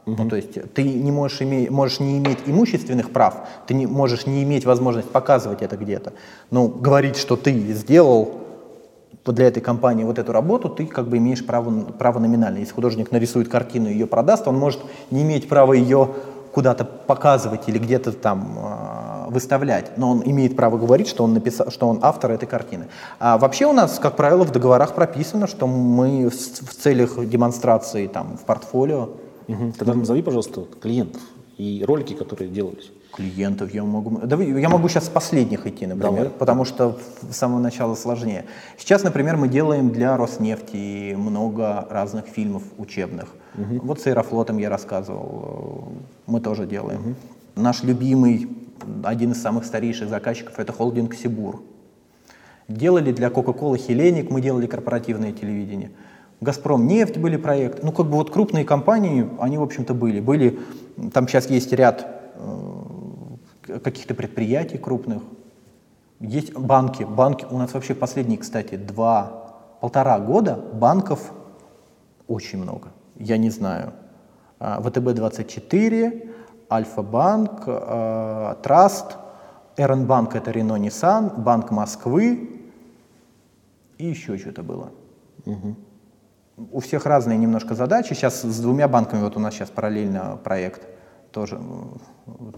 Угу. 0.07 0.23
Ну, 0.23 0.29
то 0.29 0.35
есть 0.35 0.73
ты 0.73 0.83
не 0.83 1.11
можешь, 1.11 1.43
иметь, 1.43 1.69
можешь 1.69 1.99
не 1.99 2.17
иметь 2.17 2.39
имущественных 2.47 3.11
прав, 3.11 3.47
ты 3.67 3.75
не 3.75 3.85
можешь 3.85 4.25
не 4.25 4.41
иметь 4.41 4.65
возможность 4.65 5.09
показывать 5.11 5.61
это 5.61 5.77
где-то. 5.77 6.13
Но 6.49 6.67
говорить, 6.67 7.17
что 7.17 7.35
ты 7.35 7.53
сделал 7.73 8.40
для 9.25 9.47
этой 9.47 9.61
компании 9.61 10.03
вот 10.03 10.17
эту 10.17 10.31
работу, 10.31 10.69
ты 10.69 10.85
как 10.85 11.07
бы 11.07 11.17
имеешь 11.17 11.45
право, 11.45 11.81
право 11.91 12.19
номинально. 12.19 12.57
Если 12.57 12.73
художник 12.73 13.11
нарисует 13.11 13.47
картину 13.49 13.89
и 13.89 13.93
ее 13.93 14.07
продаст, 14.07 14.47
он 14.47 14.57
может 14.57 14.79
не 15.11 15.21
иметь 15.21 15.47
права 15.47 15.73
ее 15.73 16.09
куда-то 16.51 16.83
показывать 16.83 17.69
или 17.69 17.77
где-то 17.77 18.11
там 18.11 18.57
э, 18.57 19.31
выставлять, 19.31 19.97
но 19.97 20.11
он 20.11 20.23
имеет 20.25 20.55
право 20.55 20.77
говорить, 20.77 21.07
что 21.07 21.23
он, 21.23 21.33
написал, 21.33 21.69
что 21.71 21.87
он 21.87 21.99
автор 22.01 22.31
этой 22.31 22.47
картины. 22.47 22.87
А 23.19 23.37
вообще 23.37 23.67
у 23.67 23.73
нас, 23.73 23.99
как 23.99 24.15
правило, 24.15 24.43
в 24.43 24.51
договорах 24.51 24.93
прописано, 24.93 25.47
что 25.47 25.67
мы 25.67 26.29
в, 26.29 26.33
в 26.33 26.75
целях 26.75 27.25
демонстрации 27.25 28.07
там, 28.07 28.37
в 28.37 28.45
портфолио 28.45 29.09
Угу. 29.47 29.73
Тогда 29.77 29.93
назови, 29.93 30.21
пожалуйста, 30.21 30.65
клиентов 30.81 31.21
и 31.61 31.83
ролики, 31.85 32.13
которые 32.13 32.49
делались. 32.49 32.91
Клиентов 33.13 33.71
я 33.73 33.83
могу... 33.83 34.19
Да, 34.23 34.35
я 34.41 34.69
могу 34.69 34.89
сейчас 34.89 35.05
с 35.05 35.09
последних 35.09 35.67
идти, 35.67 35.85
например, 35.85 36.23
Давай. 36.23 36.29
потому 36.29 36.65
что 36.65 36.97
с 37.29 37.35
самого 37.35 37.59
начала 37.59 37.93
сложнее. 37.93 38.45
Сейчас, 38.77 39.03
например, 39.03 39.37
мы 39.37 39.47
делаем 39.47 39.91
для 39.91 40.17
Роснефти 40.17 41.13
много 41.13 41.85
разных 41.89 42.25
фильмов 42.25 42.63
учебных. 42.77 43.29
Угу. 43.55 43.85
Вот 43.85 44.01
с 44.01 44.07
Аэрофлотом 44.07 44.57
я 44.57 44.69
рассказывал, 44.69 45.91
мы 46.25 46.41
тоже 46.41 46.65
делаем. 46.65 47.01
Угу. 47.01 47.61
Наш 47.61 47.83
любимый, 47.83 48.47
один 49.03 49.33
из 49.33 49.41
самых 49.41 49.65
старейших 49.65 50.09
заказчиков, 50.09 50.57
это 50.57 50.73
холдинг 50.73 51.13
Сибур. 51.13 51.61
Делали 52.67 53.11
для 53.11 53.27
Coca-Cola 53.27 53.77
Хеленик, 53.77 54.31
мы 54.31 54.41
делали 54.41 54.65
корпоративное 54.65 55.31
телевидение. 55.31 55.91
Газпром 56.41 56.87
нефть 56.87 57.17
были 57.17 57.37
проекты. 57.37 57.85
Ну, 57.85 57.91
как 57.91 58.07
бы 58.07 58.13
вот 58.13 58.31
крупные 58.31 58.65
компании, 58.65 59.29
они, 59.39 59.59
в 59.59 59.61
общем-то, 59.61 59.93
были. 59.93 60.19
Были, 60.19 60.59
там 61.13 61.27
сейчас 61.27 61.49
есть 61.49 61.71
ряд 61.73 62.07
э, 62.35 63.79
каких-то 63.79 64.13
предприятий 64.13 64.77
крупных. 64.77 65.23
Есть 66.19 66.53
банки. 66.53 67.03
Банки, 67.03 67.45
у 67.49 67.57
нас 67.57 67.73
вообще 67.73 67.95
последние, 67.95 68.37
кстати, 68.37 68.75
два, 68.75 69.53
полтора 69.81 70.19
года 70.19 70.55
банков 70.55 71.31
очень 72.27 72.61
много. 72.61 72.89
Я 73.15 73.37
не 73.37 73.49
знаю. 73.49 73.93
А, 74.59 74.79
ВТБ-24, 74.81 76.29
Альфа-банк, 76.71 77.63
э, 77.65 78.55
Траст, 78.61 79.17
Эренбанк 79.77 80.35
это 80.35 80.51
Рено 80.51 80.77
Nissan, 80.77 81.39
Банк 81.39 81.71
Москвы 81.71 82.61
и 83.97 84.05
еще 84.05 84.37
что-то 84.37 84.63
было. 84.63 84.91
Угу 85.45 85.75
у 86.71 86.79
всех 86.79 87.05
разные 87.05 87.37
немножко 87.37 87.75
задачи. 87.75 88.13
Сейчас 88.13 88.41
с 88.41 88.59
двумя 88.59 88.87
банками, 88.87 89.21
вот 89.21 89.37
у 89.37 89.39
нас 89.39 89.53
сейчас 89.53 89.69
параллельно 89.69 90.39
проект 90.43 90.81
тоже, 91.31 91.59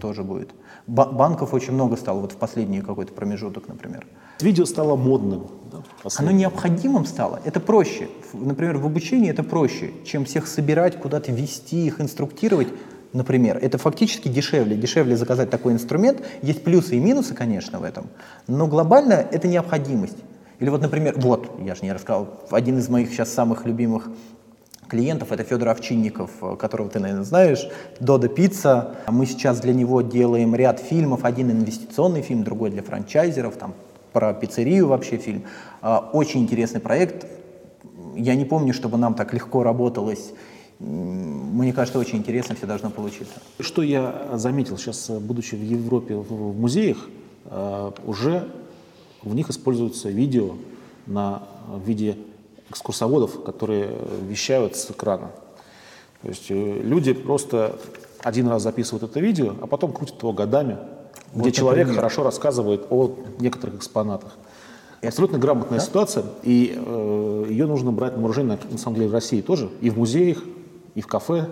тоже 0.00 0.22
будет. 0.22 0.50
банков 0.86 1.54
очень 1.54 1.72
много 1.72 1.96
стало 1.96 2.20
вот 2.20 2.32
в 2.32 2.36
последний 2.36 2.80
какой-то 2.80 3.12
промежуток, 3.12 3.68
например. 3.68 4.06
Видео 4.40 4.64
стало 4.64 4.96
модным. 4.96 5.46
Да, 5.70 5.78
Оно 6.16 6.30
необходимым 6.30 7.06
стало. 7.06 7.40
Это 7.44 7.60
проще. 7.60 8.08
Например, 8.32 8.78
в 8.78 8.86
обучении 8.86 9.30
это 9.30 9.42
проще, 9.42 9.92
чем 10.04 10.24
всех 10.24 10.46
собирать, 10.46 10.98
куда-то 10.98 11.32
вести 11.32 11.86
их, 11.86 12.00
инструктировать. 12.00 12.68
Например, 13.12 13.56
это 13.62 13.78
фактически 13.78 14.26
дешевле. 14.26 14.76
Дешевле 14.76 15.16
заказать 15.16 15.48
такой 15.50 15.72
инструмент. 15.72 16.20
Есть 16.42 16.64
плюсы 16.64 16.96
и 16.96 17.00
минусы, 17.00 17.32
конечно, 17.32 17.78
в 17.78 17.84
этом. 17.84 18.08
Но 18.48 18.66
глобально 18.66 19.14
это 19.30 19.46
необходимость. 19.46 20.16
Или 20.64 20.70
вот, 20.70 20.80
например, 20.80 21.12
вот, 21.18 21.50
я 21.62 21.74
же 21.74 21.82
не 21.82 21.92
рассказал, 21.92 22.40
один 22.50 22.78
из 22.78 22.88
моих 22.88 23.10
сейчас 23.10 23.30
самых 23.30 23.66
любимых 23.66 24.08
клиентов, 24.88 25.30
это 25.30 25.44
Федор 25.44 25.68
Овчинников, 25.68 26.30
которого 26.58 26.88
ты, 26.88 27.00
наверное, 27.00 27.24
знаешь, 27.24 27.68
Дода 28.00 28.28
Пицца. 28.28 28.94
Мы 29.06 29.26
сейчас 29.26 29.60
для 29.60 29.74
него 29.74 30.00
делаем 30.00 30.54
ряд 30.54 30.80
фильмов, 30.80 31.26
один 31.26 31.50
инвестиционный 31.50 32.22
фильм, 32.22 32.44
другой 32.44 32.70
для 32.70 32.82
франчайзеров, 32.82 33.56
там 33.56 33.74
про 34.14 34.32
пиццерию 34.32 34.86
вообще 34.86 35.18
фильм. 35.18 35.42
А, 35.82 35.98
очень 36.14 36.40
интересный 36.40 36.80
проект. 36.80 37.26
Я 38.16 38.34
не 38.34 38.46
помню, 38.46 38.72
чтобы 38.72 38.96
нам 38.96 39.12
так 39.12 39.34
легко 39.34 39.64
работалось. 39.64 40.32
Мне 40.78 41.74
кажется, 41.74 41.98
очень 41.98 42.20
интересно 42.20 42.54
все 42.54 42.64
должно 42.64 42.88
получиться. 42.88 43.34
Что 43.60 43.82
я 43.82 44.28
заметил 44.32 44.78
сейчас, 44.78 45.10
будучи 45.10 45.56
в 45.56 45.62
Европе 45.62 46.14
в 46.14 46.58
музеях, 46.58 47.06
а, 47.44 47.92
уже 48.06 48.48
в 49.24 49.34
них 49.34 49.50
используются 49.50 50.08
видео 50.10 50.54
на, 51.06 51.42
в 51.68 51.82
виде 51.86 52.16
экскурсоводов, 52.70 53.42
которые 53.42 53.96
вещают 54.28 54.76
с 54.76 54.90
экрана. 54.90 55.30
То 56.22 56.28
есть 56.28 56.50
э, 56.50 56.80
люди 56.82 57.12
просто 57.12 57.78
один 58.22 58.48
раз 58.48 58.62
записывают 58.62 59.02
это 59.02 59.20
видео, 59.20 59.54
а 59.60 59.66
потом 59.66 59.92
крутят 59.92 60.22
его 60.22 60.32
годами, 60.32 60.78
вот 61.32 61.42
где 61.42 61.52
человек 61.52 61.86
пример. 61.86 61.96
хорошо 61.96 62.22
рассказывает 62.22 62.86
о 62.90 63.16
некоторых 63.38 63.76
экспонатах. 63.76 64.36
И 65.02 65.06
абсолютно 65.06 65.38
грамотная 65.38 65.78
да? 65.78 65.84
ситуация, 65.84 66.24
и 66.42 66.72
э, 66.74 67.46
ее 67.50 67.66
нужно 67.66 67.92
брать 67.92 68.14
на 68.14 68.20
вооружение, 68.20 68.58
на, 68.64 68.72
на 68.72 68.78
самом 68.78 68.96
деле, 68.96 69.08
в 69.08 69.12
России 69.12 69.42
тоже, 69.42 69.68
и 69.82 69.90
в 69.90 69.98
музеях, 69.98 70.42
и 70.94 71.02
в 71.02 71.06
кафе, 71.06 71.48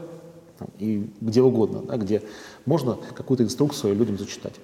и 0.79 1.11
где 1.20 1.43
угодно, 1.43 1.83
да, 1.83 1.97
где 1.97 2.23
можно 2.64 2.97
какую-то 3.14 3.43
инструкцию 3.43 3.95
людям 3.95 4.16
зачитать. 4.16 4.55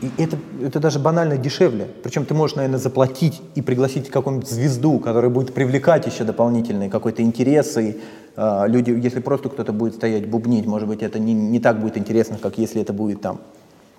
И 0.00 0.22
это, 0.22 0.38
это 0.62 0.80
даже 0.80 0.98
банально 0.98 1.36
дешевле. 1.36 1.88
Причем 2.02 2.24
ты 2.24 2.34
можешь, 2.34 2.56
наверное, 2.56 2.78
заплатить 2.78 3.42
и 3.54 3.62
пригласить 3.62 4.08
какую-нибудь 4.08 4.48
звезду, 4.48 4.98
которая 4.98 5.30
будет 5.30 5.52
привлекать 5.52 6.06
еще 6.06 6.24
дополнительные 6.24 6.88
какой-то 6.88 7.22
интерес. 7.22 7.76
И 7.76 8.00
э, 8.36 8.64
люди, 8.68 8.90
если 8.90 9.20
просто 9.20 9.48
кто-то 9.48 9.72
будет 9.72 9.94
стоять 9.94 10.28
бубнить, 10.28 10.66
может 10.66 10.88
быть, 10.88 11.02
это 11.02 11.18
не, 11.18 11.34
не 11.34 11.60
так 11.60 11.80
будет 11.80 11.98
интересно, 11.98 12.38
как 12.40 12.58
если 12.58 12.80
это 12.80 12.92
будет 12.92 13.20
там 13.20 13.40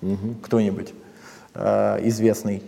угу. 0.02 0.34
кто-нибудь 0.42 0.94
э, 1.54 2.08
известный. 2.08 2.62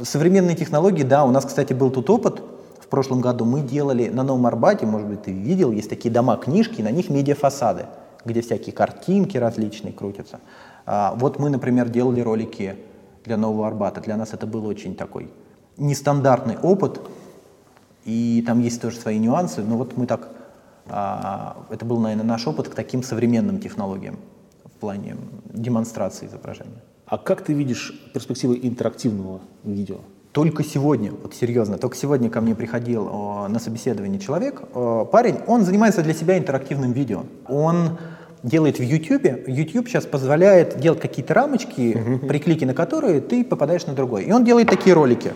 Современные 0.00 0.56
технологии, 0.56 1.02
да, 1.02 1.24
у 1.24 1.30
нас, 1.30 1.44
кстати, 1.44 1.72
был 1.74 1.90
тут 1.90 2.08
опыт. 2.10 2.42
В 2.80 2.86
прошлом 2.88 3.20
году 3.20 3.44
мы 3.44 3.60
делали 3.60 4.08
на 4.08 4.22
Новом 4.22 4.46
Арбате, 4.46 4.86
может 4.86 5.08
быть, 5.08 5.22
ты 5.22 5.32
видел, 5.32 5.72
есть 5.72 5.88
такие 5.88 6.10
дома-книжки, 6.10 6.82
на 6.82 6.90
них 6.90 7.08
медиафасады, 7.08 7.86
где 8.24 8.40
всякие 8.42 8.74
картинки 8.74 9.36
различные 9.36 9.92
крутятся. 9.92 10.40
А, 10.86 11.14
вот 11.16 11.38
мы, 11.38 11.50
например, 11.50 11.88
делали 11.88 12.20
ролики 12.20 12.76
для 13.24 13.36
Нового 13.36 13.66
Арбата. 13.66 14.00
Для 14.00 14.16
нас 14.16 14.32
это 14.32 14.46
был 14.46 14.66
очень 14.66 14.94
такой 14.94 15.30
нестандартный 15.76 16.56
опыт, 16.58 17.00
и 18.04 18.42
там 18.46 18.60
есть 18.60 18.80
тоже 18.80 18.96
свои 18.96 19.18
нюансы, 19.18 19.62
но 19.62 19.76
вот 19.76 19.96
мы 19.96 20.06
так, 20.06 20.28
а, 20.86 21.56
это 21.70 21.84
был, 21.84 21.98
наверное, 21.98 22.26
наш 22.26 22.46
опыт 22.46 22.68
к 22.68 22.74
таким 22.74 23.02
современным 23.02 23.58
технологиям 23.58 24.16
в 24.64 24.80
плане 24.80 25.16
демонстрации 25.52 26.26
изображения. 26.26 26.82
А 27.06 27.18
как 27.18 27.42
ты 27.42 27.52
видишь 27.52 27.92
перспективы 28.14 28.58
интерактивного 28.62 29.40
видео? 29.64 29.98
Только 30.32 30.64
сегодня, 30.64 31.12
вот 31.12 31.34
серьезно, 31.34 31.76
только 31.76 31.94
сегодня 31.94 32.30
ко 32.30 32.40
мне 32.40 32.54
приходил 32.54 33.06
о, 33.06 33.48
на 33.48 33.58
собеседование 33.58 34.18
человек, 34.18 34.62
о, 34.74 35.04
парень, 35.04 35.36
он 35.46 35.62
занимается 35.62 36.02
для 36.02 36.14
себя 36.14 36.38
интерактивным 36.38 36.92
видео. 36.92 37.24
Он 37.48 37.98
делает 38.42 38.78
в 38.78 38.82
YouTube. 38.82 39.48
YouTube 39.48 39.88
сейчас 39.88 40.04
позволяет 40.04 40.78
делать 40.78 41.00
какие-то 41.00 41.34
рамочки, 41.34 41.80
uh-huh. 41.80 42.26
при 42.26 42.38
клике 42.38 42.66
на 42.66 42.74
которые 42.74 43.20
ты 43.20 43.44
попадаешь 43.44 43.86
на 43.86 43.94
другой. 43.94 44.24
И 44.24 44.32
он 44.32 44.44
делает 44.44 44.68
такие 44.68 44.94
ролики. 44.94 45.32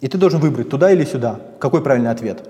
И 0.00 0.08
ты 0.08 0.18
должен 0.18 0.40
выбрать 0.40 0.68
туда 0.68 0.90
или 0.90 1.04
сюда. 1.04 1.40
Какой 1.58 1.82
правильный 1.82 2.10
ответ? 2.10 2.44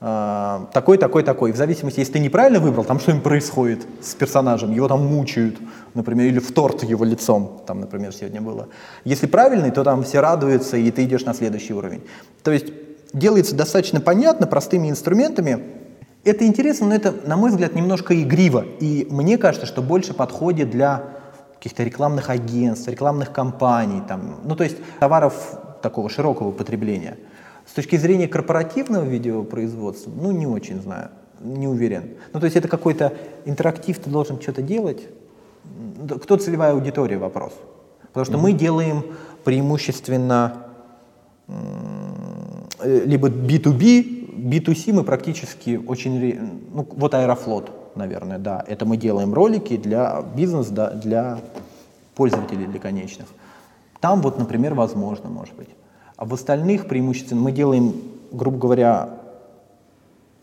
А, 0.00 0.68
такой, 0.72 0.98
такой, 0.98 1.22
такой. 1.22 1.52
В 1.52 1.56
зависимости, 1.56 2.00
если 2.00 2.12
ты 2.12 2.18
неправильно 2.18 2.60
выбрал, 2.60 2.84
там 2.84 3.00
что-нибудь 3.00 3.24
происходит 3.24 3.86
с 4.02 4.14
персонажем, 4.14 4.72
его 4.72 4.86
там 4.86 5.06
мучают, 5.06 5.56
например, 5.94 6.26
или 6.26 6.38
в 6.38 6.52
торт 6.52 6.82
его 6.82 7.04
лицом, 7.04 7.62
там, 7.66 7.80
например, 7.80 8.12
сегодня 8.12 8.40
было. 8.40 8.68
Если 9.04 9.26
правильный, 9.26 9.70
то 9.70 9.82
там 9.82 10.02
все 10.04 10.20
радуются, 10.20 10.76
и 10.76 10.90
ты 10.90 11.04
идешь 11.04 11.24
на 11.24 11.34
следующий 11.34 11.72
уровень. 11.72 12.02
То 12.42 12.52
есть 12.52 12.66
делается 13.12 13.54
достаточно 13.54 14.00
понятно, 14.00 14.46
простыми 14.46 14.90
инструментами, 14.90 15.64
это 16.24 16.46
интересно, 16.46 16.88
но 16.88 16.94
это, 16.94 17.14
на 17.26 17.36
мой 17.36 17.50
взгляд, 17.50 17.74
немножко 17.74 18.20
игриво. 18.20 18.64
И 18.80 19.06
мне 19.10 19.38
кажется, 19.38 19.66
что 19.66 19.82
больше 19.82 20.14
подходит 20.14 20.70
для 20.70 21.04
каких-то 21.54 21.82
рекламных 21.82 22.30
агентств, 22.30 22.88
рекламных 22.88 23.32
кампаний, 23.32 24.02
там, 24.06 24.40
ну 24.44 24.54
то 24.54 24.64
есть 24.64 24.76
товаров 25.00 25.58
такого 25.80 26.10
широкого 26.10 26.50
потребления. 26.50 27.16
С 27.66 27.72
точки 27.72 27.96
зрения 27.96 28.28
корпоративного 28.28 29.04
видеопроизводства, 29.04 30.10
ну 30.10 30.30
не 30.30 30.46
очень 30.46 30.82
знаю, 30.82 31.08
не 31.40 31.66
уверен. 31.66 32.10
Ну 32.32 32.40
то 32.40 32.44
есть 32.44 32.56
это 32.56 32.68
какой-то 32.68 33.14
интерактив, 33.46 33.98
ты 33.98 34.10
должен 34.10 34.40
что-то 34.40 34.60
делать. 34.60 35.02
Кто 36.22 36.36
целевая 36.36 36.72
аудитория, 36.72 37.16
вопрос. 37.16 37.52
Потому 38.08 38.24
что 38.26 38.38
мы 38.38 38.52
делаем 38.52 39.02
преимущественно 39.42 40.66
э, 41.48 43.04
либо 43.06 43.28
B2B, 43.28 44.23
B2C 44.44 44.92
мы 44.92 45.04
практически 45.04 45.80
очень... 45.86 46.60
Ну, 46.74 46.86
вот 46.90 47.14
Аэрофлот, 47.14 47.96
наверное, 47.96 48.38
да. 48.38 48.62
Это 48.66 48.84
мы 48.84 48.98
делаем 48.98 49.32
ролики 49.32 49.78
для 49.78 50.22
бизнеса, 50.36 50.72
да, 50.72 50.90
для 50.90 51.38
пользователей, 52.14 52.66
для 52.66 52.78
конечных. 52.78 53.26
Там 54.00 54.20
вот, 54.20 54.38
например, 54.38 54.74
возможно, 54.74 55.30
может 55.30 55.54
быть. 55.54 55.70
А 56.16 56.26
в 56.26 56.34
остальных 56.34 56.88
преимущественно 56.88 57.40
мы 57.40 57.52
делаем, 57.52 57.94
грубо 58.32 58.58
говоря, 58.58 59.18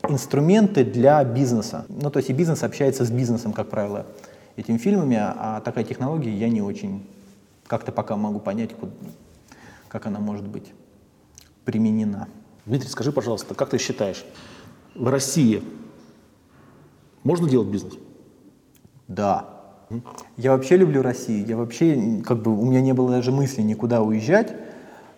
инструменты 0.09 0.83
для 0.83 1.23
бизнеса. 1.23 1.85
Ну, 1.87 2.09
то 2.09 2.17
есть 2.17 2.31
и 2.31 2.33
бизнес 2.33 2.63
общается 2.63 3.05
с 3.05 3.11
бизнесом, 3.11 3.53
как 3.53 3.69
правило, 3.69 4.07
этими 4.55 4.77
фильмами, 4.77 5.17
а 5.19 5.61
такая 5.61 5.83
технология 5.83 6.35
я 6.35 6.49
не 6.49 6.63
очень 6.63 7.05
как-то 7.67 7.91
пока 7.91 8.15
могу 8.15 8.39
понять, 8.39 8.71
как 9.87 10.07
она 10.07 10.19
может 10.19 10.47
быть 10.47 10.73
применена. 11.65 12.27
Дмитрий, 12.65 12.89
скажи, 12.89 13.11
пожалуйста, 13.11 13.55
как 13.55 13.69
ты 13.69 13.77
считаешь, 13.77 14.23
в 14.95 15.07
России 15.07 15.63
можно 17.23 17.49
делать 17.49 17.67
бизнес? 17.67 17.93
Да. 19.07 19.49
Я 20.37 20.51
вообще 20.51 20.77
люблю 20.77 21.01
Россию. 21.01 21.45
Я 21.45 21.57
вообще, 21.57 22.21
как 22.25 22.41
бы, 22.41 22.57
у 22.57 22.65
меня 22.65 22.81
не 22.81 22.93
было 22.93 23.09
даже 23.09 23.31
мысли 23.31 23.61
никуда 23.61 24.01
уезжать. 24.01 24.53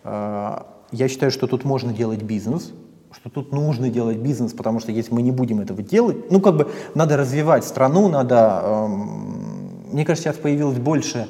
А, 0.03 0.67
я 0.91 1.07
считаю, 1.07 1.31
что 1.31 1.47
тут 1.47 1.63
можно 1.63 1.93
делать 1.93 2.23
бизнес, 2.23 2.71
что 3.11 3.29
тут 3.29 3.51
нужно 3.51 3.89
делать 3.89 4.17
бизнес, 4.17 4.53
потому 4.53 4.79
что 4.79 4.91
если 4.91 5.13
мы 5.13 5.21
не 5.21 5.31
будем 5.31 5.59
этого 5.59 5.83
делать, 5.83 6.31
ну, 6.31 6.41
как 6.41 6.57
бы, 6.57 6.71
надо 6.95 7.17
развивать 7.17 7.65
страну, 7.65 8.07
надо... 8.07 8.61
Эм, 8.63 9.89
мне 9.91 10.05
кажется, 10.05 10.29
сейчас 10.29 10.41
появилось 10.41 10.79
больше 10.79 11.27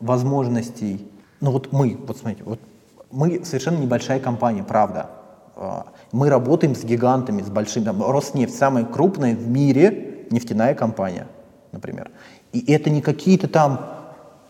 возможностей. 0.00 1.08
Ну, 1.40 1.52
вот 1.52 1.72
мы, 1.72 1.96
вот 2.06 2.18
смотрите, 2.18 2.44
вот 2.44 2.60
мы 3.10 3.42
совершенно 3.44 3.78
небольшая 3.78 4.20
компания, 4.20 4.62
правда. 4.62 5.10
А, 5.56 5.86
мы 6.12 6.28
работаем 6.28 6.74
с 6.74 6.84
гигантами, 6.84 7.42
с 7.42 7.48
большими. 7.48 7.88
Роснефть 7.88 8.56
самая 8.56 8.84
крупная 8.84 9.34
в 9.34 9.46
мире 9.48 10.26
нефтяная 10.30 10.74
компания, 10.74 11.26
например. 11.72 12.10
И 12.52 12.72
это 12.72 12.90
не 12.90 13.02
какие-то 13.02 13.48
там, 13.48 13.86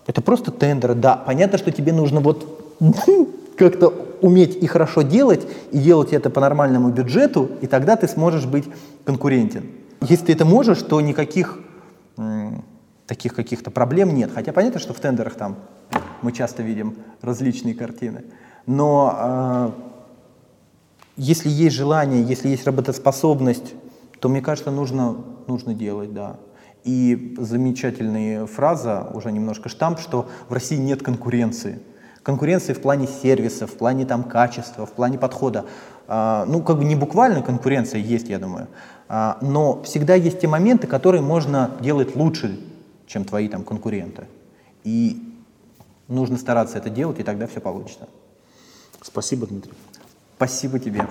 это 0.07 0.21
просто 0.23 0.51
тендеры. 0.51 0.95
Да, 0.95 1.17
понятно, 1.17 1.59
что 1.59 1.71
тебе 1.71 1.93
нужно 1.93 2.21
вот 2.21 2.77
как-то 3.57 3.93
уметь 4.21 4.57
и 4.57 4.67
хорошо 4.67 5.03
делать, 5.03 5.47
и 5.71 5.79
делать 5.79 6.13
это 6.13 6.31
по 6.31 6.41
нормальному 6.41 6.91
бюджету, 6.91 7.51
и 7.61 7.67
тогда 7.67 7.97
ты 7.97 8.09
сможешь 8.09 8.47
быть 8.47 8.65
конкурентен. 9.05 9.65
Если 10.01 10.27
ты 10.27 10.33
это 10.33 10.45
можешь, 10.45 10.83
то 10.83 11.01
никаких 11.01 11.59
таких 13.07 13.35
каких-то 13.35 13.71
проблем 13.71 14.15
нет. 14.15 14.31
Хотя 14.35 14.53
понятно, 14.53 14.81
что 14.81 14.95
в 14.95 15.01
тендерах 15.01 15.35
там 15.35 15.57
мы 16.23 16.33
часто 16.33 16.63
видим 16.63 16.97
различные 17.21 17.75
картины. 17.75 18.25
Но 18.67 19.15
э, 19.19 19.71
если 21.17 21.49
есть 21.49 21.77
желание, 21.77 22.23
если 22.23 22.49
есть 22.49 22.67
работоспособность, 22.67 23.75
то, 24.21 24.29
мне 24.29 24.41
кажется, 24.41 24.71
нужно, 24.71 25.17
нужно 25.47 25.75
делать, 25.75 26.13
да. 26.13 26.37
И 26.85 27.35
замечательная 27.39 28.47
фраза, 28.47 29.11
уже 29.15 29.33
немножко 29.33 29.69
штамп, 29.69 30.01
что 30.01 30.29
в 30.49 30.53
России 30.53 30.77
нет 30.77 31.03
конкуренции. 31.03 31.81
Конкуренции 32.23 32.73
в 32.73 32.81
плане 32.81 33.07
сервиса, 33.07 33.67
в 33.67 33.75
плане 33.75 34.07
там 34.07 34.25
качества, 34.25 34.87
в 34.87 34.93
плане 34.93 35.19
подхода. 35.19 35.67
А, 36.09 36.45
ну, 36.47 36.63
как 36.63 36.79
бы 36.79 36.85
не 36.85 36.97
буквально 36.97 37.43
конкуренция 37.43 38.01
есть, 38.01 38.29
я 38.29 38.39
думаю, 38.39 38.69
а, 39.09 39.39
но 39.41 39.83
всегда 39.83 40.15
есть 40.15 40.41
те 40.41 40.49
моменты, 40.49 40.87
которые 40.87 41.23
можно 41.23 41.71
делать 41.81 42.17
лучше, 42.17 42.61
чем 43.07 43.25
твои 43.25 43.49
там 43.49 43.63
конкуренты. 43.63 44.25
И 44.85 45.23
нужно 46.09 46.37
стараться 46.37 46.79
это 46.79 46.91
делать, 46.91 47.21
и 47.21 47.23
тогда 47.23 47.47
все 47.47 47.61
получится. 47.61 48.09
Спасибо, 49.01 49.47
Дмитрий. 49.47 49.73
Спасибо 50.37 50.79
тебе. 50.79 51.07